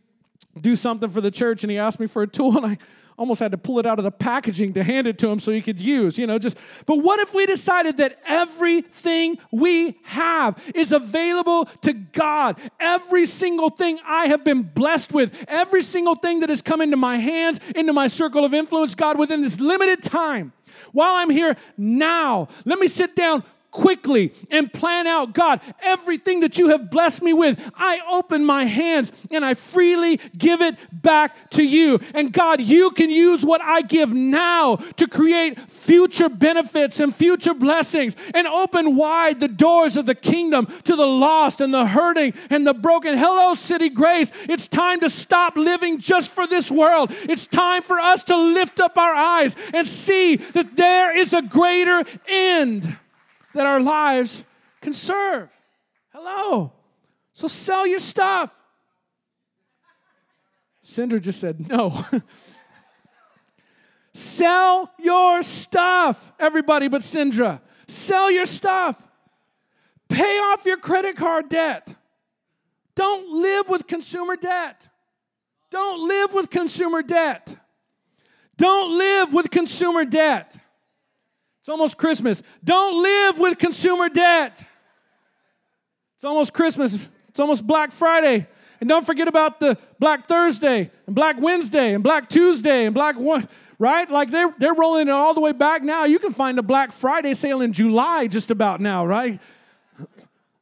do 0.60 0.76
something 0.76 1.10
for 1.10 1.20
the 1.20 1.30
church, 1.30 1.62
and 1.62 1.70
he 1.70 1.78
asked 1.78 2.00
me 2.00 2.06
for 2.06 2.22
a 2.22 2.26
tool, 2.26 2.56
and 2.64 2.66
I 2.66 2.78
almost 3.20 3.38
had 3.38 3.50
to 3.52 3.58
pull 3.58 3.78
it 3.78 3.84
out 3.84 3.98
of 3.98 4.02
the 4.04 4.10
packaging 4.10 4.72
to 4.72 4.82
hand 4.82 5.06
it 5.06 5.18
to 5.18 5.28
him 5.28 5.38
so 5.38 5.52
he 5.52 5.60
could 5.60 5.78
use, 5.78 6.16
you 6.16 6.26
know, 6.26 6.38
just 6.38 6.56
but 6.86 6.96
what 6.96 7.20
if 7.20 7.34
we 7.34 7.44
decided 7.44 7.98
that 7.98 8.18
everything 8.24 9.36
we 9.52 9.98
have 10.04 10.58
is 10.74 10.90
available 10.90 11.66
to 11.82 11.92
God? 11.92 12.58
Every 12.80 13.26
single 13.26 13.68
thing 13.68 13.98
I 14.06 14.28
have 14.28 14.42
been 14.42 14.62
blessed 14.62 15.12
with, 15.12 15.34
every 15.48 15.82
single 15.82 16.14
thing 16.14 16.40
that 16.40 16.48
has 16.48 16.62
come 16.62 16.80
into 16.80 16.96
my 16.96 17.18
hands, 17.18 17.60
into 17.76 17.92
my 17.92 18.06
circle 18.06 18.42
of 18.42 18.54
influence, 18.54 18.94
God, 18.94 19.18
within 19.18 19.42
this 19.42 19.60
limited 19.60 20.02
time. 20.02 20.54
While 20.92 21.16
I'm 21.16 21.30
here 21.30 21.56
now, 21.76 22.48
let 22.64 22.78
me 22.78 22.88
sit 22.88 23.14
down 23.14 23.44
quickly 23.70 24.32
and 24.50 24.72
plan 24.72 25.06
out 25.06 25.32
God, 25.32 25.60
everything 25.82 26.40
that 26.40 26.58
you 26.58 26.68
have 26.68 26.90
blessed 26.90 27.22
me 27.22 27.32
with, 27.32 27.58
I 27.74 28.00
open 28.10 28.44
my 28.44 28.64
hands 28.64 29.12
and 29.30 29.44
I 29.44 29.54
freely 29.54 30.18
give 30.36 30.60
it 30.60 30.76
back 30.92 31.50
to 31.50 31.62
you. 31.62 32.00
And 32.14 32.32
God, 32.32 32.60
you 32.60 32.90
can 32.90 33.10
use 33.10 33.44
what 33.44 33.60
I 33.60 33.82
give 33.82 34.12
now 34.12 34.76
to 34.96 35.06
create 35.06 35.70
future 35.70 36.28
benefits 36.28 37.00
and 37.00 37.14
future 37.14 37.54
blessings 37.54 38.16
and 38.34 38.46
open 38.46 38.96
wide 38.96 39.40
the 39.40 39.48
doors 39.48 39.96
of 39.96 40.06
the 40.06 40.14
kingdom 40.14 40.66
to 40.84 40.96
the 40.96 41.06
lost 41.06 41.60
and 41.60 41.72
the 41.72 41.86
hurting 41.86 42.34
and 42.50 42.66
the 42.66 42.74
broken. 42.74 43.16
Hello, 43.16 43.54
City 43.54 43.88
Grace. 43.88 44.32
It's 44.48 44.68
time 44.68 45.00
to 45.00 45.10
stop 45.10 45.56
living 45.56 45.98
just 45.98 46.30
for 46.30 46.46
this 46.46 46.70
world. 46.70 47.10
It's 47.10 47.46
time 47.46 47.82
for 47.82 47.98
us 47.98 48.24
to 48.24 48.36
lift 48.36 48.80
up 48.80 48.96
our 48.98 49.14
eyes 49.14 49.56
and 49.72 49.86
see 49.86 50.36
that 50.36 50.76
there 50.76 51.16
is 51.16 51.32
a 51.32 51.42
greater 51.42 52.04
end 52.28 52.96
that 53.54 53.66
our 53.66 53.80
lives 53.80 54.44
can 54.80 54.92
serve. 54.92 55.48
Hello. 56.12 56.72
So 57.32 57.48
sell 57.48 57.86
your 57.86 57.98
stuff. 57.98 58.56
Cinder 60.82 61.20
just 61.20 61.40
said 61.40 61.68
no. 61.68 62.04
sell 64.12 64.90
your 64.98 65.42
stuff, 65.42 66.32
everybody 66.38 66.88
but 66.88 67.02
Sindra. 67.02 67.60
Sell 67.86 68.30
your 68.30 68.46
stuff. 68.46 69.00
Pay 70.08 70.38
off 70.38 70.66
your 70.66 70.76
credit 70.76 71.16
card 71.16 71.48
debt. 71.48 71.94
Don't 72.94 73.40
live 73.40 73.68
with 73.68 73.86
consumer 73.86 74.36
debt. 74.36 74.88
Don't 75.70 76.08
live 76.08 76.34
with 76.34 76.50
consumer 76.50 77.02
debt. 77.02 77.56
Don't 78.56 78.98
live 78.98 79.32
with 79.32 79.50
consumer 79.50 80.04
debt. 80.04 80.56
It's 81.70 81.72
almost 81.72 81.98
Christmas. 81.98 82.42
Don't 82.64 83.00
live 83.00 83.38
with 83.38 83.56
consumer 83.56 84.08
debt. 84.08 84.60
It's 86.16 86.24
almost 86.24 86.52
Christmas. 86.52 86.98
It's 87.28 87.38
almost 87.38 87.64
Black 87.64 87.92
Friday. 87.92 88.48
And 88.80 88.88
don't 88.88 89.06
forget 89.06 89.28
about 89.28 89.60
the 89.60 89.78
Black 90.00 90.26
Thursday 90.26 90.90
and 91.06 91.14
Black 91.14 91.40
Wednesday 91.40 91.94
and 91.94 92.02
Black 92.02 92.28
Tuesday 92.28 92.86
and 92.86 92.92
Black 92.92 93.16
one, 93.16 93.48
right? 93.78 94.10
Like 94.10 94.32
they're, 94.32 94.52
they're 94.58 94.74
rolling 94.74 95.06
it 95.06 95.12
all 95.12 95.32
the 95.32 95.40
way 95.40 95.52
back 95.52 95.84
now. 95.84 96.06
You 96.06 96.18
can 96.18 96.32
find 96.32 96.58
a 96.58 96.62
Black 96.62 96.90
Friday 96.90 97.34
sale 97.34 97.60
in 97.60 97.72
July 97.72 98.26
just 98.26 98.50
about 98.50 98.80
now, 98.80 99.06
right? 99.06 99.38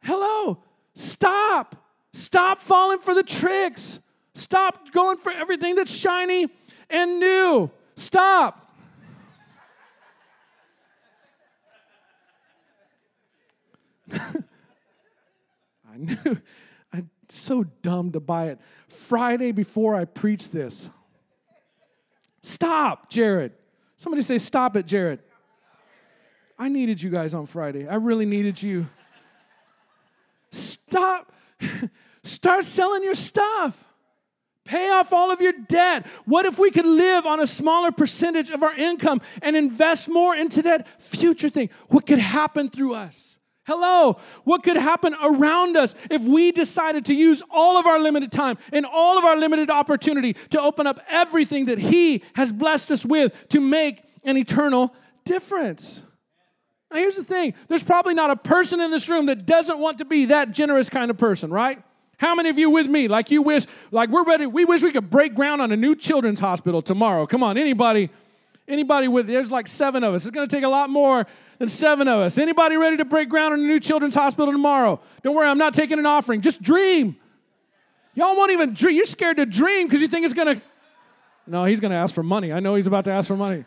Hello. 0.03 0.59
Stop. 0.95 1.75
Stop 2.13 2.61
falling 2.61 2.99
for 2.99 3.15
the 3.15 3.23
tricks. 3.23 3.99
Stop 4.35 4.93
going 4.93 5.17
for 5.17 5.33
everything 5.33 5.75
that's 5.75 5.91
shiny 5.91 6.49
and 6.91 7.19
new. 7.19 7.71
Stop. 7.97 8.68
I 14.13 15.97
knew. 15.97 16.41
I'm 16.93 17.11
so 17.29 17.65
dumb 17.83 18.13
to 18.13 18.21
buy 18.21 18.47
it. 18.47 18.61
Friday 18.89 19.53
before 19.53 19.95
I 19.95 20.05
preach 20.05 20.51
this. 20.51 20.89
Stop, 22.43 23.11
Jared. 23.11 23.53
Somebody 23.97 24.23
say, 24.23 24.39
Stop 24.39 24.77
it, 24.77 24.87
Jared. 24.87 25.21
I 26.59 26.69
needed 26.69 27.01
you 27.01 27.11
guys 27.11 27.35
on 27.35 27.47
Friday. 27.47 27.87
I 27.87 27.97
really 27.97 28.27
needed 28.27 28.61
you. 28.61 28.87
Stop. 30.51 31.33
Start 32.25 32.65
selling 32.65 33.05
your 33.05 33.15
stuff. 33.15 33.85
Pay 34.65 34.91
off 34.91 35.15
all 35.15 35.31
of 35.31 35.41
your 35.41 35.53
debt. 35.53 36.07
What 36.27 36.45
if 36.45 36.59
we 36.59 36.71
could 36.71 36.85
live 36.85 37.25
on 37.25 37.41
a 37.41 37.47
smaller 37.47 37.91
percentage 37.91 38.51
of 38.51 38.63
our 38.63 38.75
income 38.75 39.23
and 39.41 39.57
invest 39.57 40.11
more 40.11 40.37
into 40.37 40.61
that 40.63 41.01
future 41.01 41.49
thing? 41.49 41.71
What 41.89 42.07
could 42.07 42.19
happen 42.19 42.69
through 42.69 42.95
us? 42.95 43.38
Hello, 43.69 44.17
what 44.45 44.63
could 44.63 44.79
happen 44.79 45.15
around 45.23 45.77
us 45.77 45.95
if 46.11 46.23
we 46.23 46.53
decided 46.53 47.05
to 47.05 47.15
use 47.15 47.43
all 47.51 47.77
of 47.77 47.85
our 47.85 48.01
limited 48.01 48.33
time 48.33 48.57
and 48.73 48.87
all 48.87 49.19
of 49.19 49.27
our 49.27 49.37
limited 49.37 49.69
opportunity 49.69 50.33
to 50.49 50.59
open 50.59 50.87
up 50.87 50.99
everything 51.07 51.67
that 51.67 51.79
He 51.79 52.23
has 52.33 52.51
blessed 52.51 52.91
us 52.91 53.05
with 53.05 53.35
to 53.51 53.61
make 53.61 54.03
an 54.25 54.39
eternal 54.39 54.95
difference? 55.27 56.03
Now, 56.91 56.97
here's 56.97 57.17
the 57.17 57.25
thing 57.25 57.53
there's 57.69 57.85
probably 57.85 58.15
not 58.15 58.31
a 58.31 58.37
person 58.37 58.81
in 58.81 58.91
this 58.91 59.07
room 59.07 59.27
that 59.27 59.45
doesn't 59.45 59.79
want 59.79 59.99
to 59.99 60.07
be 60.07 60.25
that 60.25 60.53
generous 60.53 60.89
kind 60.89 61.11
of 61.11 61.19
person, 61.19 61.51
right? 61.51 61.83
How 62.17 62.35
many 62.35 62.49
of 62.49 62.59
you 62.59 62.71
with 62.71 62.87
me? 62.87 63.07
Like 63.07 63.31
you 63.31 63.43
wish, 63.43 63.67
like 63.91 64.09
we're 64.09 64.25
ready, 64.25 64.47
we 64.47 64.65
wish 64.65 64.81
we 64.81 64.93
could 64.93 65.11
break 65.11 65.35
ground 65.35 65.61
on 65.61 65.73
a 65.73 65.77
new 65.77 65.95
children's 65.95 66.41
hospital 66.41 66.81
tomorrow. 66.81 67.27
Come 67.27 67.43
on, 67.43 67.59
anybody? 67.59 68.09
Anybody 68.69 69.09
with 69.09 69.27
there's 69.27 69.51
like 69.51 69.67
seven 69.67 70.05
of 70.05 70.13
us. 70.13 70.27
It's 70.27 70.31
gonna 70.31 70.47
take 70.47 70.65
a 70.65 70.69
lot 70.69 70.91
more 70.91 71.27
than 71.59 71.69
seven 71.69 72.07
of 72.07 72.21
us. 72.21 72.37
Anybody 72.37 72.77
ready 72.77 72.99
to 72.99 73.05
break 73.07 73.31
ground 73.31 73.55
on 73.55 73.61
a 73.61 73.63
new 73.63 73.81
children's 73.81 74.15
hospital 74.15 74.53
tomorrow? 74.53 75.01
Don't 75.23 75.35
worry, 75.35 75.49
I'm 75.49 75.57
not 75.57 75.73
taking 75.73 75.99
an 75.99 76.05
offering. 76.05 76.43
Just 76.43 76.61
dream. 76.61 77.17
Y'all 78.15 78.37
won't 78.37 78.51
even 78.51 78.75
dream. 78.75 78.97
You're 78.97 79.07
scared 79.07 79.39
to 79.39 79.47
dream 79.47 79.87
because 79.87 80.03
you 80.03 80.09
think 80.09 80.27
it's 80.27 80.35
gonna. 80.35 80.61
No, 81.47 81.65
he's 81.65 81.81
gonna 81.81 81.95
ask 81.95 82.15
for 82.15 82.23
money. 82.23 82.53
I 82.53 82.61
know 82.61 82.75
he's 82.75 82.87
about 82.87 83.05
to 83.07 83.11
ask 83.11 83.27
for 83.27 83.37
money. 83.37 83.65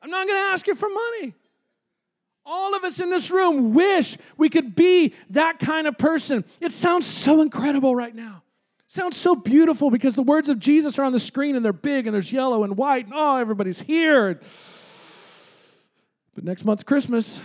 I'm 0.00 0.10
not 0.10 0.26
gonna 0.26 0.52
ask 0.52 0.66
you 0.66 0.74
for 0.74 0.88
money. 0.88 1.34
All 2.46 2.74
of 2.76 2.84
us 2.84 3.00
in 3.00 3.10
this 3.10 3.30
room 3.30 3.74
wish 3.74 4.16
we 4.38 4.48
could 4.48 4.74
be 4.74 5.12
that 5.30 5.58
kind 5.58 5.86
of 5.86 5.98
person. 5.98 6.44
It 6.60 6.72
sounds 6.72 7.04
so 7.04 7.42
incredible 7.42 7.94
right 7.94 8.14
now. 8.14 8.42
Sounds 8.96 9.18
so 9.18 9.36
beautiful 9.36 9.90
because 9.90 10.14
the 10.14 10.22
words 10.22 10.48
of 10.48 10.58
Jesus 10.58 10.98
are 10.98 11.04
on 11.04 11.12
the 11.12 11.20
screen 11.20 11.54
and 11.54 11.62
they're 11.62 11.74
big 11.74 12.06
and 12.06 12.14
there's 12.14 12.32
yellow 12.32 12.64
and 12.64 12.78
white. 12.78 13.04
And, 13.04 13.12
oh, 13.14 13.36
everybody's 13.36 13.82
here. 13.82 14.40
But 16.34 16.44
next 16.44 16.64
month's 16.64 16.82
Christmas. 16.82 17.38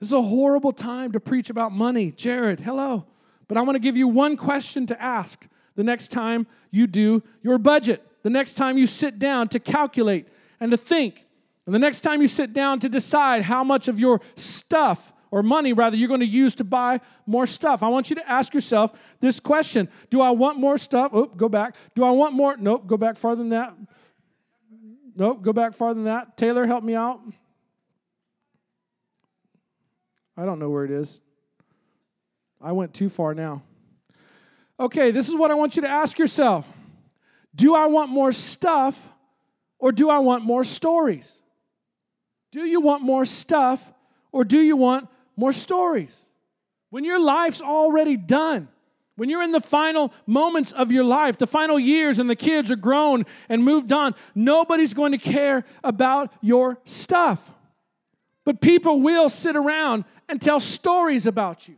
This 0.00 0.08
is 0.08 0.12
a 0.14 0.22
horrible 0.22 0.72
time 0.72 1.12
to 1.12 1.20
preach 1.20 1.50
about 1.50 1.72
money. 1.72 2.12
Jared, 2.12 2.60
hello. 2.60 3.04
But 3.46 3.58
I 3.58 3.60
want 3.60 3.76
to 3.76 3.78
give 3.78 3.94
you 3.94 4.08
one 4.08 4.38
question 4.38 4.86
to 4.86 4.98
ask 4.98 5.46
the 5.74 5.84
next 5.84 6.10
time 6.10 6.46
you 6.70 6.86
do 6.86 7.22
your 7.42 7.58
budget, 7.58 8.02
the 8.22 8.30
next 8.30 8.54
time 8.54 8.78
you 8.78 8.86
sit 8.86 9.18
down 9.18 9.48
to 9.48 9.60
calculate 9.60 10.28
and 10.60 10.70
to 10.70 10.78
think, 10.78 11.26
and 11.66 11.74
the 11.74 11.78
next 11.78 12.00
time 12.00 12.22
you 12.22 12.28
sit 12.28 12.54
down 12.54 12.80
to 12.80 12.88
decide 12.88 13.42
how 13.42 13.62
much 13.62 13.86
of 13.86 14.00
your 14.00 14.22
stuff 14.34 15.12
or 15.30 15.42
money 15.42 15.72
rather 15.72 15.96
you're 15.96 16.08
going 16.08 16.20
to 16.20 16.26
use 16.26 16.54
to 16.56 16.64
buy 16.64 17.00
more 17.26 17.46
stuff. 17.46 17.82
I 17.82 17.88
want 17.88 18.10
you 18.10 18.16
to 18.16 18.28
ask 18.28 18.54
yourself 18.54 18.92
this 19.20 19.40
question 19.40 19.88
Do 20.10 20.20
I 20.20 20.30
want 20.30 20.58
more 20.58 20.78
stuff? 20.78 21.12
Oh, 21.14 21.26
go 21.26 21.48
back. 21.48 21.76
Do 21.94 22.04
I 22.04 22.10
want 22.10 22.34
more? 22.34 22.56
Nope, 22.56 22.86
go 22.86 22.96
back 22.96 23.16
farther 23.16 23.42
than 23.42 23.50
that. 23.50 23.74
Nope, 25.16 25.42
go 25.42 25.52
back 25.52 25.74
farther 25.74 25.94
than 25.94 26.04
that. 26.04 26.36
Taylor, 26.36 26.66
help 26.66 26.84
me 26.84 26.94
out. 26.94 27.20
I 30.36 30.44
don't 30.44 30.60
know 30.60 30.70
where 30.70 30.84
it 30.84 30.92
is. 30.92 31.20
I 32.60 32.72
went 32.72 32.94
too 32.94 33.08
far 33.08 33.34
now. 33.34 33.62
Okay, 34.80 35.10
this 35.10 35.28
is 35.28 35.34
what 35.34 35.50
I 35.50 35.54
want 35.54 35.74
you 35.76 35.82
to 35.82 35.88
ask 35.88 36.18
yourself 36.18 36.68
Do 37.54 37.74
I 37.74 37.86
want 37.86 38.10
more 38.10 38.32
stuff 38.32 39.08
or 39.80 39.92
do 39.92 40.10
I 40.10 40.18
want 40.18 40.44
more 40.44 40.64
stories? 40.64 41.42
Do 42.50 42.64
you 42.64 42.80
want 42.80 43.02
more 43.02 43.24
stuff 43.24 43.92
Or 44.32 44.44
do 44.44 44.60
you 44.60 44.76
want 44.76 45.08
more 45.38 45.52
stories? 45.52 46.26
When 46.90 47.04
your 47.04 47.20
life's 47.20 47.62
already 47.62 48.16
done, 48.16 48.68
when 49.16 49.30
you're 49.30 49.42
in 49.42 49.52
the 49.52 49.60
final 49.60 50.12
moments 50.26 50.72
of 50.72 50.92
your 50.92 51.04
life, 51.04 51.38
the 51.38 51.46
final 51.46 51.78
years, 51.78 52.18
and 52.18 52.28
the 52.28 52.36
kids 52.36 52.70
are 52.70 52.76
grown 52.76 53.24
and 53.48 53.64
moved 53.64 53.92
on, 53.92 54.14
nobody's 54.34 54.94
going 54.94 55.12
to 55.12 55.18
care 55.18 55.64
about 55.82 56.32
your 56.40 56.78
stuff. 56.84 57.50
But 58.44 58.60
people 58.60 59.00
will 59.00 59.28
sit 59.28 59.56
around 59.56 60.04
and 60.28 60.40
tell 60.40 60.60
stories 60.60 61.26
about 61.26 61.68
you. 61.68 61.76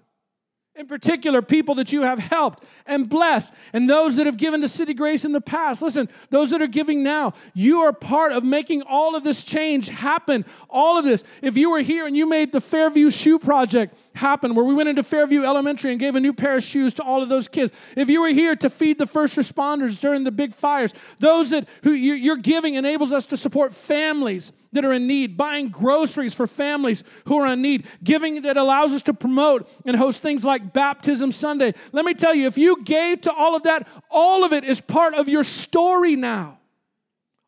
In 0.81 0.87
particular, 0.87 1.43
people 1.43 1.75
that 1.75 1.93
you 1.93 2.05
have 2.05 2.19
helped 2.19 2.65
and 2.87 3.07
blessed, 3.07 3.53
and 3.75 3.87
those 3.87 4.17
that 4.17 4.25
have 4.25 4.39
given 4.39 4.63
to 4.63 4.69
City 4.69 4.95
Grace 4.95 5.27
in 5.27 5.33
the 5.33 5.41
past. 5.43 5.83
Listen, 5.83 6.09
those 6.31 6.49
that 6.53 6.63
are 6.63 6.67
giving 6.67 7.03
now, 7.03 7.35
you 7.53 7.81
are 7.81 7.93
part 7.93 8.33
of 8.33 8.45
making 8.45 8.81
all 8.81 9.15
of 9.15 9.23
this 9.23 9.45
change 9.45 9.91
happen. 9.91 10.43
All 10.71 10.97
of 10.97 11.05
this. 11.05 11.23
If 11.43 11.59
you 11.59 11.71
were 11.71 11.83
here 11.83 12.07
and 12.07 12.17
you 12.17 12.25
made 12.25 12.51
the 12.51 12.63
Fairview 12.63 13.11
Shoe 13.11 13.39
Project 13.39 13.95
happen, 14.15 14.55
where 14.55 14.65
we 14.65 14.73
went 14.73 14.89
into 14.89 15.03
Fairview 15.03 15.45
Elementary 15.45 15.91
and 15.91 16.01
gave 16.01 16.15
a 16.15 16.21
new 16.21 16.33
pair 16.33 16.57
of 16.57 16.63
shoes 16.63 16.95
to 16.95 17.03
all 17.03 17.23
of 17.23 17.29
those 17.29 17.47
kids, 17.47 17.75
if 17.95 18.09
you 18.09 18.23
were 18.23 18.31
here 18.31 18.57
to 18.57 18.71
feed 18.71 18.97
the 18.97 19.07
first 19.07 19.37
responders 19.37 20.01
during 20.01 20.25
the 20.25 20.33
big 20.33 20.55
fires, 20.55 20.95
those 21.19 21.51
that 21.51 21.69
who 21.83 21.93
you're 21.93 22.39
giving 22.39 22.77
enables 22.77 23.13
us 23.13 23.27
to 23.27 23.37
support 23.37 23.75
families 23.75 24.51
that 24.73 24.85
are 24.85 24.93
in 24.93 25.07
need, 25.07 25.37
buying 25.37 25.69
groceries 25.69 26.35
for 26.35 26.47
families 26.47 27.03
who 27.27 27.39
are 27.39 27.47
in 27.47 27.63
need, 27.63 27.87
giving 28.05 28.43
that 28.43 28.57
allows 28.57 28.93
us 28.93 29.03
to 29.03 29.15
promote 29.15 29.69
and 29.85 29.97
host 29.97 30.23
things 30.23 30.45
like 30.45 30.73
Baptism 30.73 31.33
Sunday. 31.33 31.75
Let 31.93 32.05
me 32.05 32.15
tell 32.15 32.35
you, 32.35 32.47
if 32.47 32.57
you 32.57 32.83
gave 32.83 33.23
to 33.23 33.33
all 33.33 33.57
of 33.57 33.65
that, 33.65 33.89
all 34.11 34.45
of 34.45 34.53
it 34.53 34.65
is 34.65 34.81
part 34.81 35.15
of 35.15 35.29
your 35.29 35.45
story 35.45 36.17
now. 36.17 36.59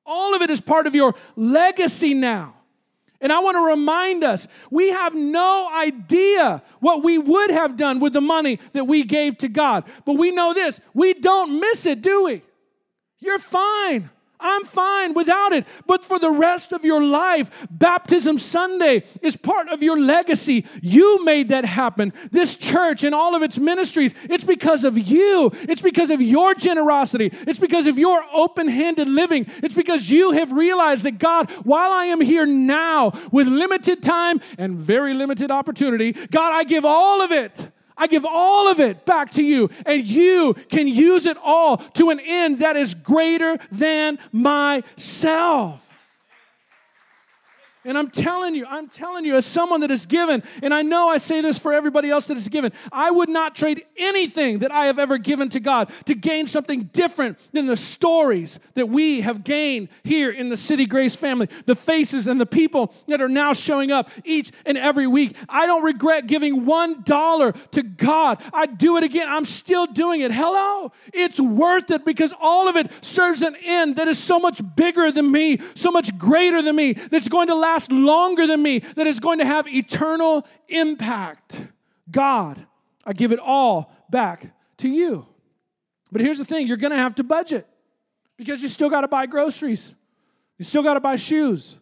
All 0.04 0.34
of 0.34 0.42
it 0.42 0.50
is 0.50 0.60
part 0.60 0.86
of 0.86 0.94
your 0.94 1.14
legacy 1.36 2.12
now. 2.12 2.54
And 3.20 3.32
I 3.32 3.38
want 3.38 3.54
to 3.54 3.64
remind 3.64 4.24
us 4.24 4.48
we 4.68 4.90
have 4.90 5.14
no 5.14 5.70
idea 5.72 6.60
what 6.80 7.04
we 7.04 7.18
would 7.18 7.50
have 7.50 7.76
done 7.76 8.00
with 8.00 8.14
the 8.14 8.20
money 8.20 8.58
that 8.72 8.86
we 8.86 9.04
gave 9.04 9.38
to 9.38 9.48
God. 9.48 9.84
But 10.04 10.14
we 10.14 10.32
know 10.32 10.52
this 10.52 10.80
we 10.92 11.14
don't 11.14 11.60
miss 11.60 11.86
it, 11.86 12.02
do 12.02 12.24
we? 12.24 12.42
You're 13.20 13.38
fine. 13.38 14.10
I'm 14.42 14.64
fine 14.64 15.14
without 15.14 15.52
it. 15.52 15.66
But 15.86 16.04
for 16.04 16.18
the 16.18 16.30
rest 16.30 16.72
of 16.72 16.84
your 16.84 17.02
life, 17.02 17.50
Baptism 17.70 18.38
Sunday 18.38 19.04
is 19.20 19.36
part 19.36 19.68
of 19.68 19.82
your 19.82 19.98
legacy. 19.98 20.66
You 20.80 21.24
made 21.24 21.48
that 21.48 21.64
happen. 21.64 22.12
This 22.30 22.56
church 22.56 23.04
and 23.04 23.14
all 23.14 23.34
of 23.34 23.42
its 23.42 23.58
ministries, 23.58 24.14
it's 24.24 24.44
because 24.44 24.84
of 24.84 24.98
you. 24.98 25.50
It's 25.62 25.82
because 25.82 26.10
of 26.10 26.20
your 26.20 26.54
generosity. 26.54 27.30
It's 27.32 27.58
because 27.58 27.86
of 27.86 27.98
your 27.98 28.24
open 28.32 28.68
handed 28.68 29.08
living. 29.08 29.46
It's 29.62 29.74
because 29.74 30.10
you 30.10 30.32
have 30.32 30.52
realized 30.52 31.04
that 31.04 31.18
God, 31.18 31.50
while 31.64 31.92
I 31.92 32.06
am 32.06 32.20
here 32.20 32.46
now 32.46 33.12
with 33.30 33.48
limited 33.48 34.02
time 34.02 34.40
and 34.58 34.76
very 34.76 35.14
limited 35.14 35.50
opportunity, 35.50 36.12
God, 36.12 36.52
I 36.52 36.64
give 36.64 36.84
all 36.84 37.22
of 37.22 37.32
it 37.32 37.71
I 37.96 38.06
give 38.06 38.24
all 38.24 38.68
of 38.68 38.80
it 38.80 39.04
back 39.04 39.32
to 39.32 39.42
you, 39.42 39.70
and 39.86 40.06
you 40.06 40.54
can 40.70 40.88
use 40.88 41.26
it 41.26 41.36
all 41.42 41.76
to 41.76 42.10
an 42.10 42.20
end 42.20 42.60
that 42.60 42.76
is 42.76 42.94
greater 42.94 43.58
than 43.70 44.18
myself. 44.32 45.88
And 47.84 47.98
I'm 47.98 48.10
telling 48.10 48.54
you, 48.54 48.64
I'm 48.66 48.88
telling 48.88 49.24
you, 49.24 49.34
as 49.36 49.44
someone 49.44 49.80
that 49.80 49.90
is 49.90 50.06
given, 50.06 50.44
and 50.62 50.72
I 50.72 50.82
know 50.82 51.08
I 51.08 51.18
say 51.18 51.40
this 51.40 51.58
for 51.58 51.72
everybody 51.72 52.10
else 52.10 52.28
that 52.28 52.36
is 52.36 52.48
given, 52.48 52.72
I 52.92 53.10
would 53.10 53.28
not 53.28 53.56
trade 53.56 53.84
anything 53.96 54.60
that 54.60 54.70
I 54.70 54.86
have 54.86 55.00
ever 55.00 55.18
given 55.18 55.48
to 55.48 55.60
God 55.60 55.90
to 56.04 56.14
gain 56.14 56.46
something 56.46 56.84
different 56.92 57.38
than 57.52 57.66
the 57.66 57.76
stories 57.76 58.60
that 58.74 58.88
we 58.88 59.22
have 59.22 59.42
gained 59.42 59.88
here 60.04 60.30
in 60.30 60.48
the 60.48 60.56
City 60.56 60.86
Grace 60.86 61.16
family, 61.16 61.48
the 61.66 61.74
faces 61.74 62.28
and 62.28 62.40
the 62.40 62.46
people 62.46 62.94
that 63.08 63.20
are 63.20 63.28
now 63.28 63.52
showing 63.52 63.90
up 63.90 64.10
each 64.24 64.52
and 64.64 64.78
every 64.78 65.08
week. 65.08 65.36
I 65.48 65.66
don't 65.66 65.82
regret 65.82 66.28
giving 66.28 66.64
one 66.64 67.02
dollar 67.02 67.50
to 67.72 67.82
God. 67.82 68.40
I 68.52 68.66
do 68.66 68.96
it 68.96 69.02
again. 69.02 69.28
I'm 69.28 69.44
still 69.44 69.86
doing 69.86 70.20
it. 70.20 70.30
Hello. 70.30 70.92
It's 71.12 71.40
worth 71.40 71.90
it 71.90 72.04
because 72.04 72.32
all 72.40 72.68
of 72.68 72.76
it 72.76 72.92
serves 73.00 73.42
an 73.42 73.56
end 73.56 73.96
that 73.96 74.06
is 74.06 74.20
so 74.20 74.38
much 74.38 74.62
bigger 74.76 75.10
than 75.10 75.32
me, 75.32 75.58
so 75.74 75.90
much 75.90 76.16
greater 76.16 76.62
than 76.62 76.76
me, 76.76 76.92
that's 76.92 77.28
going 77.28 77.48
to 77.48 77.56
last 77.56 77.71
last 77.72 77.90
longer 77.90 78.46
than 78.46 78.62
me, 78.62 78.80
that 78.96 79.06
is 79.06 79.20
going 79.20 79.38
to 79.38 79.46
have 79.46 79.66
eternal 79.66 80.46
impact. 80.68 81.62
God, 82.10 82.66
I 83.04 83.12
give 83.12 83.32
it 83.32 83.38
all 83.38 83.92
back 84.10 84.54
to 84.78 84.88
you. 84.88 85.26
But 86.10 86.20
here's 86.20 86.38
the 86.38 86.44
thing 86.44 86.66
you're 86.66 86.76
going 86.76 86.90
to 86.90 86.98
have 86.98 87.14
to 87.16 87.24
budget 87.24 87.66
because 88.36 88.62
you 88.62 88.68
still 88.68 88.90
got 88.90 89.02
to 89.02 89.08
buy 89.08 89.26
groceries, 89.26 89.94
you 90.58 90.64
still 90.64 90.82
got 90.82 90.94
to 90.94 91.00
buy 91.00 91.16
shoes. 91.16 91.78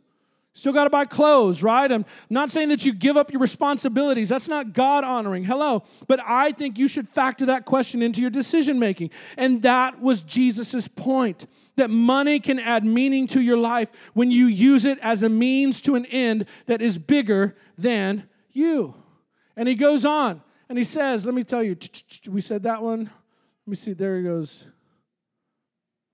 You 0.55 0.59
still 0.59 0.73
got 0.73 0.85
to 0.85 0.91
buy 0.91 1.05
clothes, 1.05 1.63
right? 1.63 1.91
I'm 1.91 2.05
not 2.29 2.51
saying 2.51 2.71
that 2.71 2.85
you 2.85 2.93
give 2.93 3.17
up 3.17 3.31
your 3.31 3.41
responsibilities. 3.41 4.29
That's 4.29 4.49
not 4.49 4.73
God 4.73 5.05
honoring. 5.05 5.45
Hello. 5.45 5.85
But 6.09 6.19
I 6.27 6.51
think 6.51 6.77
you 6.77 6.89
should 6.89 7.09
factor 7.09 7.47
that 7.47 7.65
question 7.65 8.03
into 8.03 8.21
your 8.21 8.31
decision 8.31 8.81
making. 8.81 9.11
And 9.37 9.63
that 9.63 10.01
was 10.01 10.23
Jesus' 10.23 10.89
point 10.89 11.47
that 11.77 11.91
money 11.91 12.41
can 12.41 12.59
add 12.59 12.85
meaning 12.85 13.27
to 13.29 13.41
your 13.41 13.57
life 13.57 13.91
when 14.15 14.31
you 14.31 14.47
use 14.47 14.85
it 14.85 14.99
as 15.01 15.23
a 15.23 15.29
means 15.29 15.81
to 15.83 15.95
an 15.95 16.07
end 16.07 16.47
that 16.67 16.83
is 16.83 16.99
bigger 16.99 17.57
than 17.79 18.29
you. 18.51 18.95
And 19.57 19.69
he 19.69 19.75
goes 19.75 20.05
on 20.05 20.43
and 20.69 20.79
he 20.79 20.85
says, 20.85 21.27
Let 21.27 21.35
me 21.35 21.43
tell 21.43 21.63
you, 21.63 21.77
we 22.29 22.41
said 22.41 22.63
that 22.65 22.83
one. 22.83 23.05
Let 23.05 23.71
me 23.71 23.77
see, 23.77 23.93
there 23.93 24.17
he 24.19 24.25
goes. 24.25 24.67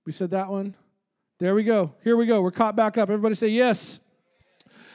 We 0.05 0.11
said 0.11 0.31
that 0.31 0.49
one. 0.49 0.75
There 1.39 1.53
we 1.53 1.63
go. 1.63 1.93
Here 2.03 2.17
we 2.17 2.25
go. 2.25 2.41
We're 2.41 2.51
caught 2.51 2.75
back 2.75 2.97
up. 2.97 3.09
Everybody 3.09 3.35
say 3.35 3.49
yes. 3.49 3.99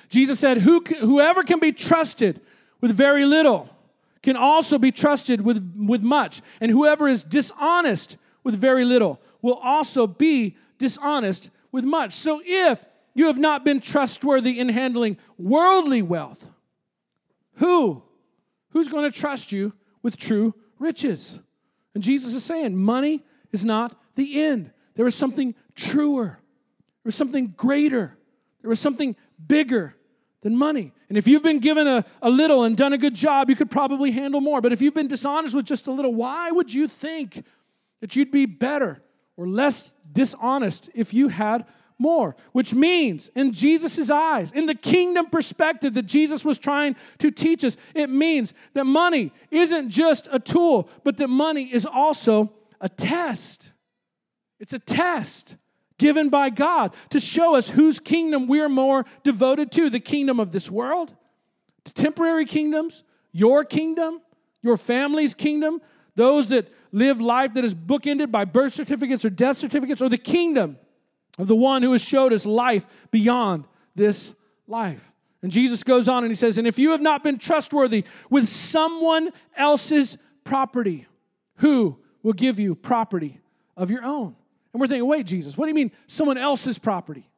Jesus 0.09 0.39
said, 0.39 0.59
Who, 0.59 0.81
Whoever 1.01 1.43
can 1.43 1.59
be 1.59 1.73
trusted 1.73 2.41
with 2.81 2.93
very 2.93 3.25
little 3.25 3.69
can 4.23 4.37
also 4.37 4.79
be 4.79 4.93
trusted 4.93 5.41
with, 5.41 5.75
with 5.77 6.03
much. 6.03 6.43
And 6.61 6.71
whoever 6.71 7.09
is 7.09 7.25
dishonest 7.25 8.17
with 8.45 8.55
very 8.55 8.84
little 8.84 9.20
will 9.40 9.55
also 9.62 10.07
be 10.07 10.57
dishonest 10.78 11.51
with 11.70 11.84
much. 11.84 12.12
So 12.12 12.43
if 12.45 12.84
you 13.14 13.26
have 13.26 13.38
not 13.38 13.64
been 13.64 13.80
trustworthy 13.80 14.59
in 14.59 14.68
handling 14.68 15.16
worldly 15.38 16.03
wealth, 16.03 16.45
who? 17.57 18.03
Who's 18.70 18.88
going 18.88 19.11
to 19.11 19.16
trust 19.16 19.53
you 19.53 19.72
with 20.03 20.16
true 20.16 20.55
riches? 20.78 21.38
And 21.95 22.03
Jesus 22.03 22.34
is 22.34 22.45
saying, 22.45 22.76
money 22.76 23.24
is 23.53 23.64
not 23.64 23.99
the 24.14 24.43
end. 24.43 24.70
There 24.95 25.07
is 25.07 25.14
something 25.14 25.55
truer, 25.74 26.38
there 27.05 27.09
is 27.09 27.14
something 27.14 27.55
greater, 27.57 28.16
there 28.62 28.70
is 28.70 28.80
something 28.80 29.16
bigger 29.47 29.95
than 30.43 30.57
money. 30.57 30.93
And 31.09 31.16
if 31.16 31.26
you've 31.26 31.43
been 31.43 31.61
given 31.61 31.86
a, 31.86 32.05
a 32.20 32.30
little 32.30 32.64
and 32.64 32.76
done 32.76 32.93
a 32.93 32.99
good 32.99 33.14
job, 33.14 33.49
you 33.49 33.57
could 33.57 33.70
probably 33.70 34.11
handle 34.11 34.40
more. 34.40 34.61
But 34.61 34.72
if 34.72 34.82
you've 34.82 34.95
been 34.95 35.09
dishonest 35.09 35.55
with 35.55 35.66
just 35.66 35.86
a 35.86 35.93
little, 35.93 36.14
why 36.14 36.51
would 36.51 36.72
you 36.72 36.88
think 36.88 37.45
that 38.03 38.15
you'd 38.15 38.31
be 38.31 38.45
better 38.45 39.01
or 39.39 39.49
less 39.49 39.95
dishonest 40.13 40.91
if 40.95 41.15
you 41.15 41.29
had 41.29 41.65
more? 41.99 42.37
Which 42.51 42.75
means, 42.75 43.31
in 43.35 43.53
Jesus' 43.53 44.11
eyes, 44.11 44.51
in 44.53 44.67
the 44.67 44.75
kingdom 44.75 45.31
perspective 45.31 45.95
that 45.95 46.07
Jesus 46.07 46.45
was 46.45 46.59
trying 46.59 46.97
to 47.19 47.31
teach 47.31 47.65
us, 47.65 47.77
it 47.95 48.11
means 48.11 48.53
that 48.75 48.85
money 48.85 49.33
isn't 49.51 49.89
just 49.89 50.29
a 50.33 50.41
tool, 50.41 50.91
but 51.05 51.17
that 51.19 51.29
money 51.29 51.73
is 51.73 51.87
also 51.87 52.53
a 52.81 52.89
test. 52.89 53.71
It's 54.59 54.73
a 54.73 54.81
test 54.81 55.57
given 55.97 56.29
by 56.29 56.51
God 56.51 56.93
to 57.11 57.21
show 57.21 57.55
us 57.55 57.69
whose 57.69 58.01
kingdom 58.01 58.49
we're 58.49 58.69
more 58.69 59.07
devoted 59.23 59.71
to 59.73 59.89
the 59.89 60.01
kingdom 60.01 60.41
of 60.41 60.51
this 60.51 60.69
world, 60.69 61.15
to 61.85 61.93
temporary 61.93 62.47
kingdoms, 62.47 63.05
your 63.31 63.65
kingdom, 63.65 64.21
your 64.61 64.77
family's 64.77 65.35
kingdom, 65.35 65.81
those 66.17 66.49
that 66.49 66.69
live 66.93 67.20
life 67.20 67.55
that 67.55 67.64
is 67.64 67.74
bookended 67.74 68.30
by 68.30 68.45
birth 68.45 68.74
certificates 68.74 69.24
or 69.24 69.30
death 69.30 69.57
certificates, 69.57 70.01
or 70.01 70.09
the 70.09 70.18
kingdom 70.18 70.78
of 71.38 71.49
the 71.49 71.57
one 71.57 71.82
who 71.82 71.93
has 71.93 72.03
showed 72.03 72.32
us 72.32 72.47
life 72.47 72.86
beyond 73.11 73.64
this 73.95 74.34
life. 74.66 75.11
And 75.43 75.51
Jesus 75.51 75.82
goes 75.82 76.09
on 76.09 76.22
and 76.22 76.30
he 76.30 76.36
says, 76.36 76.59
And 76.59 76.66
if 76.66 76.78
you 76.78 76.93
have 76.93 77.01
not 77.01 77.24
been 77.24 77.38
trustworthy 77.38 78.05
with 78.30 78.49
someone 78.49 79.30
else's 79.57 80.16
property, 80.45 81.07
who 81.57 81.97
will 82.22 82.32
give 82.32 82.61
you 82.61 82.74
property 82.74 83.40
of 83.76 83.90
your 83.90 84.05
own? 84.05 84.36
And 84.72 84.80
we're 84.80 84.86
thinking, 84.86 85.09
wait, 85.09 85.26
Jesus, 85.26 85.57
what 85.57 85.66
do 85.66 85.68
you 85.68 85.74
mean 85.74 85.93
someone 86.07 86.38
else's 86.38 86.78
property? 86.78 87.28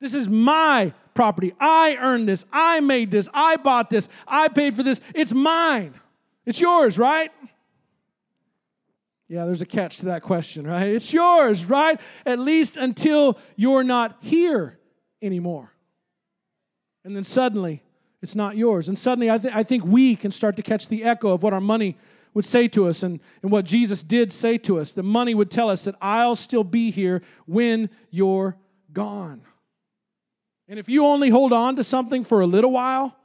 This 0.00 0.14
is 0.14 0.28
my 0.28 0.92
property. 1.14 1.54
I 1.58 1.96
earned 1.98 2.28
this. 2.28 2.44
I 2.52 2.80
made 2.80 3.10
this. 3.10 3.28
I 3.32 3.56
bought 3.56 3.90
this. 3.90 4.08
I 4.26 4.48
paid 4.48 4.74
for 4.74 4.82
this. 4.82 5.00
It's 5.14 5.32
mine. 5.32 5.94
It's 6.44 6.60
yours, 6.60 6.98
right? 6.98 7.32
Yeah, 9.28 9.44
there's 9.44 9.62
a 9.62 9.66
catch 9.66 9.98
to 9.98 10.06
that 10.06 10.22
question, 10.22 10.66
right? 10.66 10.86
It's 10.86 11.12
yours, 11.12 11.64
right? 11.64 12.00
At 12.24 12.38
least 12.38 12.76
until 12.76 13.38
you're 13.56 13.82
not 13.82 14.16
here 14.20 14.78
anymore. 15.20 15.72
And 17.04 17.16
then 17.16 17.24
suddenly, 17.24 17.82
it's 18.22 18.34
not 18.34 18.56
yours. 18.56 18.88
And 18.88 18.98
suddenly, 18.98 19.30
I, 19.30 19.38
th- 19.38 19.54
I 19.54 19.62
think 19.62 19.84
we 19.84 20.16
can 20.16 20.30
start 20.30 20.56
to 20.56 20.62
catch 20.62 20.88
the 20.88 21.04
echo 21.04 21.30
of 21.30 21.42
what 21.42 21.52
our 21.52 21.60
money 21.60 21.96
would 22.34 22.44
say 22.44 22.68
to 22.68 22.86
us 22.86 23.02
and, 23.02 23.18
and 23.42 23.50
what 23.50 23.64
Jesus 23.64 24.02
did 24.02 24.30
say 24.30 24.58
to 24.58 24.78
us. 24.78 24.92
The 24.92 25.02
money 25.02 25.34
would 25.34 25.50
tell 25.50 25.70
us 25.70 25.84
that 25.84 25.96
I'll 26.00 26.36
still 26.36 26.64
be 26.64 26.90
here 26.90 27.22
when 27.46 27.90
you're 28.10 28.56
gone. 28.92 29.42
And 30.68 30.78
if 30.78 30.88
you 30.88 31.04
only 31.06 31.30
hold 31.30 31.52
on 31.52 31.76
to 31.76 31.84
something 31.84 32.24
for 32.24 32.40
a 32.40 32.46
little 32.46 32.72
while, 32.72 33.16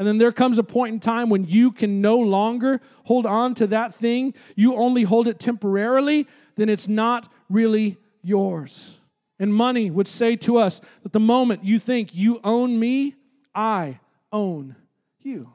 And 0.00 0.06
then 0.06 0.16
there 0.16 0.32
comes 0.32 0.56
a 0.56 0.62
point 0.62 0.94
in 0.94 0.98
time 0.98 1.28
when 1.28 1.44
you 1.44 1.70
can 1.70 2.00
no 2.00 2.16
longer 2.16 2.80
hold 3.04 3.26
on 3.26 3.52
to 3.56 3.66
that 3.66 3.94
thing, 3.94 4.32
you 4.56 4.74
only 4.74 5.02
hold 5.02 5.28
it 5.28 5.38
temporarily, 5.38 6.26
then 6.56 6.70
it's 6.70 6.88
not 6.88 7.30
really 7.50 7.98
yours. 8.22 8.96
And 9.38 9.52
money 9.52 9.90
would 9.90 10.08
say 10.08 10.36
to 10.36 10.56
us 10.56 10.80
that 11.02 11.12
the 11.12 11.20
moment 11.20 11.64
you 11.64 11.78
think 11.78 12.14
you 12.14 12.40
own 12.42 12.80
me, 12.80 13.14
I 13.54 14.00
own 14.32 14.74
you. 15.20 15.52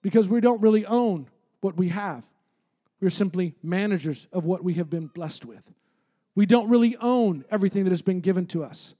Because 0.00 0.30
we 0.30 0.40
don't 0.40 0.62
really 0.62 0.86
own 0.86 1.28
what 1.60 1.76
we 1.76 1.90
have, 1.90 2.24
we're 3.02 3.10
simply 3.10 3.54
managers 3.62 4.28
of 4.32 4.46
what 4.46 4.64
we 4.64 4.72
have 4.74 4.88
been 4.88 5.08
blessed 5.08 5.44
with. 5.44 5.74
We 6.34 6.46
don't 6.46 6.70
really 6.70 6.96
own 7.02 7.44
everything 7.50 7.84
that 7.84 7.90
has 7.90 8.00
been 8.00 8.20
given 8.20 8.46
to 8.46 8.64
us. 8.64 8.94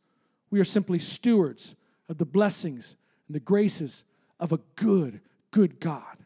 We 0.50 0.60
are 0.60 0.64
simply 0.64 0.98
stewards 0.98 1.74
of 2.10 2.18
the 2.18 2.26
blessings 2.26 2.96
and 3.28 3.34
the 3.34 3.40
graces 3.40 4.04
of 4.38 4.52
a 4.52 4.60
good, 4.76 5.20
good 5.50 5.80
God 5.80 6.16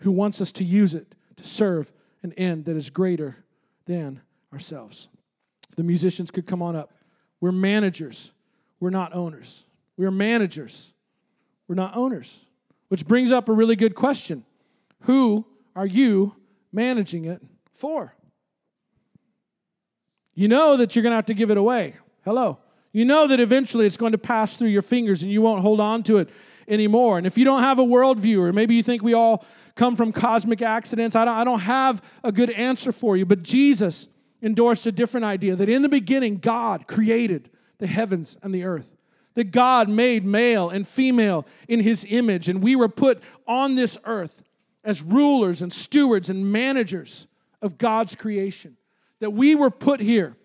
who 0.00 0.10
wants 0.12 0.40
us 0.40 0.52
to 0.52 0.64
use 0.64 0.94
it 0.94 1.14
to 1.36 1.44
serve 1.44 1.92
an 2.22 2.32
end 2.34 2.64
that 2.66 2.76
is 2.76 2.90
greater 2.90 3.36
than 3.86 4.20
ourselves. 4.52 5.08
The 5.76 5.82
musicians 5.82 6.30
could 6.30 6.46
come 6.46 6.62
on 6.62 6.76
up. 6.76 6.92
We're 7.40 7.52
managers, 7.52 8.32
we're 8.80 8.90
not 8.90 9.14
owners. 9.14 9.64
We 9.96 10.04
are 10.06 10.10
managers, 10.10 10.92
we're 11.68 11.74
not 11.74 11.96
owners. 11.96 12.44
Which 12.88 13.06
brings 13.06 13.32
up 13.32 13.48
a 13.48 13.52
really 13.52 13.76
good 13.76 13.94
question 13.94 14.44
Who 15.02 15.46
are 15.74 15.86
you 15.86 16.36
managing 16.72 17.24
it 17.24 17.42
for? 17.72 18.14
You 20.34 20.48
know 20.48 20.76
that 20.76 20.94
you're 20.94 21.02
going 21.02 21.12
to 21.12 21.16
have 21.16 21.26
to 21.26 21.34
give 21.34 21.50
it 21.50 21.56
away. 21.56 21.94
Hello. 22.24 22.58
You 22.92 23.04
know 23.04 23.26
that 23.26 23.40
eventually 23.40 23.86
it's 23.86 23.96
going 23.96 24.12
to 24.12 24.18
pass 24.18 24.56
through 24.56 24.68
your 24.68 24.82
fingers 24.82 25.22
and 25.22 25.30
you 25.30 25.40
won't 25.42 25.62
hold 25.62 25.80
on 25.80 26.02
to 26.04 26.18
it 26.18 26.28
anymore. 26.68 27.18
And 27.18 27.26
if 27.26 27.38
you 27.38 27.44
don't 27.44 27.62
have 27.62 27.78
a 27.78 27.84
worldview, 27.84 28.38
or 28.38 28.52
maybe 28.52 28.74
you 28.74 28.82
think 28.82 29.02
we 29.02 29.14
all 29.14 29.44
come 29.74 29.96
from 29.96 30.12
cosmic 30.12 30.62
accidents, 30.62 31.14
I 31.16 31.24
don't, 31.24 31.36
I 31.36 31.44
don't 31.44 31.60
have 31.60 32.02
a 32.24 32.32
good 32.32 32.50
answer 32.50 32.92
for 32.92 33.16
you. 33.16 33.24
But 33.26 33.42
Jesus 33.42 34.08
endorsed 34.42 34.86
a 34.86 34.92
different 34.92 35.26
idea 35.26 35.56
that 35.56 35.68
in 35.68 35.82
the 35.82 35.88
beginning, 35.88 36.38
God 36.38 36.86
created 36.86 37.50
the 37.78 37.86
heavens 37.86 38.36
and 38.42 38.54
the 38.54 38.64
earth. 38.64 38.88
That 39.34 39.50
God 39.50 39.88
made 39.88 40.24
male 40.24 40.70
and 40.70 40.88
female 40.88 41.46
in 41.68 41.80
his 41.80 42.06
image, 42.08 42.48
and 42.48 42.62
we 42.62 42.74
were 42.74 42.88
put 42.88 43.22
on 43.46 43.74
this 43.74 43.98
earth 44.04 44.42
as 44.82 45.02
rulers 45.02 45.60
and 45.60 45.70
stewards 45.72 46.30
and 46.30 46.50
managers 46.50 47.26
of 47.60 47.76
God's 47.76 48.16
creation. 48.16 48.78
That 49.20 49.32
we 49.32 49.54
were 49.54 49.70
put 49.70 50.00
here 50.00 50.36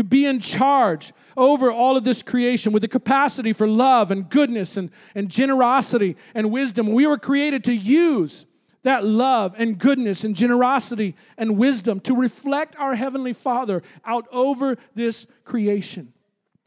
to 0.00 0.04
be 0.04 0.24
in 0.24 0.40
charge 0.40 1.12
over 1.36 1.70
all 1.70 1.94
of 1.94 2.04
this 2.04 2.22
creation 2.22 2.72
with 2.72 2.80
the 2.80 2.88
capacity 2.88 3.52
for 3.52 3.68
love 3.68 4.10
and 4.10 4.30
goodness 4.30 4.78
and, 4.78 4.90
and 5.14 5.28
generosity 5.28 6.16
and 6.34 6.50
wisdom. 6.50 6.92
We 6.92 7.06
were 7.06 7.18
created 7.18 7.64
to 7.64 7.74
use 7.74 8.46
that 8.82 9.04
love 9.04 9.54
and 9.58 9.78
goodness 9.78 10.24
and 10.24 10.34
generosity 10.34 11.14
and 11.36 11.58
wisdom 11.58 12.00
to 12.00 12.16
reflect 12.16 12.76
our 12.76 12.94
Heavenly 12.94 13.34
Father 13.34 13.82
out 14.06 14.26
over 14.32 14.78
this 14.94 15.26
creation. 15.44 16.14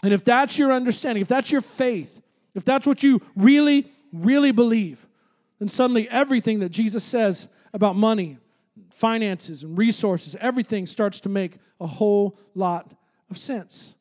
And 0.03 0.13
if 0.13 0.23
that's 0.23 0.59
your 0.59 0.71
understanding, 0.71 1.23
if 1.23 1.27
that's 1.27 1.51
your 1.51 1.61
faith, 1.61 2.21
if 2.53 2.63
that's 2.63 2.85
what 2.85 3.01
you 3.01 3.19
really, 3.35 3.91
really 4.11 4.51
believe, 4.51 5.07
then 5.57 5.69
suddenly 5.69 6.07
everything 6.07 6.59
that 6.59 6.69
Jesus 6.69 7.03
says 7.03 7.47
about 7.73 7.95
money, 7.95 8.37
finances, 8.91 9.63
and 9.63 9.75
resources, 9.75 10.35
everything 10.39 10.85
starts 10.85 11.19
to 11.21 11.29
make 11.29 11.57
a 11.81 11.87
whole 11.87 12.37
lot 12.53 12.93
of 13.29 13.37
sense. 13.37 13.95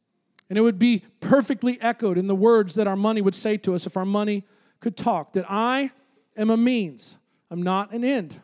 And 0.48 0.58
it 0.58 0.62
would 0.62 0.78
be 0.78 1.04
perfectly 1.20 1.80
echoed 1.80 2.18
in 2.18 2.26
the 2.26 2.34
words 2.34 2.74
that 2.74 2.86
our 2.86 2.96
money 2.96 3.22
would 3.22 3.34
say 3.34 3.56
to 3.58 3.74
us 3.74 3.86
if 3.86 3.96
our 3.96 4.04
money 4.04 4.44
could 4.80 4.96
talk 4.96 5.32
that 5.32 5.46
I 5.48 5.92
am 6.36 6.50
a 6.50 6.56
means, 6.56 7.18
I'm 7.50 7.62
not 7.62 7.92
an 7.92 8.04
end. 8.04 8.40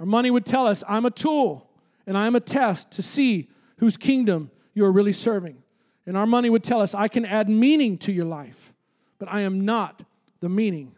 Our 0.00 0.06
money 0.06 0.30
would 0.30 0.46
tell 0.46 0.66
us 0.66 0.82
I'm 0.88 1.06
a 1.06 1.10
tool 1.10 1.68
and 2.06 2.16
I'm 2.16 2.36
a 2.36 2.40
test 2.40 2.90
to 2.92 3.02
see 3.02 3.48
whose 3.78 3.96
kingdom 3.96 4.50
you're 4.74 4.92
really 4.92 5.12
serving. 5.12 5.62
And 6.06 6.16
our 6.16 6.26
money 6.26 6.48
would 6.48 6.62
tell 6.62 6.80
us 6.80 6.94
I 6.94 7.08
can 7.08 7.24
add 7.24 7.48
meaning 7.48 7.98
to 7.98 8.12
your 8.12 8.26
life, 8.26 8.72
but 9.18 9.28
I 9.30 9.40
am 9.40 9.64
not 9.64 10.04
the 10.40 10.48
meaning 10.48 10.94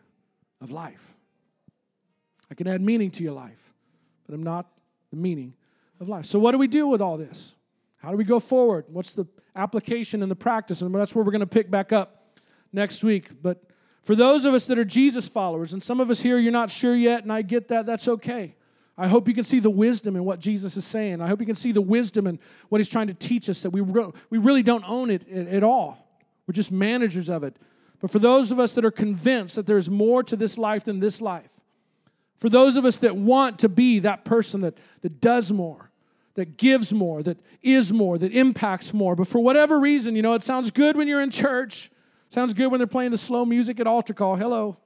of 0.61 0.70
life. 0.70 1.14
I 2.50 2.54
can 2.54 2.66
add 2.66 2.80
meaning 2.80 3.11
to 3.12 3.22
your 3.22 3.32
life, 3.32 3.72
but 4.26 4.34
I'm 4.34 4.42
not 4.42 4.66
the 5.11 5.16
meaning 5.16 5.54
of 6.00 6.09
life. 6.09 6.26
So, 6.26 6.38
what 6.38 6.52
do 6.52 6.59
we 6.59 6.66
do 6.66 6.86
with 6.86 7.00
all 7.00 7.16
this? 7.16 7.56
How 7.99 8.11
do 8.11 8.16
we 8.16 8.24
go 8.24 8.40
forward? 8.40 8.86
What's 8.88 9.12
the 9.12 9.26
application 9.55 10.22
and 10.22 10.30
the 10.30 10.36
practice? 10.36 10.80
And 10.80 10.94
that's 10.94 11.14
where 11.14 11.24
we're 11.24 11.32
going 11.32 11.40
to 11.40 11.46
pick 11.46 11.70
back 11.70 11.92
up 11.92 12.38
next 12.72 13.03
week. 13.03 13.42
But 13.42 13.64
for 14.03 14.14
those 14.14 14.44
of 14.44 14.55
us 14.55 14.66
that 14.68 14.78
are 14.78 14.84
Jesus 14.84 15.28
followers, 15.28 15.72
and 15.72 15.82
some 15.82 16.01
of 16.01 16.11
us 16.11 16.20
here, 16.20 16.38
you're 16.38 16.53
not 16.53 16.70
sure 16.70 16.94
yet, 16.94 17.22
and 17.22 17.32
I 17.32 17.42
get 17.42 17.68
that, 17.68 17.86
that's 17.86 18.09
okay. 18.09 18.55
I 18.96 19.07
hope 19.07 19.28
you 19.28 19.34
can 19.34 19.44
see 19.44 19.61
the 19.61 19.70
wisdom 19.70 20.16
in 20.16 20.24
what 20.24 20.40
Jesus 20.40 20.76
is 20.76 20.84
saying. 20.84 21.20
I 21.20 21.28
hope 21.28 21.40
you 21.40 21.46
can 21.46 21.55
see 21.55 21.70
the 21.72 21.80
wisdom 21.80 22.26
in 22.26 22.38
what 22.68 22.78
he's 22.78 22.88
trying 22.88 23.07
to 23.09 23.14
teach 23.14 23.49
us 23.49 23.62
that 23.62 23.70
we, 23.70 23.80
re- 23.80 24.11
we 24.30 24.38
really 24.38 24.62
don't 24.62 24.84
own 24.88 25.11
it 25.11 25.28
at 25.28 25.62
all. 25.62 26.09
We're 26.46 26.53
just 26.53 26.72
managers 26.72 27.28
of 27.28 27.44
it. 27.44 27.57
But 28.01 28.11
for 28.11 28.18
those 28.18 28.51
of 28.51 28.59
us 28.59 28.74
that 28.74 28.84
are 28.84 28.90
convinced 28.90 29.57
that 29.57 29.66
there's 29.66 29.90
more 29.90 30.22
to 30.24 30.36
this 30.36 30.57
life 30.57 30.84
than 30.84 31.01
this 31.01 31.20
life, 31.20 31.51
for 32.38 32.49
those 32.49 32.76
of 32.76 32.84
us 32.84 32.99
that 32.99 33.16
want 33.16 33.59
to 33.61 33.68
be 33.68 33.99
that 34.01 34.24
person 34.24 34.62
that, 34.62 34.78
that 35.03 35.20
does 35.20 35.53
more, 35.53 35.88
that 36.39 36.57
gives 36.57 36.93
more, 36.93 37.20
that 37.20 37.36
is 37.62 37.93
more, 37.93 38.16
that 38.16 38.32
impacts 38.32 38.95
more. 38.95 39.16
But 39.16 39.26
for 39.26 39.41
whatever 39.41 39.80
reason, 39.80 40.14
you 40.14 40.22
know, 40.22 40.34
it 40.34 40.45
sounds 40.45 40.70
good 40.70 40.97
when 40.97 41.09
you're 41.09 41.20
in 41.20 41.32
church. 41.32 41.91
Sounds 42.30 42.55
good 42.55 42.68
when 42.68 42.78
they're 42.78 42.86
playing 42.86 43.11
the 43.11 43.18
slow 43.18 43.45
music 43.45 43.80
at 43.80 43.89
altar 43.89 44.14
call. 44.14 44.36
Hello. 44.36 44.76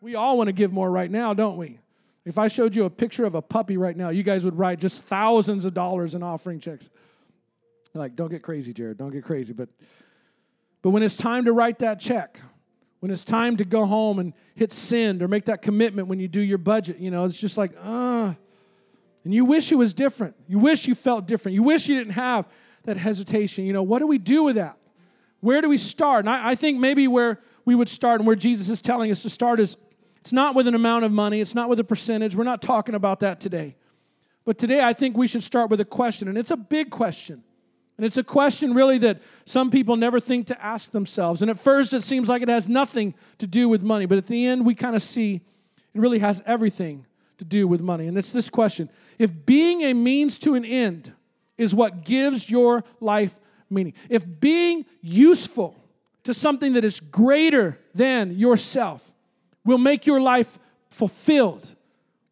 We 0.00 0.14
all 0.14 0.38
want 0.38 0.46
to 0.46 0.52
give 0.52 0.72
more 0.72 0.88
right 0.88 1.10
now, 1.10 1.34
don't 1.34 1.56
we? 1.56 1.80
If 2.24 2.38
I 2.38 2.46
showed 2.46 2.76
you 2.76 2.84
a 2.84 2.90
picture 2.90 3.24
of 3.24 3.34
a 3.34 3.42
puppy 3.42 3.78
right 3.78 3.96
now, 3.96 4.10
you 4.10 4.22
guys 4.22 4.44
would 4.44 4.56
write 4.56 4.78
just 4.78 5.02
thousands 5.02 5.64
of 5.64 5.74
dollars 5.74 6.14
in 6.14 6.22
offering 6.22 6.60
checks. 6.60 6.88
Like, 7.92 8.14
don't 8.14 8.30
get 8.30 8.44
crazy, 8.44 8.72
Jared. 8.72 8.96
Don't 8.96 9.10
get 9.10 9.24
crazy. 9.24 9.52
But 9.52 9.70
but 10.82 10.90
when 10.90 11.02
it's 11.02 11.16
time 11.16 11.46
to 11.46 11.52
write 11.52 11.80
that 11.80 11.98
check, 11.98 12.40
when 13.00 13.10
it's 13.10 13.24
time 13.24 13.56
to 13.56 13.64
go 13.64 13.86
home 13.86 14.20
and 14.20 14.34
hit 14.54 14.70
send 14.70 15.20
or 15.20 15.26
make 15.26 15.46
that 15.46 15.62
commitment 15.62 16.06
when 16.06 16.20
you 16.20 16.28
do 16.28 16.40
your 16.40 16.58
budget, 16.58 16.98
you 16.98 17.10
know, 17.10 17.24
it's 17.24 17.40
just 17.40 17.58
like, 17.58 17.72
uh, 17.82 18.34
and 19.24 19.34
you 19.34 19.44
wish 19.44 19.70
it 19.70 19.76
was 19.76 19.92
different. 19.92 20.34
You 20.48 20.58
wish 20.58 20.86
you 20.86 20.94
felt 20.94 21.26
different. 21.26 21.54
You 21.54 21.62
wish 21.62 21.88
you 21.88 21.96
didn't 21.96 22.14
have 22.14 22.48
that 22.84 22.96
hesitation. 22.96 23.66
You 23.66 23.72
know, 23.72 23.82
what 23.82 23.98
do 23.98 24.06
we 24.06 24.18
do 24.18 24.42
with 24.44 24.56
that? 24.56 24.76
Where 25.40 25.60
do 25.60 25.68
we 25.68 25.76
start? 25.76 26.24
And 26.24 26.30
I, 26.34 26.50
I 26.50 26.54
think 26.54 26.78
maybe 26.78 27.06
where 27.08 27.40
we 27.64 27.74
would 27.74 27.88
start 27.88 28.20
and 28.20 28.26
where 28.26 28.36
Jesus 28.36 28.68
is 28.68 28.80
telling 28.80 29.10
us 29.10 29.22
to 29.22 29.30
start 29.30 29.60
is 29.60 29.76
it's 30.20 30.32
not 30.32 30.54
with 30.54 30.66
an 30.66 30.74
amount 30.74 31.04
of 31.04 31.12
money, 31.12 31.40
it's 31.40 31.54
not 31.54 31.68
with 31.68 31.80
a 31.80 31.84
percentage. 31.84 32.34
We're 32.34 32.44
not 32.44 32.62
talking 32.62 32.94
about 32.94 33.20
that 33.20 33.40
today. 33.40 33.76
But 34.44 34.58
today 34.58 34.82
I 34.82 34.92
think 34.92 35.16
we 35.16 35.26
should 35.26 35.42
start 35.42 35.70
with 35.70 35.80
a 35.80 35.84
question, 35.84 36.28
and 36.28 36.36
it's 36.36 36.50
a 36.50 36.56
big 36.56 36.90
question. 36.90 37.42
And 37.96 38.06
it's 38.06 38.16
a 38.16 38.24
question 38.24 38.72
really 38.72 38.96
that 38.98 39.20
some 39.44 39.70
people 39.70 39.96
never 39.96 40.20
think 40.20 40.46
to 40.46 40.64
ask 40.64 40.90
themselves. 40.90 41.42
And 41.42 41.50
at 41.50 41.58
first 41.58 41.92
it 41.92 42.02
seems 42.02 42.30
like 42.30 42.40
it 42.40 42.48
has 42.48 42.66
nothing 42.66 43.14
to 43.38 43.46
do 43.46 43.68
with 43.68 43.82
money, 43.82 44.06
but 44.06 44.16
at 44.16 44.26
the 44.26 44.46
end 44.46 44.64
we 44.64 44.74
kind 44.74 44.96
of 44.96 45.02
see 45.02 45.42
it 45.92 46.00
really 46.00 46.20
has 46.20 46.42
everything 46.46 47.04
to 47.40 47.44
do 47.44 47.66
with 47.66 47.80
money. 47.80 48.06
And 48.06 48.16
it's 48.16 48.32
this 48.32 48.48
question 48.48 48.88
If 49.18 49.44
being 49.44 49.82
a 49.82 49.94
means 49.94 50.38
to 50.40 50.54
an 50.54 50.64
end 50.64 51.12
is 51.58 51.74
what 51.74 52.04
gives 52.04 52.48
your 52.48 52.84
life 53.00 53.38
meaning, 53.68 53.94
if 54.08 54.24
being 54.40 54.84
useful 55.00 55.74
to 56.24 56.34
something 56.34 56.74
that 56.74 56.84
is 56.84 57.00
greater 57.00 57.78
than 57.94 58.38
yourself 58.38 59.12
will 59.64 59.78
make 59.78 60.06
your 60.06 60.20
life 60.20 60.58
fulfilled, 60.90 61.74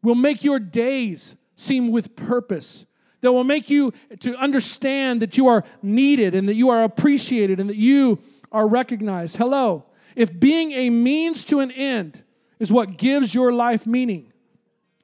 will 0.03 0.15
make 0.15 0.45
your 0.45 0.59
days 0.59 1.37
seem 1.57 1.91
with 1.91 2.15
purpose, 2.15 2.85
that 3.23 3.33
will 3.33 3.45
make 3.45 3.71
you 3.71 3.93
to 4.21 4.37
understand 4.37 5.23
that 5.23 5.39
you 5.39 5.49
are 5.49 5.65
needed 5.83 6.35
and 6.35 6.49
that 6.49 6.55
you 6.55 6.69
are 6.69 6.85
appreciated 6.85 7.59
and 7.59 7.71
that 7.71 7.77
you 7.77 8.19
are 8.53 8.69
recognized. 8.69 9.37
Hello. 9.37 9.85
If 10.15 10.39
being 10.39 10.73
a 10.73 10.91
means 10.91 11.45
to 11.47 11.61
an 11.61 11.71
end 11.71 12.23
is 12.59 12.71
what 12.71 12.99
gives 12.99 13.35
your 13.35 13.53
life 13.53 13.87
meaning, 13.87 14.28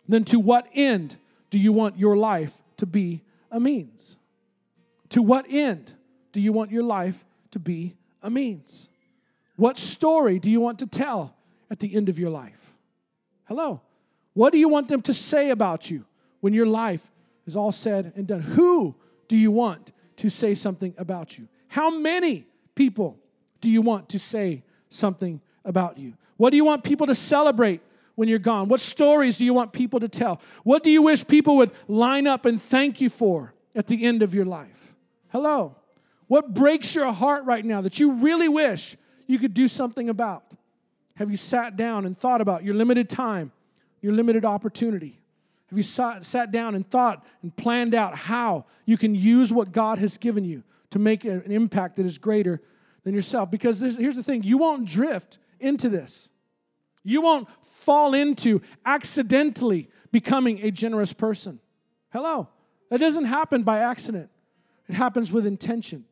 then 0.08 0.24
to 0.24 0.38
what 0.38 0.66
end 0.74 1.16
do 1.50 1.58
you 1.58 1.72
want 1.72 1.98
your 1.98 2.16
life 2.16 2.52
to 2.76 2.86
be 2.86 3.22
a 3.50 3.60
means? 3.60 4.16
To 5.10 5.22
what 5.22 5.46
end 5.48 5.92
do 6.32 6.40
you 6.40 6.52
want 6.52 6.70
your 6.70 6.82
life 6.82 7.24
to 7.52 7.58
be 7.58 7.94
a 8.22 8.30
means? 8.30 8.88
What 9.56 9.78
story 9.78 10.38
do 10.38 10.50
you 10.50 10.60
want 10.60 10.80
to 10.80 10.86
tell 10.86 11.36
at 11.70 11.80
the 11.80 11.94
end 11.94 12.08
of 12.08 12.18
your 12.18 12.30
life? 12.30 12.74
Hello. 13.44 13.80
What 14.32 14.52
do 14.52 14.58
you 14.58 14.68
want 14.68 14.88
them 14.88 15.02
to 15.02 15.14
say 15.14 15.50
about 15.50 15.90
you 15.90 16.04
when 16.40 16.52
your 16.52 16.66
life 16.66 17.12
is 17.46 17.56
all 17.56 17.72
said 17.72 18.12
and 18.16 18.26
done? 18.26 18.40
Who 18.40 18.96
do 19.28 19.36
you 19.36 19.50
want 19.50 19.92
to 20.16 20.28
say 20.28 20.54
something 20.54 20.94
about 20.98 21.38
you? 21.38 21.48
How 21.68 21.90
many 21.90 22.46
people 22.74 23.18
do 23.60 23.68
you 23.68 23.80
want 23.80 24.08
to 24.10 24.18
say 24.18 24.62
something 24.90 25.40
about 25.64 25.98
you? 25.98 26.14
What 26.36 26.50
do 26.50 26.56
you 26.56 26.64
want 26.64 26.82
people 26.82 27.06
to 27.06 27.14
celebrate 27.14 27.80
when 28.14 28.28
you're 28.28 28.38
gone? 28.38 28.68
What 28.68 28.80
stories 28.80 29.38
do 29.38 29.44
you 29.44 29.54
want 29.54 29.72
people 29.72 30.00
to 30.00 30.08
tell? 30.08 30.40
What 30.62 30.82
do 30.82 30.90
you 30.90 31.02
wish 31.02 31.26
people 31.26 31.56
would 31.58 31.70
line 31.88 32.26
up 32.26 32.44
and 32.44 32.60
thank 32.60 33.00
you 33.00 33.10
for 33.10 33.54
at 33.74 33.86
the 33.86 34.04
end 34.04 34.22
of 34.22 34.34
your 34.34 34.44
life? 34.44 34.94
Hello. 35.30 35.76
What 36.26 36.54
breaks 36.54 36.94
your 36.94 37.12
heart 37.12 37.44
right 37.44 37.64
now 37.64 37.80
that 37.82 37.98
you 37.98 38.12
really 38.12 38.48
wish 38.48 38.96
you 39.26 39.38
could 39.38 39.54
do 39.54 39.68
something 39.68 40.08
about? 40.08 40.44
Have 41.16 41.30
you 41.30 41.36
sat 41.36 41.76
down 41.76 42.06
and 42.06 42.18
thought 42.18 42.40
about 42.40 42.64
your 42.64 42.74
limited 42.74 43.08
time, 43.08 43.52
your 44.00 44.12
limited 44.12 44.44
opportunity? 44.44 45.20
Have 45.68 45.78
you 45.78 45.82
sat, 45.82 46.52
down 46.52 46.74
and 46.74 46.88
thought 46.88 47.24
and 47.42 47.54
planned 47.56 47.94
out 47.94 48.16
how 48.16 48.66
you 48.84 48.96
can 48.96 49.14
use 49.14 49.52
what 49.52 49.72
God 49.72 49.98
has 49.98 50.18
given 50.18 50.44
you 50.44 50.62
to 50.90 50.98
make 50.98 51.24
an 51.24 51.42
impact 51.50 51.96
that 51.96 52.06
is 52.06 52.18
greater 52.18 52.60
than 53.02 53.14
yourself? 53.14 53.50
Because 53.50 53.80
this, 53.80 53.96
here's 53.96 54.16
the 54.16 54.22
thing 54.22 54.42
you 54.44 54.58
won't 54.58 54.84
drift 54.84 55.38
into 55.58 55.88
this. 55.88 56.30
You 57.04 57.20
won't 57.20 57.48
fall 57.62 58.14
into 58.14 58.62
accidentally 58.84 59.88
becoming 60.10 60.60
a 60.62 60.70
generous 60.70 61.12
person. 61.12 61.60
Hello. 62.12 62.48
That 62.90 62.98
doesn't 62.98 63.26
happen 63.26 63.62
by 63.62 63.80
accident. 63.80 64.30
It 64.88 64.94
happens 64.94 65.30
with 65.30 65.46
intention. 65.46 66.04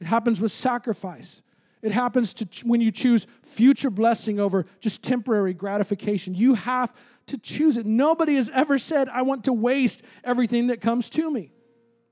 It 0.00 0.06
happens 0.06 0.40
with 0.40 0.52
sacrifice. 0.52 1.42
It 1.82 1.92
happens 1.92 2.34
to 2.34 2.46
ch- 2.46 2.64
when 2.64 2.80
you 2.80 2.90
choose 2.90 3.26
future 3.42 3.90
blessing 3.90 4.38
over 4.38 4.66
just 4.80 5.02
temporary 5.02 5.54
gratification. 5.54 6.34
You 6.34 6.54
have 6.54 6.92
to 7.26 7.38
choose 7.38 7.76
it. 7.76 7.86
Nobody 7.86 8.36
has 8.36 8.50
ever 8.50 8.78
said, 8.78 9.08
I 9.08 9.22
want 9.22 9.44
to 9.44 9.52
waste 9.52 10.02
everything 10.24 10.68
that 10.68 10.80
comes 10.80 11.08
to 11.10 11.30
me. 11.30 11.52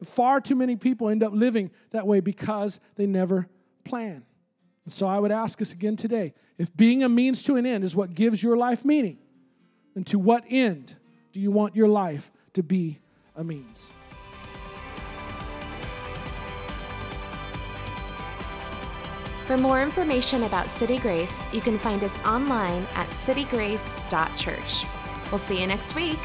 Far 0.04 0.40
too 0.40 0.54
many 0.54 0.76
people 0.76 1.08
end 1.08 1.22
up 1.22 1.32
living 1.32 1.70
that 1.90 2.06
way 2.06 2.20
because 2.20 2.80
they 2.96 3.06
never 3.06 3.48
plan. 3.84 4.24
And 4.88 4.92
so 4.94 5.06
I 5.06 5.18
would 5.18 5.30
ask 5.30 5.60
us 5.60 5.70
again 5.70 5.96
today 5.96 6.32
if 6.56 6.74
being 6.74 7.02
a 7.02 7.10
means 7.10 7.42
to 7.42 7.56
an 7.56 7.66
end 7.66 7.84
is 7.84 7.94
what 7.94 8.14
gives 8.14 8.42
your 8.42 8.56
life 8.56 8.86
meaning, 8.86 9.18
then 9.92 10.02
to 10.04 10.18
what 10.18 10.44
end 10.48 10.96
do 11.30 11.40
you 11.40 11.50
want 11.50 11.76
your 11.76 11.88
life 11.88 12.30
to 12.54 12.62
be 12.62 12.98
a 13.36 13.44
means? 13.44 13.90
For 19.46 19.58
more 19.58 19.82
information 19.82 20.44
about 20.44 20.70
City 20.70 20.96
Grace, 20.96 21.42
you 21.52 21.60
can 21.60 21.78
find 21.78 22.02
us 22.02 22.18
online 22.20 22.86
at 22.94 23.08
citygrace.church. 23.08 24.86
We'll 25.30 25.38
see 25.38 25.60
you 25.60 25.66
next 25.66 25.94
week. 25.94 26.18